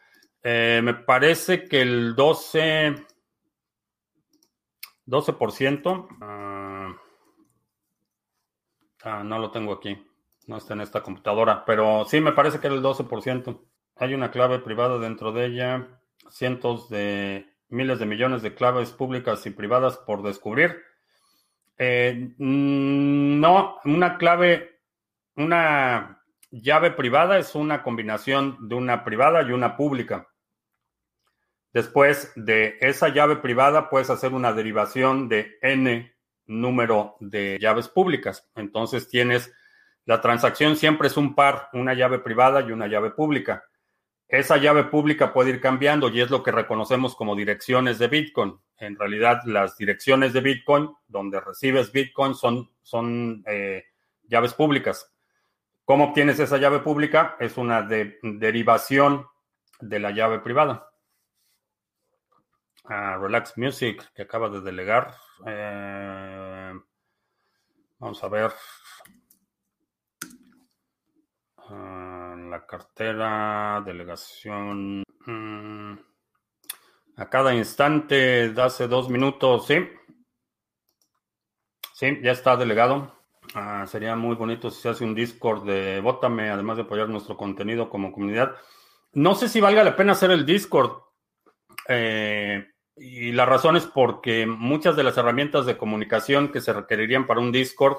Eh, 0.42 0.80
me 0.82 0.94
parece 0.94 1.64
que 1.64 1.82
el 1.82 2.14
12, 2.14 2.94
12%, 5.06 6.08
ah, 6.20 6.96
ah, 9.02 9.24
no 9.24 9.38
lo 9.38 9.50
tengo 9.50 9.74
aquí, 9.74 9.98
no 10.46 10.56
está 10.56 10.74
en 10.74 10.80
esta 10.80 11.02
computadora, 11.02 11.64
pero 11.64 12.04
sí 12.06 12.20
me 12.20 12.32
parece 12.32 12.58
que 12.58 12.68
era 12.68 12.76
el 12.76 12.82
12%. 12.82 13.60
Hay 13.96 14.14
una 14.14 14.30
clave 14.30 14.58
privada 14.60 14.98
dentro 14.98 15.32
de 15.32 15.46
ella, 15.46 16.00
cientos 16.30 16.88
de 16.88 17.46
miles 17.68 17.98
de 17.98 18.06
millones 18.06 18.42
de 18.42 18.54
claves 18.54 18.92
públicas 18.92 19.44
y 19.46 19.50
privadas 19.50 19.98
por 19.98 20.22
descubrir. 20.22 20.76
Eh, 21.78 22.34
mm, 22.38 23.40
no, 23.40 23.78
una 23.84 24.16
clave, 24.16 24.75
una 25.36 26.22
llave 26.50 26.90
privada 26.90 27.38
es 27.38 27.54
una 27.54 27.82
combinación 27.82 28.68
de 28.68 28.74
una 28.74 29.04
privada 29.04 29.42
y 29.42 29.52
una 29.52 29.76
pública. 29.76 30.28
Después 31.72 32.32
de 32.36 32.78
esa 32.80 33.08
llave 33.10 33.36
privada 33.36 33.90
puedes 33.90 34.08
hacer 34.08 34.32
una 34.32 34.52
derivación 34.52 35.28
de 35.28 35.58
n 35.60 36.12
número 36.46 37.16
de 37.20 37.58
llaves 37.60 37.88
públicas. 37.88 38.48
Entonces 38.54 39.08
tienes, 39.08 39.52
la 40.04 40.20
transacción 40.20 40.76
siempre 40.76 41.08
es 41.08 41.16
un 41.16 41.34
par, 41.34 41.68
una 41.72 41.92
llave 41.92 42.18
privada 42.20 42.62
y 42.62 42.72
una 42.72 42.86
llave 42.86 43.10
pública. 43.10 43.64
Esa 44.28 44.56
llave 44.56 44.84
pública 44.84 45.32
puede 45.32 45.50
ir 45.50 45.60
cambiando 45.60 46.08
y 46.08 46.20
es 46.20 46.30
lo 46.30 46.42
que 46.42 46.50
reconocemos 46.50 47.14
como 47.14 47.36
direcciones 47.36 47.98
de 47.98 48.08
Bitcoin. 48.08 48.58
En 48.78 48.96
realidad, 48.98 49.42
las 49.44 49.76
direcciones 49.76 50.32
de 50.32 50.40
Bitcoin, 50.40 50.90
donde 51.06 51.40
recibes 51.40 51.92
Bitcoin, 51.92 52.34
son, 52.34 52.70
son 52.82 53.44
eh, 53.46 53.84
llaves 54.24 54.54
públicas. 54.54 55.12
¿Cómo 55.86 56.06
obtienes 56.08 56.40
esa 56.40 56.58
llave 56.58 56.80
pública? 56.80 57.36
Es 57.38 57.56
una 57.56 57.80
derivación 57.80 59.24
de 59.80 60.00
la 60.00 60.10
llave 60.10 60.40
privada. 60.40 60.90
Relax 62.88 63.56
Music, 63.56 64.12
que 64.12 64.22
acaba 64.22 64.48
de 64.48 64.60
delegar. 64.62 65.14
Eh, 65.46 66.72
vamos 68.00 68.24
a 68.24 68.28
ver. 68.28 68.52
Ah, 71.58 72.34
la 72.36 72.66
cartera, 72.66 73.80
delegación. 73.86 75.04
Mm, 75.24 75.98
a 77.16 77.30
cada 77.30 77.54
instante, 77.54 78.48
de 78.52 78.60
hace 78.62 78.88
dos 78.88 79.08
minutos, 79.08 79.68
sí. 79.68 79.88
Sí, 81.94 82.18
ya 82.24 82.32
está 82.32 82.56
delegado. 82.56 83.15
Ah, 83.54 83.86
sería 83.86 84.16
muy 84.16 84.34
bonito 84.34 84.70
si 84.70 84.82
se 84.82 84.88
hace 84.88 85.04
un 85.04 85.14
Discord 85.14 85.64
de 85.66 86.00
Bótame, 86.00 86.50
además 86.50 86.76
de 86.76 86.82
apoyar 86.84 87.08
nuestro 87.08 87.36
contenido 87.36 87.88
como 87.88 88.12
comunidad. 88.12 88.56
No 89.12 89.34
sé 89.34 89.48
si 89.48 89.60
valga 89.60 89.84
la 89.84 89.96
pena 89.96 90.12
hacer 90.12 90.30
el 90.30 90.44
Discord. 90.44 90.92
Eh, 91.88 92.66
y 92.96 93.32
la 93.32 93.46
razón 93.46 93.76
es 93.76 93.86
porque 93.86 94.46
muchas 94.46 94.96
de 94.96 95.04
las 95.04 95.16
herramientas 95.16 95.66
de 95.66 95.76
comunicación 95.76 96.50
que 96.50 96.60
se 96.60 96.72
requerirían 96.72 97.26
para 97.26 97.40
un 97.40 97.52
Discord 97.52 97.98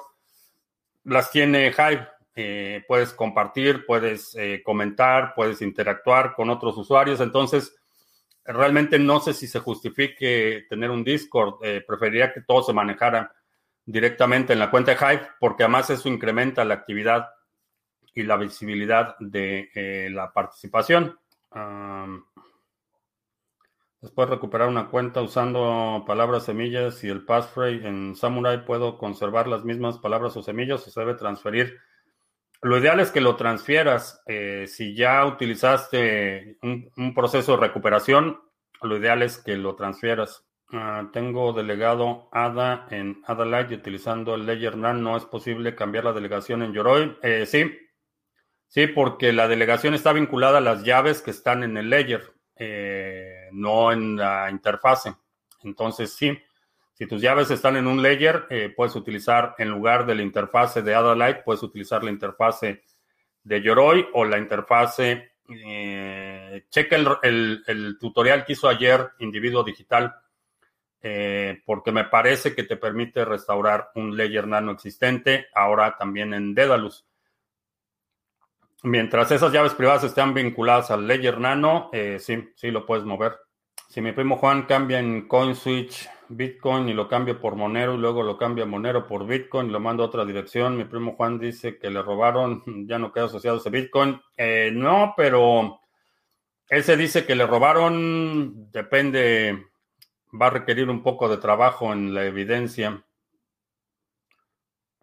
las 1.04 1.32
tiene 1.32 1.72
Hive. 1.72 2.08
Eh, 2.36 2.84
puedes 2.88 3.14
compartir, 3.14 3.86
puedes 3.86 4.36
eh, 4.36 4.62
comentar, 4.64 5.34
puedes 5.36 5.62
interactuar 5.62 6.34
con 6.36 6.50
otros 6.50 6.78
usuarios. 6.78 7.20
Entonces, 7.20 7.76
realmente 8.43 9.00
no 9.00 9.20
sé 9.20 9.34
si 9.34 9.48
se 9.48 9.60
justifique 9.60 10.66
tener 10.70 10.91
un 10.91 11.04
Discord. 11.04 11.60
Preferiría 11.88 12.34
que 12.34 12.41
todo 12.41 12.64
se 12.64 12.74
manejara 12.74 13.32
directamente 13.88 14.54
en 14.54 14.60
la 14.60 14.70
cuenta 14.70 14.94
de 14.94 14.98
Hive, 14.98 15.28
porque 15.40 15.64
además 15.64 15.90
eso 15.90 16.08
incrementa 16.08 16.64
la 16.64 16.76
actividad 16.76 17.30
y 18.14 18.22
la 18.24 18.38
visibilidad 18.38 19.16
de 19.20 20.10
la 20.12 20.32
participación. 20.34 21.18
Después 24.00 24.30
de 24.30 24.36
recuperar 24.36 24.68
una 24.70 24.90
cuenta 24.90 25.22
usando 25.22 26.04
palabras 26.06 26.46
semillas 26.46 27.04
y 27.04 27.10
el 27.10 27.26
passphrase 27.26 27.88
en 27.88 28.16
Samurai, 28.16 28.64
¿puedo 28.64 28.98
conservar 28.98 29.48
las 29.48 29.66
mismas 29.66 29.98
palabras 29.98 30.38
o 30.38 30.44
semillas 30.44 30.86
o 30.86 30.92
se 30.92 31.00
debe 31.00 31.16
transferir? 31.16 31.80
Lo 32.62 32.78
ideal 32.78 33.00
es 33.00 33.12
que 33.12 33.22
lo 33.22 33.36
transfieras. 33.36 34.22
Eh, 34.26 34.66
si 34.68 34.96
ya 34.96 35.26
utilizaste 35.26 36.58
un, 36.62 37.14
proceso 37.14 37.54
de 37.54 37.68
recuperación, 37.68 38.40
lo 38.82 38.98
ideal 38.98 39.24
es 39.24 39.40
que 39.40 39.58
lo 39.58 39.76
transfieras. 39.76 40.47
Ah, 40.72 41.09
tengo 41.13 41.53
delegado 41.53 42.28
ADA 42.32 42.88
en 42.91 43.22
ADA 43.26 43.45
Lite 43.45 43.76
utilizando 43.76 44.36
el 44.36 44.45
Ledger 44.45 44.78
NAND. 44.78 45.01
¿No 45.01 45.18
es 45.18 45.26
posible 45.26 45.76
cambiar 45.76 46.03
la 46.05 46.13
delegación 46.13 46.61
en 46.63 46.74
Yoroi? 46.74 47.18
Eh, 47.22 47.45
sí, 47.45 47.78
sí, 48.68 48.88
porque 48.88 49.32
la 49.32 49.47
delegación 49.47 49.93
está 49.93 50.13
vinculada 50.13 50.57
a 50.57 50.61
las 50.61 50.84
llaves 50.84 51.22
que 51.22 51.32
están 51.32 51.63
en 51.63 51.78
el 51.78 51.89
Ledger. 51.89 52.34
Eh, 52.55 53.49
no 53.51 53.91
en 53.91 54.18
la 54.18 54.49
interfase. 54.49 55.15
Entonces, 55.63 56.13
sí, 56.13 56.38
si 56.97 57.05
tus 57.05 57.22
llaves 57.22 57.51
están 57.51 57.78
en 57.78 57.86
un 57.86 58.01
layer, 58.01 58.47
eh, 58.49 58.74
puedes 58.76 58.95
utilizar 58.95 59.53
en 59.59 59.70
lugar 59.70 60.07
de 60.07 60.15
la 60.15 60.24
interfase 60.24 60.82
de 60.82 60.95
Adalite, 60.95 61.43
puedes 61.45 61.61
utilizar 61.61 62.03
la 62.03 62.09
interfase 62.09 62.82
de 63.43 63.61
Yoroi 63.61 64.07
o 64.13 64.26
la 64.26 64.39
interfase. 64.39 65.34
Eh, 65.47 66.65
checa 66.72 66.95
el, 67.22 67.97
tutorial 67.99 68.45
que 68.45 68.53
hizo 68.53 68.68
ayer 68.68 69.11
Individuo 69.20 69.63
Digital, 69.63 70.11
eh, 71.02 71.62
porque 71.66 71.91
me 71.91 72.06
parece 72.06 72.56
que 72.56 72.64
te 72.64 72.78
permite 72.78 73.26
restaurar 73.26 73.91
un 73.95 74.16
layer 74.16 74.48
nano 74.48 74.72
existente, 74.72 75.48
ahora 75.54 75.95
también 75.98 76.34
en 76.34 76.54
Dedalus. 76.54 77.06
Mientras 78.84 79.32
esas 79.32 79.52
llaves 79.52 79.74
privadas 79.74 80.04
estén 80.04 80.34
vinculadas 80.34 80.91
al 80.91 81.08
Ledger 81.08 81.39
Nano, 81.39 81.89
eh, 81.91 82.18
sí, 82.20 82.50
sí 82.56 82.70
lo 82.70 82.86
puedes 82.86 83.06
mover. 83.06 83.36
Si 83.89 84.02
mi 84.02 84.12
primo 84.12 84.38
Juan 84.38 84.64
cambia 84.64 85.00
en 85.00 85.28
CoinSwitch 85.28 86.08
Bitcoin 86.30 86.88
y 86.89 86.93
lo 86.93 87.08
cambia 87.08 87.39
por 87.39 87.56
Monero 87.56 87.95
y 87.95 87.98
luego 87.98 88.22
lo 88.22 88.38
cambia 88.38 88.66
Monero 88.66 89.08
por 89.08 89.26
Bitcoin 89.26 89.68
y 89.68 89.72
lo 89.72 89.80
manda 89.80 90.04
a 90.04 90.08
otra 90.08 90.26
dirección, 90.26 90.78
mi 90.78 90.84
primo 90.86 91.16
Juan 91.16 91.39
dice 91.39 91.80
que 91.80 91.89
le 91.89 92.02
robaron, 92.02 92.64
ya 92.88 93.00
no 93.00 93.12
queda 93.12 93.26
asociado 93.26 93.58
ese 93.58 93.70
Bitcoin. 93.70 94.22
Eh, 94.36 94.70
no, 94.74 95.14
pero 95.18 95.80
ese 96.70 96.95
dice 96.95 97.26
que 97.26 97.36
le 97.36 97.48
robaron, 97.48 98.70
depende, 98.72 99.68
va 100.34 100.48
a 100.48 100.52
requerir 100.52 100.90
un 100.90 101.04
poco 101.04 101.30
de 101.30 101.38
trabajo 101.38 101.94
en 101.94 102.14
la 102.14 102.26
evidencia. 102.26 103.04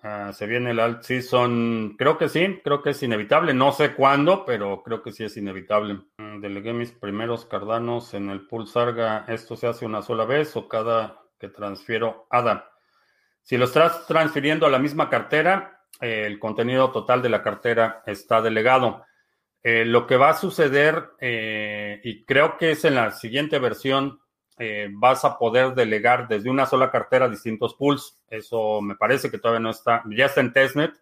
Ah, 0.03 0.33
se 0.35 0.47
viene 0.47 0.73
el 0.73 0.81
alt 0.81 1.03
season. 1.03 1.95
Creo 1.97 2.19
que 2.19 2.29
sí, 2.29 2.61
creo 2.63 2.83
que 2.83 2.91
es 2.91 3.03
inevitable. 3.03 3.55
No 3.55 3.73
sé 3.73 3.95
cuándo, 3.95 4.45
pero 4.45 4.83
creo 4.83 5.03
que 5.03 5.13
sí 5.13 5.25
es 5.25 5.37
inevitable. 5.39 6.01
Mm, 6.19 6.41
delegué 6.41 6.75
mis 6.75 6.93
primeros 6.93 7.47
cardanos 7.47 8.13
en 8.13 8.29
el 8.29 8.47
pool 8.47 8.67
Sarga. 8.67 9.25
¿Esto 9.29 9.57
se 9.57 9.67
hace 9.67 9.87
una 9.87 10.03
sola 10.03 10.27
vez 10.27 10.57
o 10.57 10.69
cada 10.69 11.23
que 11.39 11.49
transfiero 11.49 12.27
ADA? 12.29 12.71
Si 13.43 13.57
lo 13.57 13.65
estás 13.65 14.07
transfiriendo 14.07 14.67
a 14.67 14.71
la 14.71 14.79
misma 14.79 15.09
cartera, 15.09 15.87
el 16.01 16.39
contenido 16.39 16.91
total 16.93 17.23
de 17.23 17.31
la 17.31 17.43
cartera 17.43 18.03
está 18.07 18.43
delegado. 18.43 19.05
Eh, 19.63 19.87
lo 19.87 20.07
que 20.07 20.19
va 20.19 20.31
a 20.31 20.35
suceder, 20.35 21.13
eh, 21.19 22.01
y 22.05 22.25
creo 22.27 22.59
que 22.59 22.73
es 22.73 22.85
en 22.85 22.97
la 22.97 23.11
siguiente 23.11 23.59
versión, 23.59 24.21
eh, 24.59 24.89
vas 24.93 25.25
a 25.25 25.37
poder 25.39 25.75
delegar 25.75 26.29
desde 26.29 26.51
una 26.51 26.67
sola 26.67 26.91
cartera 26.91 27.29
distintos 27.29 27.75
pools. 27.75 28.19
Eso 28.29 28.81
me 28.81 28.95
parece 28.97 29.31
que 29.31 29.39
todavía 29.39 29.61
no 29.61 29.71
está, 29.71 30.03
ya 30.11 30.27
está 30.27 30.41
en 30.41 30.53
testnet, 30.53 30.95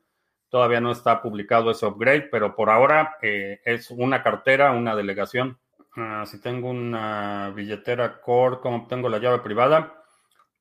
todavía 0.48 0.80
no 0.80 0.92
está 0.92 1.20
publicado 1.20 1.70
ese 1.70 1.86
upgrade, 1.86 2.28
pero 2.30 2.54
por 2.54 2.70
ahora 2.70 3.16
es 3.20 3.90
una 3.90 4.22
cartera, 4.22 4.72
una 4.72 4.96
delegación. 4.96 5.58
Ah, 5.96 6.24
si 6.26 6.40
tengo 6.40 6.70
una 6.70 7.50
billetera 7.54 8.20
core, 8.20 8.58
¿cómo 8.62 8.78
obtengo 8.78 9.08
la 9.08 9.18
llave 9.18 9.40
privada? 9.40 9.98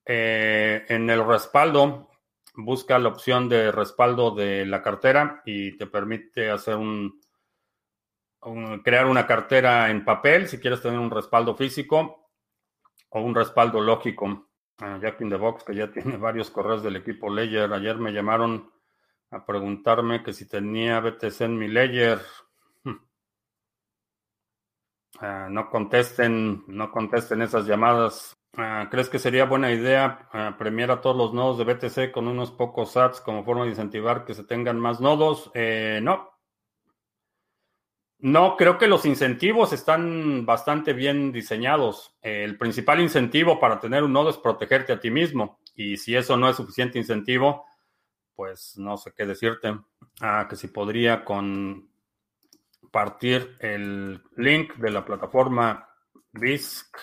en 0.04 1.10
el 1.10 1.26
respaldo, 1.26 2.10
busca 2.56 3.00
la 3.00 3.10
opción 3.10 3.48
de 3.48 3.72
respaldo 3.72 4.32
de 4.32 4.66
la 4.66 4.82
cartera 4.82 5.42
y 5.46 5.78
te 5.78 5.88
permite 5.88 6.50
hacer 6.50 6.76
un 6.76 7.22
crear 8.84 9.06
una 9.06 9.28
cartera 9.28 9.90
en 9.92 10.04
papel 10.04 10.48
si 10.48 10.60
quieres 10.60 10.82
tener 10.82 11.00
un 11.00 11.12
respaldo 11.12 11.56
físico 11.56 12.21
o 13.12 13.22
un 13.22 13.36
respaldo 13.36 13.80
lógico. 13.82 14.48
Jack 15.00 15.22
in 15.22 15.30
the 15.30 15.38
Box, 15.38 15.64
que 15.64 15.76
ya 15.76 15.92
tiene 15.94 16.18
varios 16.18 16.50
correos 16.50 16.84
del 16.84 16.96
equipo 16.96 17.30
Ledger. 17.30 17.72
Ayer 17.74 17.98
me 17.98 18.12
llamaron 18.12 18.72
a 19.30 19.46
preguntarme 19.46 20.24
que 20.24 20.34
si 20.34 20.48
tenía 20.48 21.00
BTC 21.00 21.42
en 21.42 21.58
mi 21.58 21.68
Ledger. 21.68 22.20
Hmm. 22.84 22.96
Ah, 25.20 25.48
no 25.52 25.70
contesten, 25.70 26.64
no 26.68 26.90
contesten 26.90 27.44
esas 27.44 27.68
llamadas. 27.68 28.34
Ah, 28.58 28.88
¿Crees 28.90 29.08
que 29.08 29.20
sería 29.20 29.46
buena 29.46 29.72
idea 29.72 30.28
ah, 30.32 30.56
premiar 30.58 30.90
a 30.90 31.02
todos 31.02 31.16
los 31.16 31.34
nodos 31.34 31.58
de 31.60 31.66
BTC 31.66 32.12
con 32.12 32.28
unos 32.28 32.52
pocos 32.52 32.94
sats 32.94 33.22
como 33.22 33.44
forma 33.44 33.64
de 33.64 33.70
incentivar 33.70 34.26
que 34.26 34.34
se 34.34 34.46
tengan 34.46 34.80
más 34.80 35.00
nodos? 35.00 35.52
Eh, 35.54 36.00
no, 36.02 36.32
no, 38.22 38.56
creo 38.56 38.78
que 38.78 38.88
los 38.88 39.06
incentivos 39.08 39.74
están 39.74 40.46
bastante 40.46 40.94
bien 40.94 41.32
diseñados. 41.32 42.16
El 42.22 42.56
principal 42.56 43.00
incentivo 43.00 43.60
para 43.60 43.80
tener 43.80 44.04
un 44.04 44.14
nodo 44.14 44.30
es 44.30 44.38
protegerte 44.38 44.94
a 44.94 45.00
ti 45.00 45.10
mismo. 45.10 45.60
Y 45.76 45.98
si 45.98 46.16
eso 46.16 46.38
no 46.38 46.48
es 46.48 46.56
suficiente 46.56 47.00
incentivo, 47.00 47.66
pues 48.36 48.78
no 48.78 48.96
sé 48.98 49.12
qué 49.18 49.26
decirte. 49.26 49.76
Ah, 50.20 50.46
que 50.48 50.56
si 50.56 50.68
podría 50.68 51.26
compartir 51.26 51.88
el 53.60 54.22
link 54.36 54.76
de 54.76 54.92
la 54.92 55.04
plataforma 55.04 55.90
BISC. 56.32 56.96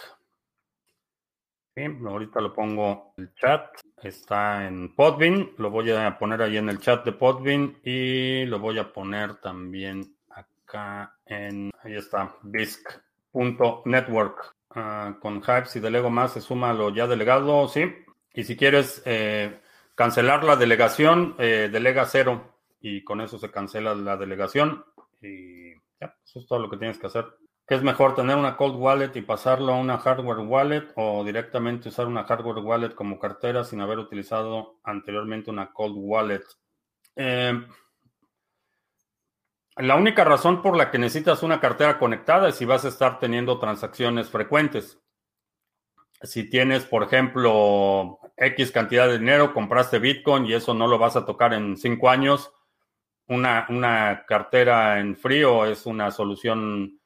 Sí, 1.75 1.83
ahorita 1.85 2.41
lo 2.41 2.53
pongo 2.53 3.14
en 3.16 3.25
el 3.25 3.35
chat. 3.35 3.71
Está 4.01 4.69
en 4.69 4.95
Podbean. 4.95 5.51
Lo 5.59 5.71
voy 5.71 5.91
a 5.91 6.16
poner 6.16 6.43
ahí 6.43 6.59
en 6.59 6.69
el 6.69 6.79
chat 6.79 7.05
de 7.05 7.11
Podbean 7.11 7.81
y 7.83 8.45
lo 8.47 8.61
voy 8.61 8.79
a 8.79 8.93
poner 8.93 9.41
también 9.41 10.18
acá 10.69 11.16
en, 11.27 11.71
ahí 11.83 11.97
está, 11.97 12.37
bisc.network. 12.43 12.95
Ah, 14.71 15.16
con 15.21 15.43
Hype, 15.43 15.64
si 15.66 15.81
delego 15.81 16.11
más, 16.11 16.35
se 16.35 16.43
suma 16.43 16.75
lo 16.75 16.91
ya 16.95 17.07
delegado, 17.07 17.66
sí. 17.69 17.87
Y 18.35 18.45
si 18.45 18.57
quieres 18.57 19.03
eh, 19.07 19.61
cancelar 19.95 20.45
la 20.45 20.57
delegación, 20.57 21.35
eh, 21.39 21.71
delega 21.73 22.05
cero 22.05 22.55
y 22.81 23.03
con 23.03 23.21
eso 23.21 23.39
se 23.39 23.51
cancela 23.51 23.95
la 23.95 24.16
delegación. 24.16 24.85
Y 25.23 25.73
ya, 26.01 26.14
eso 26.25 26.39
es 26.41 26.47
todo 26.47 26.59
lo 26.61 26.71
que 26.71 26.77
tienes 26.77 26.99
que 26.99 27.07
hacer. 27.07 27.25
¿Qué 27.66 27.75
es 27.75 27.83
mejor, 27.83 28.14
tener 28.14 28.37
una 28.37 28.57
cold 28.57 28.77
wallet 28.77 29.11
y 29.14 29.23
pasarlo 29.23 29.75
a 29.75 29.79
una 29.79 29.99
hardware 29.99 30.39
wallet 30.39 30.93
o 30.97 31.25
directamente 31.25 31.89
usar 31.89 32.07
una 32.07 32.25
hardware 32.25 32.64
wallet 32.64 32.95
como 32.95 33.19
cartera 33.19 33.64
sin 33.64 33.81
haber 33.81 33.99
utilizado 33.99 34.79
anteriormente 34.85 35.51
una 35.51 35.73
cold 35.73 35.97
wallet? 35.99 36.45
Eh, 37.16 37.61
la 39.79 39.97
única 39.97 40.24
razón 40.24 40.62
por 40.62 40.76
la 40.76 40.91
que 40.91 40.99
necesitas 40.99 41.43
una 41.43 41.61
cartera 41.61 41.99
conectada 41.99 42.49
es 42.49 42.57
si 42.57 42.64
vas 42.64 42.85
a 42.85 42.89
estar 42.89 43.18
teniendo 43.18 43.59
transacciones 43.59 44.29
frecuentes. 44.29 44.99
Si 46.22 46.51
tienes, 46.51 46.85
por 46.85 47.05
ejemplo, 47.05 48.18
X 48.37 48.72
cantidad 48.72 49.07
de 49.07 49.18
dinero, 49.18 49.55
compraste 49.55 49.99
Bitcoin 49.99 50.47
y 50.47 50.55
eso 50.55 50.74
no 50.74 50.89
lo 50.89 50.99
vas 50.99 51.16
a 51.16 51.24
tocar 51.24 51.55
en 51.55 51.76
cinco 51.76 52.11
años, 52.11 52.53
una, 53.29 53.66
una 53.68 54.24
cartera 54.26 54.99
en 54.99 55.16
frío 55.16 55.66
es 55.66 55.87
una 55.87 56.11
solución 56.11 57.01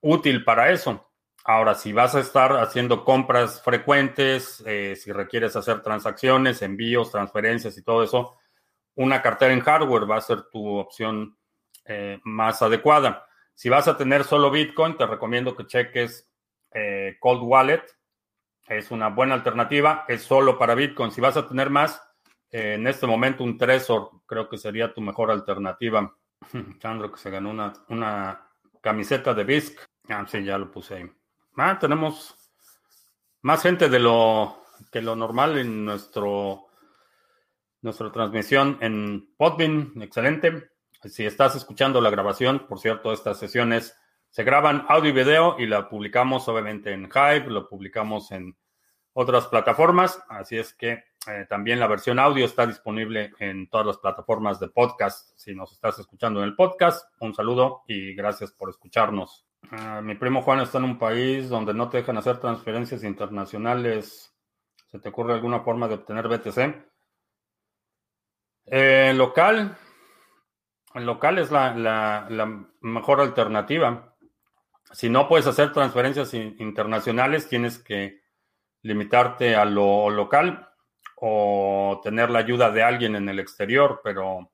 útil 0.00 0.44
para 0.44 0.70
eso. 0.70 1.10
Ahora, 1.44 1.74
si 1.74 1.92
vas 1.92 2.14
a 2.14 2.20
estar 2.20 2.52
haciendo 2.58 3.04
compras 3.04 3.60
frecuentes, 3.62 4.62
eh, 4.64 4.94
si 4.96 5.10
requieres 5.10 5.56
hacer 5.56 5.82
transacciones, 5.82 6.62
envíos, 6.62 7.10
transferencias 7.10 7.76
y 7.76 7.82
todo 7.82 8.04
eso, 8.04 8.38
una 8.94 9.20
cartera 9.20 9.52
en 9.52 9.60
hardware 9.60 10.08
va 10.08 10.18
a 10.18 10.20
ser 10.20 10.44
tu 10.52 10.76
opción 10.76 11.36
eh, 11.84 12.20
más 12.24 12.62
adecuada. 12.62 13.26
Si 13.54 13.68
vas 13.68 13.88
a 13.88 13.96
tener 13.96 14.24
solo 14.24 14.50
Bitcoin, 14.50 14.96
te 14.96 15.06
recomiendo 15.06 15.56
que 15.56 15.66
cheques 15.66 16.28
eh, 16.72 17.16
Cold 17.20 17.42
Wallet. 17.42 17.82
Es 18.66 18.90
una 18.90 19.08
buena 19.08 19.34
alternativa. 19.34 20.04
Es 20.08 20.22
solo 20.22 20.58
para 20.58 20.74
Bitcoin. 20.74 21.10
Si 21.10 21.20
vas 21.20 21.36
a 21.36 21.46
tener 21.46 21.70
más, 21.70 22.02
eh, 22.50 22.74
en 22.74 22.86
este 22.86 23.06
momento 23.06 23.44
un 23.44 23.58
Trezor 23.58 24.10
creo 24.26 24.48
que 24.48 24.58
sería 24.58 24.92
tu 24.92 25.00
mejor 25.00 25.30
alternativa. 25.30 26.14
Sandro 26.80 27.12
que 27.12 27.18
se 27.18 27.30
ganó 27.30 27.50
una, 27.50 27.72
una 27.88 28.48
camiseta 28.80 29.34
de 29.34 29.44
BISC. 29.44 29.80
Ah, 30.08 30.24
sí, 30.26 30.42
ya 30.44 30.58
lo 30.58 30.70
puse 30.70 30.94
ahí. 30.94 31.10
Ah, 31.56 31.78
tenemos 31.78 32.34
más 33.42 33.62
gente 33.62 33.88
de 33.88 33.98
lo 33.98 34.64
que 34.90 35.02
lo 35.02 35.14
normal 35.14 35.58
en 35.58 35.84
nuestro 35.84 36.68
nuestra 37.82 38.10
transmisión 38.10 38.78
en 38.80 39.34
Podbean. 39.36 39.92
Excelente. 40.00 40.71
Si 41.04 41.26
estás 41.26 41.56
escuchando 41.56 42.00
la 42.00 42.10
grabación, 42.10 42.66
por 42.68 42.78
cierto, 42.78 43.12
estas 43.12 43.38
sesiones 43.38 43.96
se 44.30 44.44
graban 44.44 44.86
audio 44.88 45.10
y 45.10 45.12
video 45.12 45.56
y 45.58 45.66
la 45.66 45.88
publicamos 45.88 46.48
obviamente 46.48 46.92
en 46.92 47.10
Hype, 47.10 47.50
lo 47.50 47.68
publicamos 47.68 48.30
en 48.32 48.56
otras 49.12 49.46
plataformas, 49.46 50.22
así 50.28 50.56
es 50.56 50.72
que 50.72 51.04
eh, 51.26 51.46
también 51.48 51.78
la 51.78 51.86
versión 51.86 52.18
audio 52.18 52.44
está 52.44 52.66
disponible 52.66 53.32
en 53.38 53.68
todas 53.68 53.86
las 53.86 53.98
plataformas 53.98 54.58
de 54.58 54.68
podcast. 54.68 55.32
Si 55.36 55.54
nos 55.54 55.72
estás 55.72 55.98
escuchando 55.98 56.40
en 56.40 56.46
el 56.46 56.56
podcast, 56.56 57.06
un 57.20 57.34
saludo 57.34 57.82
y 57.86 58.14
gracias 58.14 58.52
por 58.52 58.70
escucharnos. 58.70 59.46
Ah, 59.70 60.00
mi 60.02 60.14
primo 60.14 60.42
Juan 60.42 60.60
está 60.60 60.78
en 60.78 60.84
un 60.84 60.98
país 60.98 61.48
donde 61.48 61.74
no 61.74 61.88
te 61.88 61.98
dejan 61.98 62.16
hacer 62.16 62.38
transferencias 62.38 63.04
internacionales. 63.04 64.34
¿Se 64.86 64.98
te 64.98 65.10
ocurre 65.10 65.34
alguna 65.34 65.60
forma 65.60 65.86
de 65.88 65.94
obtener 65.94 66.26
BTC? 66.26 66.92
Eh, 68.66 69.12
local, 69.14 69.76
local 70.94 71.38
es 71.38 71.50
la, 71.50 72.66
mejor 72.80 73.20
alternativa. 73.20 74.14
Si 74.92 75.08
no 75.08 75.28
puedes 75.28 75.46
hacer 75.46 75.72
transferencias 75.72 76.34
internacionales, 76.34 77.48
tienes 77.48 77.78
que 77.78 78.22
limitarte 78.82 79.56
a 79.56 79.64
lo 79.64 80.10
local 80.10 80.68
o 81.16 82.00
tener 82.02 82.30
la 82.30 82.40
ayuda 82.40 82.70
de 82.70 82.82
alguien 82.82 83.16
en 83.16 83.28
el 83.28 83.38
exterior, 83.38 84.00
pero 84.04 84.52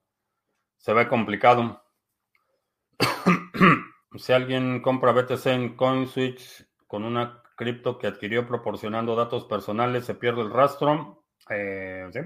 se 0.77 0.93
ve 0.93 1.07
complicado. 1.07 1.83
si 4.17 4.33
alguien 4.33 4.81
compra 4.81 5.11
BTC 5.11 5.45
en 5.47 5.75
CoinSwitch 5.75 6.65
con 6.87 7.03
una 7.03 7.43
cripto 7.55 7.97
que 7.97 8.07
adquirió 8.07 8.47
proporcionando 8.47 9.15
datos 9.15 9.43
personales, 9.45 10.05
se 10.05 10.15
pierde 10.15 10.41
el 10.41 10.51
rastro. 10.51 11.25
Eh, 11.49 12.07
¿sí? 12.13 12.19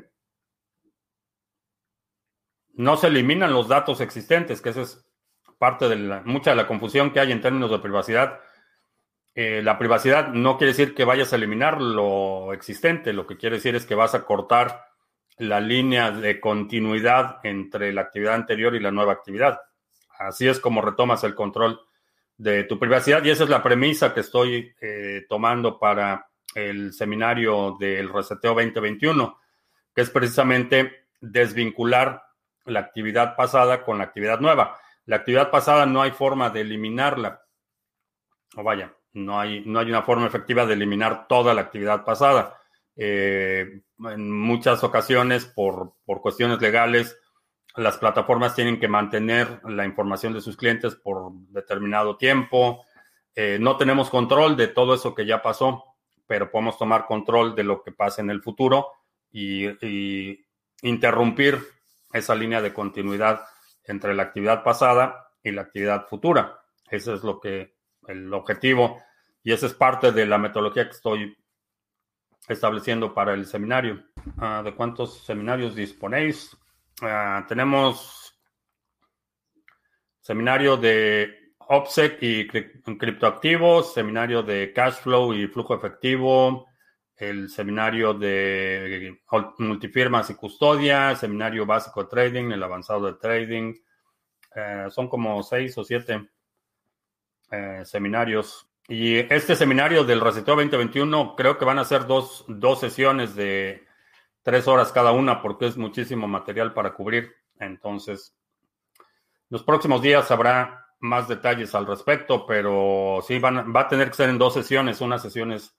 No 2.73 2.97
se 2.97 3.07
eliminan 3.07 3.53
los 3.53 3.67
datos 3.67 4.01
existentes, 4.01 4.61
que 4.61 4.69
esa 4.69 4.81
es 4.81 5.05
parte 5.57 5.87
de 5.87 5.95
la, 5.95 6.21
mucha 6.25 6.51
de 6.51 6.55
la 6.55 6.67
confusión 6.67 7.11
que 7.11 7.19
hay 7.19 7.31
en 7.31 7.41
términos 7.41 7.71
de 7.71 7.79
privacidad. 7.79 8.39
Eh, 9.35 9.61
la 9.63 9.77
privacidad 9.77 10.29
no 10.29 10.57
quiere 10.57 10.73
decir 10.73 10.93
que 10.93 11.05
vayas 11.05 11.33
a 11.33 11.37
eliminar 11.37 11.81
lo 11.81 12.53
existente, 12.53 13.13
lo 13.13 13.25
que 13.25 13.37
quiere 13.37 13.57
decir 13.57 13.75
es 13.75 13.85
que 13.85 13.95
vas 13.95 14.13
a 14.15 14.25
cortar 14.25 14.85
la 15.37 15.59
línea 15.59 16.11
de 16.11 16.39
continuidad 16.39 17.37
entre 17.43 17.91
la 17.93 18.01
actividad 18.01 18.35
anterior 18.35 18.75
y 18.75 18.79
la 18.79 18.91
nueva 18.91 19.13
actividad. 19.13 19.59
Así 20.19 20.47
es 20.47 20.59
como 20.59 20.81
retomas 20.81 21.23
el 21.23 21.33
control 21.33 21.79
de 22.37 22.63
tu 22.65 22.79
privacidad 22.79 23.23
y 23.23 23.29
esa 23.29 23.43
es 23.43 23.49
la 23.49 23.63
premisa 23.63 24.13
que 24.13 24.19
estoy 24.19 24.73
eh, 24.81 25.25
tomando 25.27 25.79
para 25.79 26.27
el 26.53 26.93
seminario 26.93 27.75
del 27.79 28.09
Reseteo 28.09 28.53
2021, 28.53 29.39
que 29.95 30.01
es 30.01 30.09
precisamente 30.09 31.07
desvincular 31.19 32.22
la 32.65 32.79
actividad 32.79 33.35
pasada 33.35 33.83
con 33.83 33.97
la 33.97 34.05
actividad 34.05 34.39
nueva. 34.39 34.79
La 35.05 35.17
actividad 35.17 35.51
pasada 35.51 35.85
no 35.85 36.01
hay 36.01 36.11
forma 36.11 36.49
de 36.49 36.61
eliminarla. 36.61 37.43
O 38.55 38.63
vaya, 38.63 38.93
no 39.13 39.39
hay, 39.39 39.63
no 39.65 39.79
hay 39.79 39.89
una 39.89 40.03
forma 40.03 40.27
efectiva 40.27 40.65
de 40.65 40.73
eliminar 40.73 41.27
toda 41.27 41.53
la 41.53 41.61
actividad 41.61 42.03
pasada. 42.03 42.57
Eh, 42.95 43.81
en 43.99 44.31
muchas 44.31 44.83
ocasiones, 44.83 45.45
por, 45.45 45.93
cuestiones 46.05 46.61
legales, 46.61 47.17
las 47.75 47.97
plataformas 47.97 48.55
tienen 48.55 48.79
que 48.79 48.87
mantener 48.87 49.59
la 49.65 49.85
información 49.85 50.33
de 50.33 50.41
sus 50.41 50.55
clientes 50.55 50.95
por 50.95 51.31
determinado 51.49 52.17
tiempo. 52.17 52.85
Eh, 53.35 53.57
no 53.59 53.77
tenemos 53.77 54.09
control 54.09 54.55
de 54.55 54.67
todo 54.67 54.93
eso 54.93 55.15
que 55.15 55.25
ya 55.25 55.41
pasó, 55.41 55.83
pero 56.27 56.51
podemos 56.51 56.77
tomar 56.77 57.05
control 57.07 57.55
de 57.55 57.63
lo 57.63 57.81
que 57.81 57.91
pasa 57.91 58.21
en 58.21 58.29
el 58.29 58.41
futuro 58.41 58.89
y 59.31 59.67
interrumpir 60.83 61.72
esa 62.13 62.35
línea 62.35 62.61
de 62.61 62.73
continuidad 62.73 63.43
entre 63.83 64.13
la 64.13 64.23
actividad 64.23 64.63
pasada 64.63 65.31
y 65.43 65.51
la 65.51 65.63
actividad 65.63 66.07
futura. 66.07 66.61
Ese 66.89 67.15
es 67.15 67.23
lo 67.23 67.39
que 67.39 67.75
el 68.07 68.33
objetivo 68.33 69.01
y 69.43 69.51
esa 69.51 69.65
es 69.65 69.73
parte 69.73 70.11
de 70.11 70.25
la 70.25 70.37
metodología 70.37 70.85
que 70.85 70.95
estoy 70.95 71.37
estableciendo 72.47 73.13
para 73.13 73.33
el 73.33 73.45
seminario. 73.45 74.03
Ah, 74.37 74.61
¿De 74.63 74.73
cuántos 74.75 75.23
seminarios 75.25 75.75
disponéis? 75.75 76.55
Ah, 77.01 77.45
tenemos 77.47 78.33
seminario 80.19 80.77
de 80.77 81.53
OPSEC 81.67 82.17
y 82.21 82.47
criptoactivos, 82.47 83.93
seminario 83.93 84.43
de 84.43 84.71
cash 84.73 84.95
flow 84.95 85.33
y 85.33 85.47
flujo 85.47 85.75
efectivo, 85.75 86.67
el 87.29 87.49
seminario 87.49 88.13
de 88.13 89.19
multifirmas 89.59 90.29
y 90.29 90.35
custodia, 90.35 91.15
seminario 91.15 91.65
básico 91.65 92.03
de 92.03 92.09
trading, 92.09 92.51
el 92.51 92.63
avanzado 92.63 93.07
de 93.07 93.13
trading. 93.13 93.73
Eh, 94.55 94.87
son 94.89 95.07
como 95.07 95.41
seis 95.43 95.77
o 95.77 95.83
siete 95.83 96.29
eh, 97.51 97.81
seminarios. 97.85 98.69
Y 98.87 99.17
este 99.33 99.55
seminario 99.55 100.03
del 100.03 100.21
Reseteo 100.21 100.55
2021 100.55 101.35
creo 101.35 101.57
que 101.57 101.65
van 101.65 101.79
a 101.79 101.85
ser 101.85 102.05
dos, 102.05 102.45
dos 102.47 102.79
sesiones 102.79 103.35
de 103.35 103.85
tres 104.41 104.67
horas 104.67 104.91
cada 104.91 105.11
una 105.11 105.41
porque 105.41 105.67
es 105.67 105.77
muchísimo 105.77 106.27
material 106.27 106.73
para 106.73 106.93
cubrir. 106.93 107.33
Entonces, 107.59 108.35
los 109.49 109.63
próximos 109.63 110.01
días 110.01 110.29
habrá 110.31 110.87
más 110.99 111.27
detalles 111.27 111.75
al 111.75 111.85
respecto, 111.85 112.45
pero 112.45 113.19
sí 113.25 113.39
van, 113.39 113.73
va 113.73 113.81
a 113.81 113.87
tener 113.87 114.09
que 114.09 114.15
ser 114.15 114.29
en 114.29 114.37
dos 114.37 114.53
sesiones. 114.53 115.01
Una 115.01 115.19
sesión 115.19 115.51
es 115.51 115.75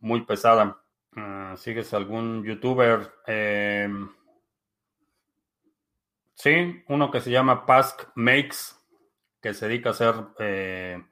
muy 0.00 0.22
pesada. 0.22 0.82
Ah, 1.16 1.54
¿Sigues 1.56 1.92
algún 1.94 2.44
youtuber? 2.44 3.12
Em, 3.26 4.08
sí, 6.34 6.82
uno 6.88 7.10
que 7.10 7.20
se 7.20 7.30
llama 7.30 7.66
Pask 7.66 8.08
Makes, 8.14 8.76
que 9.40 9.54
se 9.54 9.68
dedica 9.68 9.90
a 9.90 9.92
hacer 9.92 10.14
eh, 10.38 11.02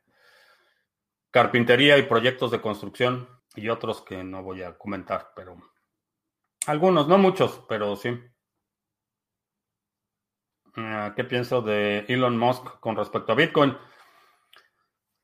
carpintería 1.31 1.99
y 1.99 2.03
proyectos 2.03 2.51
de 2.51 2.61
construcción, 2.61 3.29
y 3.57 3.69
otros 3.69 4.03
que 4.03 4.23
no 4.23 4.43
voy 4.43 4.63
a 4.63 4.77
comentar, 4.79 5.33
pero 5.35 5.57
algunos, 6.67 7.09
no 7.09 7.19
muchos, 7.19 7.65
pero 7.69 7.97
sí. 7.97 8.11
Ah, 10.77 11.13
¿Qué 11.17 11.25
pienso 11.25 11.61
de 11.63 12.05
Elon 12.09 12.39
Musk 12.39 12.79
con 12.81 12.95
respecto 12.95 13.33
a 13.33 13.35
Bitcoin? 13.35 13.77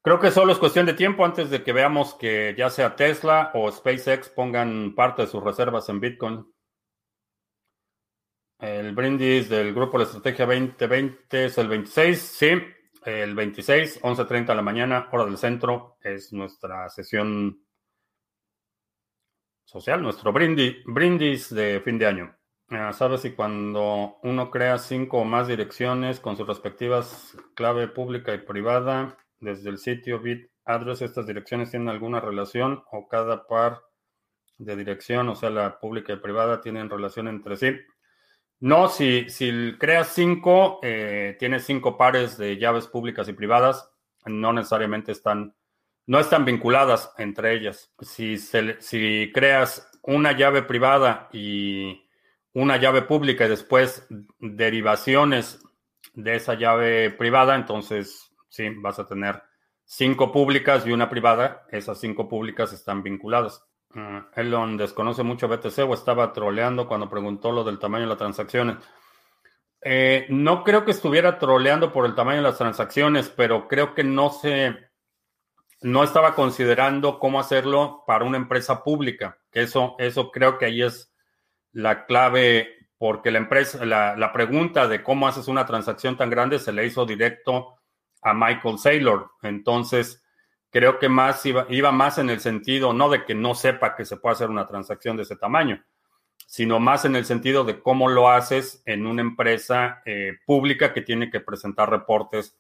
Creo 0.05 0.20
que 0.20 0.30
solo 0.30 0.52
es 0.52 0.59
cuestión 0.59 0.84
de 0.84 0.92
tiempo 0.92 1.24
antes 1.24 1.48
de 1.48 1.64
que 1.64 1.72
veamos 1.72 2.12
que 2.12 2.55
ya 2.59 2.68
sea 2.68 2.94
Tesla 2.94 3.50
o 3.55 3.72
SpaceX 3.72 4.28
pongan 4.28 4.94
parte 4.94 5.22
de 5.22 5.28
sus 5.28 5.42
reservas 5.42 5.88
en 5.88 5.98
Bitcoin. 5.98 6.46
El 8.59 8.94
brindis 8.94 9.48
del 9.48 9.72
grupo 9.72 9.96
de 9.96 10.05
estrategia 10.05 10.44
2020 10.44 11.46
es 11.46 11.57
el 11.57 11.68
26, 11.68 12.20
sí, 12.20 12.50
el 13.07 13.34
26, 13.34 14.02
11.30 14.02 14.48
de 14.48 14.55
la 14.55 14.61
mañana, 14.61 15.09
hora 15.11 15.24
del 15.24 15.38
centro, 15.38 15.96
es 16.02 16.34
nuestra 16.34 16.90
sesión 16.90 17.64
social, 19.64 20.02
nuestro 20.02 20.34
brindis, 20.34 21.48
de 21.48 21.80
fin 21.82 21.98
de 21.98 22.07
año. 22.07 22.36
Ah, 22.68 22.92
¿Sabes 22.92 23.22
si 23.22 23.30
cuando 23.30 24.18
uno 24.22 24.50
crea 24.50 24.76
cinco 24.76 25.20
o 25.20 25.24
más 25.24 25.48
direcciones 25.48 26.20
con 26.20 26.36
sus 26.36 26.46
respectivas 26.46 27.38
clave 27.55 27.88
pública 27.88 28.34
y 28.34 28.38
privada, 28.38 29.16
desde 29.45 29.70
el 29.70 29.78
sitio 29.78 30.18
bit 30.20 30.51
address, 30.64 31.03
estas 31.03 31.26
direcciones 31.26 31.70
tienen 31.70 31.88
alguna 31.88 32.20
relación 32.20 32.82
o 32.90 33.07
cada 33.07 33.47
par 33.47 33.82
de 34.59 34.76
dirección, 34.76 35.28
o 35.28 35.36
sea, 35.36 35.51
la 35.51 35.78
pública 35.78 36.12
y 36.12 36.16
privada, 36.16 36.61
tienen 36.61 36.90
relación 36.90 37.28
entre 37.28 37.57
sí. 37.57 37.76
No, 38.61 38.88
si, 38.88 39.28
si 39.28 39.74
creas 39.78 40.09
cinco, 40.09 40.80
eh, 40.82 41.36
tienes 41.38 41.64
cinco 41.64 41.99
pares 41.99 42.38
de 42.38 42.57
llaves 42.57 42.86
públicas 42.86 43.28
y 43.28 43.32
privadas, 43.32 43.90
no 44.24 44.53
necesariamente 44.53 45.12
están, 45.12 45.55
no 46.07 46.18
están 46.18 46.45
vinculadas 46.45 47.12
entre 47.18 47.55
ellas. 47.55 47.92
Si, 48.01 48.38
si 48.38 49.32
creas 49.34 49.90
una 50.03 50.32
llave 50.32 50.62
privada 50.62 51.28
y 51.32 52.09
una 52.55 52.76
llave 52.76 53.03
pública 53.03 53.45
y 53.45 53.49
después 53.49 54.07
derivaciones 54.38 55.61
de 56.14 56.36
esa 56.36 56.55
llave 56.55 57.11
privada, 57.11 57.57
entonces 57.57 58.34
Sí, 58.55 58.68
vas 58.68 59.00
a 59.00 59.05
tener 59.05 59.42
cinco 59.84 60.30
públicas 60.30 60.86
y 60.86 60.92
una 60.92 61.11
privada. 61.11 61.66
Esas 61.72 61.98
cinco 61.98 62.28
públicas 62.28 62.72
están 62.72 63.02
vinculadas. 63.02 63.64
Uh, 63.92 64.22
Elon 64.40 64.76
desconoce 64.76 65.24
mucho 65.24 65.48
BTC 65.48 65.80
o 65.80 65.92
estaba 65.92 66.32
troleando 66.32 66.86
cuando 66.86 67.11
preguntó 67.11 67.50
lo 67.50 67.64
del 67.64 67.80
tamaño 67.80 68.05
de 68.05 68.11
las 68.11 68.18
transacciones. 68.18 68.76
Eh, 69.82 70.26
no 70.28 70.62
creo 70.62 70.84
que 70.84 70.92
estuviera 70.92 71.40
troleando 71.40 71.92
por 71.92 72.07
el 72.07 72.14
tamaño 72.14 72.36
de 72.36 72.44
las 72.44 72.57
transacciones, 72.57 73.28
pero 73.28 73.66
creo 73.66 73.92
que 73.92 74.05
no 74.05 74.30
se, 74.30 74.76
no 75.82 76.05
estaba 76.05 76.36
considerando 76.36 77.18
cómo 77.18 77.40
hacerlo 77.40 78.05
para 78.07 78.24
una 78.24 78.36
empresa 78.36 78.84
pública. 78.84 79.36
Eso, 79.50 79.96
eso 79.98 80.30
creo 80.30 80.59
que 80.59 80.66
ahí 80.66 80.80
es 80.80 81.12
la 81.72 82.07
clave, 82.07 82.68
porque 82.98 83.32
la 83.32 83.38
empresa, 83.38 83.84
la, 83.84 84.16
la 84.16 84.32
pregunta 84.32 84.86
de 84.86 85.02
cómo 85.02 85.26
haces 85.26 85.48
una 85.48 85.66
transacción 85.66 86.16
tan 86.16 86.30
grande 86.30 86.61
se 86.61 86.72
le 86.72 86.86
hizo 86.86 87.05
directo 87.05 87.80
a 88.25 88.35
Michael 88.35 88.79
Saylor. 88.79 89.31
Entonces, 89.43 90.25
creo 90.70 90.99
que 90.99 91.09
más 91.09 91.47
iba, 91.47 91.66
iba, 91.68 91.93
más 91.93 92.18
en 92.18 92.31
el 92.31 92.41
sentido, 92.41 92.93
no 92.93 93.09
de 93.09 93.25
que 93.25 93.35
no 93.35 93.55
sepa 93.55 93.95
que 93.95 94.05
se 94.05 94.16
puede 94.16 94.33
hacer 94.33 94.51
una 94.51 94.66
transacción 94.66 95.16
de 95.16 95.22
ese 95.22 95.37
tamaño, 95.37 95.85
sino 96.47 96.81
más 96.81 97.05
en 97.05 97.14
el 97.14 97.27
sentido 97.27 97.64
de 97.64 97.81
cómo 97.81 98.09
lo 98.09 98.31
haces 98.31 98.83
en 98.87 99.07
una 99.07 99.20
empresa 99.20 100.03
eh, 100.05 100.39
pública 100.45 100.93
que 100.93 101.03
tiene 101.03 101.31
que 101.31 101.41
presentar 101.41 101.91
reportes 101.91 102.59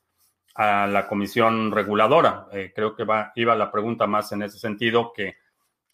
a 0.54 0.86
la 0.86 1.08
comisión 1.08 1.72
reguladora. 1.72 2.46
Eh, 2.52 2.72
creo 2.74 2.94
que 2.94 3.04
va, 3.04 3.32
iba 3.34 3.56
la 3.56 3.72
pregunta 3.72 4.06
más 4.06 4.30
en 4.32 4.42
ese 4.42 4.58
sentido 4.58 5.12
que 5.12 5.38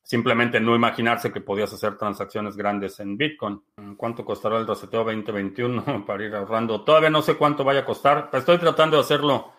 simplemente 0.02 0.60
no 0.60 0.74
imaginarse 0.74 1.32
que 1.32 1.40
podías 1.40 1.72
hacer 1.72 1.96
transacciones 1.96 2.56
grandes 2.56 2.98
en 3.00 3.16
Bitcoin. 3.16 3.62
¿Cuánto 3.96 4.24
costará 4.24 4.58
el 4.58 4.66
reseteo 4.66 5.04
2021 5.04 6.04
para 6.06 6.24
ir 6.24 6.34
ahorrando? 6.34 6.82
Todavía 6.82 7.10
no 7.10 7.22
sé 7.22 7.36
cuánto 7.36 7.64
vaya 7.64 7.80
a 7.80 7.84
costar. 7.84 8.28
Estoy 8.32 8.58
tratando 8.58 8.96
de 8.96 9.02
hacerlo 9.02 9.52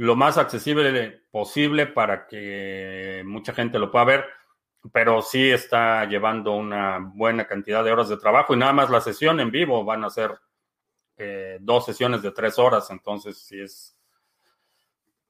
lo 0.00 0.16
más 0.16 0.38
accesible 0.38 1.24
posible 1.30 1.86
para 1.86 2.26
que 2.26 3.22
mucha 3.26 3.52
gente 3.52 3.78
lo 3.78 3.90
pueda 3.90 4.06
ver, 4.06 4.24
pero 4.92 5.20
sí 5.20 5.50
está 5.50 6.06
llevando 6.06 6.56
una 6.56 6.98
buena 6.98 7.46
cantidad 7.46 7.84
de 7.84 7.92
horas 7.92 8.08
de 8.08 8.16
trabajo 8.16 8.54
y 8.54 8.56
nada 8.56 8.72
más 8.72 8.88
la 8.88 9.02
sesión 9.02 9.40
en 9.40 9.50
vivo 9.50 9.84
van 9.84 10.02
a 10.04 10.08
ser 10.08 10.38
eh, 11.18 11.58
dos 11.60 11.84
sesiones 11.84 12.22
de 12.22 12.30
tres 12.30 12.58
horas, 12.58 12.90
entonces 12.90 13.36
sí 13.42 13.60
es, 13.60 13.94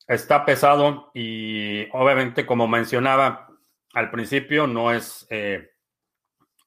está 0.06 0.44
pesado 0.44 1.10
y 1.14 1.88
obviamente 1.90 2.46
como 2.46 2.68
mencionaba 2.68 3.48
al 3.92 4.10
principio 4.12 4.68
no 4.68 4.92
es... 4.92 5.26
Eh, 5.30 5.68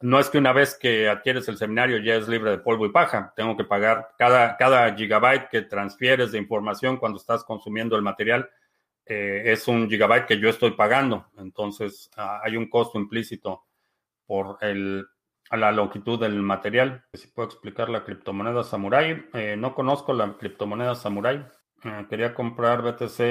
no 0.04 0.20
es 0.20 0.30
que 0.30 0.38
una 0.38 0.52
vez 0.52 0.78
que 0.78 1.08
adquieres 1.08 1.48
el 1.48 1.56
seminario 1.56 1.98
ya 1.98 2.16
es 2.16 2.28
libre 2.28 2.52
de 2.52 2.58
polvo 2.58 2.86
y 2.86 2.92
paja. 2.92 3.32
Tengo 3.38 3.56
que 3.56 3.64
pagar 3.64 4.10
cada, 4.18 4.58
cada 4.58 4.94
gigabyte 4.94 5.48
que 5.50 5.62
transfieres 5.62 6.34
de 6.34 6.40
información 6.40 6.98
cuando 6.98 7.18
estás 7.18 7.46
consumiendo 7.46 7.96
el 7.96 8.02
material. 8.02 8.50
Eh, 9.06 9.44
es 9.46 9.66
un 9.70 9.90
gigabyte 9.90 10.26
que 10.26 10.40
yo 10.40 10.50
estoy 10.50 10.72
pagando. 10.72 11.28
Entonces 11.38 12.12
ah, 12.18 12.42
hay 12.44 12.58
un 12.58 12.70
costo 12.70 13.00
implícito 13.00 13.64
por 14.26 14.58
el, 14.60 15.08
la 15.50 15.72
longitud 15.72 16.20
del 16.20 16.36
material. 16.42 17.06
Si 17.14 17.28
puedo 17.30 17.48
explicar 17.48 17.88
la 17.88 18.04
criptomoneda 18.04 18.66
Samurai. 18.66 19.30
Eh, 19.34 19.56
no 19.58 19.74
conozco 19.74 20.12
la 20.12 20.36
criptomoneda 20.38 20.96
Samurai. 20.96 21.46
Eh, 21.86 22.06
quería 22.10 22.34
comprar 22.34 22.82
BTC 22.82 23.22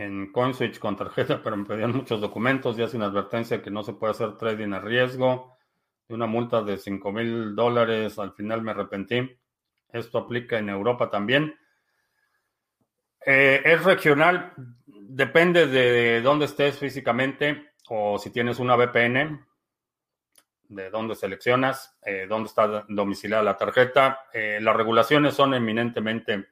en 0.00 0.32
CoinSwitch 0.32 0.80
con 0.80 0.96
tarjeta, 0.96 1.40
pero 1.44 1.56
me 1.56 1.66
pedían 1.66 1.94
muchos 1.94 2.20
documentos 2.20 2.76
ya 2.76 2.88
sin 2.88 3.02
advertencia 3.02 3.62
que 3.62 3.70
no 3.70 3.84
se 3.84 3.92
puede 3.92 4.10
hacer 4.10 4.36
trading 4.36 4.72
a 4.72 4.80
riesgo 4.80 5.55
de 6.08 6.14
una 6.14 6.26
multa 6.26 6.62
de 6.62 6.78
5 6.78 7.12
mil 7.12 7.54
dólares. 7.54 8.18
Al 8.18 8.32
final 8.32 8.62
me 8.62 8.72
arrepentí. 8.72 9.38
Esto 9.92 10.18
aplica 10.18 10.58
en 10.58 10.68
Europa 10.68 11.10
también. 11.10 11.54
Eh, 13.24 13.62
es 13.64 13.82
regional, 13.82 14.52
depende 14.86 15.66
de 15.66 16.20
dónde 16.22 16.44
estés 16.44 16.78
físicamente 16.78 17.72
o 17.88 18.18
si 18.18 18.30
tienes 18.30 18.60
una 18.60 18.76
VPN, 18.76 19.44
de 20.68 20.90
dónde 20.90 21.14
seleccionas, 21.14 21.96
eh, 22.02 22.26
dónde 22.28 22.48
está 22.48 22.84
domiciliada 22.88 23.42
la 23.42 23.56
tarjeta. 23.56 24.20
Eh, 24.32 24.58
las 24.60 24.76
regulaciones 24.76 25.34
son 25.34 25.54
eminentemente 25.54 26.48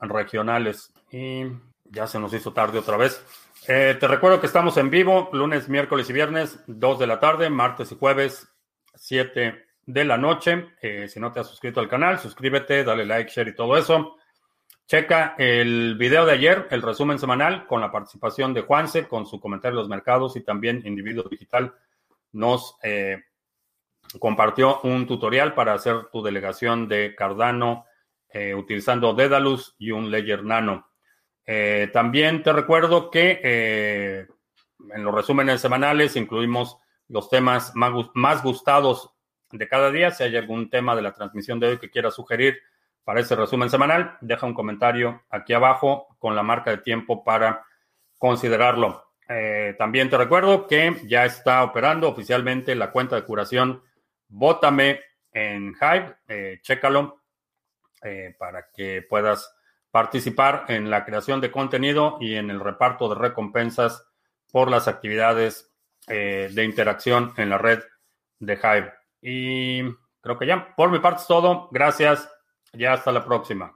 regionales 0.00 0.92
y 1.10 1.44
ya 1.84 2.06
se 2.06 2.18
nos 2.18 2.32
hizo 2.32 2.52
tarde 2.52 2.78
otra 2.78 2.96
vez. 2.96 3.22
Eh, 3.68 3.96
te 3.98 4.06
recuerdo 4.06 4.40
que 4.40 4.46
estamos 4.46 4.76
en 4.76 4.90
vivo 4.90 5.28
lunes, 5.32 5.68
miércoles 5.68 6.08
y 6.08 6.12
viernes, 6.12 6.60
2 6.66 6.98
de 7.00 7.06
la 7.06 7.18
tarde, 7.18 7.50
martes 7.50 7.90
y 7.90 7.96
jueves, 7.96 8.48
7 8.94 9.66
de 9.84 10.04
la 10.04 10.16
noche. 10.16 10.68
Eh, 10.80 11.08
si 11.08 11.18
no 11.18 11.32
te 11.32 11.40
has 11.40 11.48
suscrito 11.48 11.80
al 11.80 11.88
canal, 11.88 12.18
suscríbete, 12.18 12.84
dale 12.84 13.04
like, 13.04 13.30
share 13.30 13.48
y 13.48 13.54
todo 13.54 13.76
eso. 13.76 14.16
Checa 14.86 15.34
el 15.36 15.96
video 15.98 16.24
de 16.24 16.32
ayer, 16.32 16.68
el 16.70 16.80
resumen 16.80 17.18
semanal, 17.18 17.66
con 17.66 17.80
la 17.80 17.90
participación 17.90 18.54
de 18.54 18.60
Juanse, 18.60 19.08
con 19.08 19.26
su 19.26 19.40
comentario 19.40 19.76
de 19.76 19.82
los 19.82 19.88
mercados 19.88 20.36
y 20.36 20.42
también 20.42 20.82
Individuo 20.84 21.24
Digital 21.28 21.74
nos 22.36 22.76
eh, 22.82 23.24
compartió 24.20 24.80
un 24.82 25.06
tutorial 25.06 25.54
para 25.54 25.72
hacer 25.72 26.06
tu 26.12 26.22
delegación 26.22 26.86
de 26.86 27.14
Cardano 27.16 27.86
eh, 28.28 28.54
utilizando 28.54 29.14
Dedalus 29.14 29.74
y 29.78 29.90
un 29.90 30.10
Ledger 30.10 30.44
Nano. 30.44 30.86
Eh, 31.46 31.90
también 31.92 32.42
te 32.42 32.52
recuerdo 32.52 33.10
que 33.10 33.40
eh, 33.42 34.26
en 34.94 35.04
los 35.04 35.14
resúmenes 35.14 35.60
semanales 35.60 36.16
incluimos 36.16 36.78
los 37.08 37.30
temas 37.30 37.72
más, 37.74 38.42
gustados 38.42 39.10
de 39.52 39.68
cada 39.68 39.90
día. 39.90 40.10
Si 40.10 40.24
hay 40.24 40.36
algún 40.36 40.68
tema 40.70 40.96
de 40.96 41.02
la 41.02 41.12
transmisión 41.12 41.60
de 41.60 41.68
hoy 41.68 41.78
que 41.78 41.90
quieras 41.90 42.14
sugerir 42.14 42.58
para 43.04 43.20
ese 43.20 43.36
resumen 43.36 43.70
semanal, 43.70 44.16
deja 44.20 44.46
un 44.46 44.54
comentario 44.54 45.22
aquí 45.30 45.52
abajo 45.52 46.08
con 46.18 46.34
la 46.34 46.42
marca 46.42 46.70
de 46.72 46.78
tiempo 46.78 47.22
para 47.22 47.64
considerarlo. 48.18 49.04
también 49.78 50.08
te 50.10 50.16
recuerdo 50.16 50.66
que 50.66 50.96
ya 51.04 51.24
está 51.24 51.62
operando 51.62 52.08
oficialmente 52.08 52.74
la 52.74 52.90
cuenta 52.90 53.16
de 53.16 53.24
curación 53.24 53.82
Bótame 54.28 55.00
en 55.32 55.74
Hive, 55.80 56.16
eh, 56.28 56.58
chécalo 56.62 57.22
eh, 58.02 58.34
para 58.38 58.68
que 58.74 59.02
puedas 59.02 59.54
participar 59.96 60.66
en 60.68 60.90
la 60.90 61.06
creación 61.06 61.40
de 61.40 61.50
contenido 61.50 62.18
y 62.20 62.34
en 62.34 62.50
el 62.50 62.60
reparto 62.60 63.08
de 63.08 63.14
recompensas 63.14 64.06
por 64.52 64.70
las 64.70 64.88
actividades 64.88 65.72
eh, 66.06 66.50
de 66.52 66.64
interacción 66.64 67.32
en 67.38 67.48
la 67.48 67.56
red 67.56 67.82
de 68.38 68.56
Hive. 68.56 68.92
Y 69.22 69.82
creo 70.20 70.38
que 70.38 70.46
ya, 70.46 70.74
por 70.76 70.90
mi 70.90 70.98
parte 70.98 71.22
es 71.22 71.26
todo. 71.26 71.70
Gracias. 71.72 72.30
Ya 72.74 72.92
hasta 72.92 73.10
la 73.10 73.24
próxima. 73.24 73.72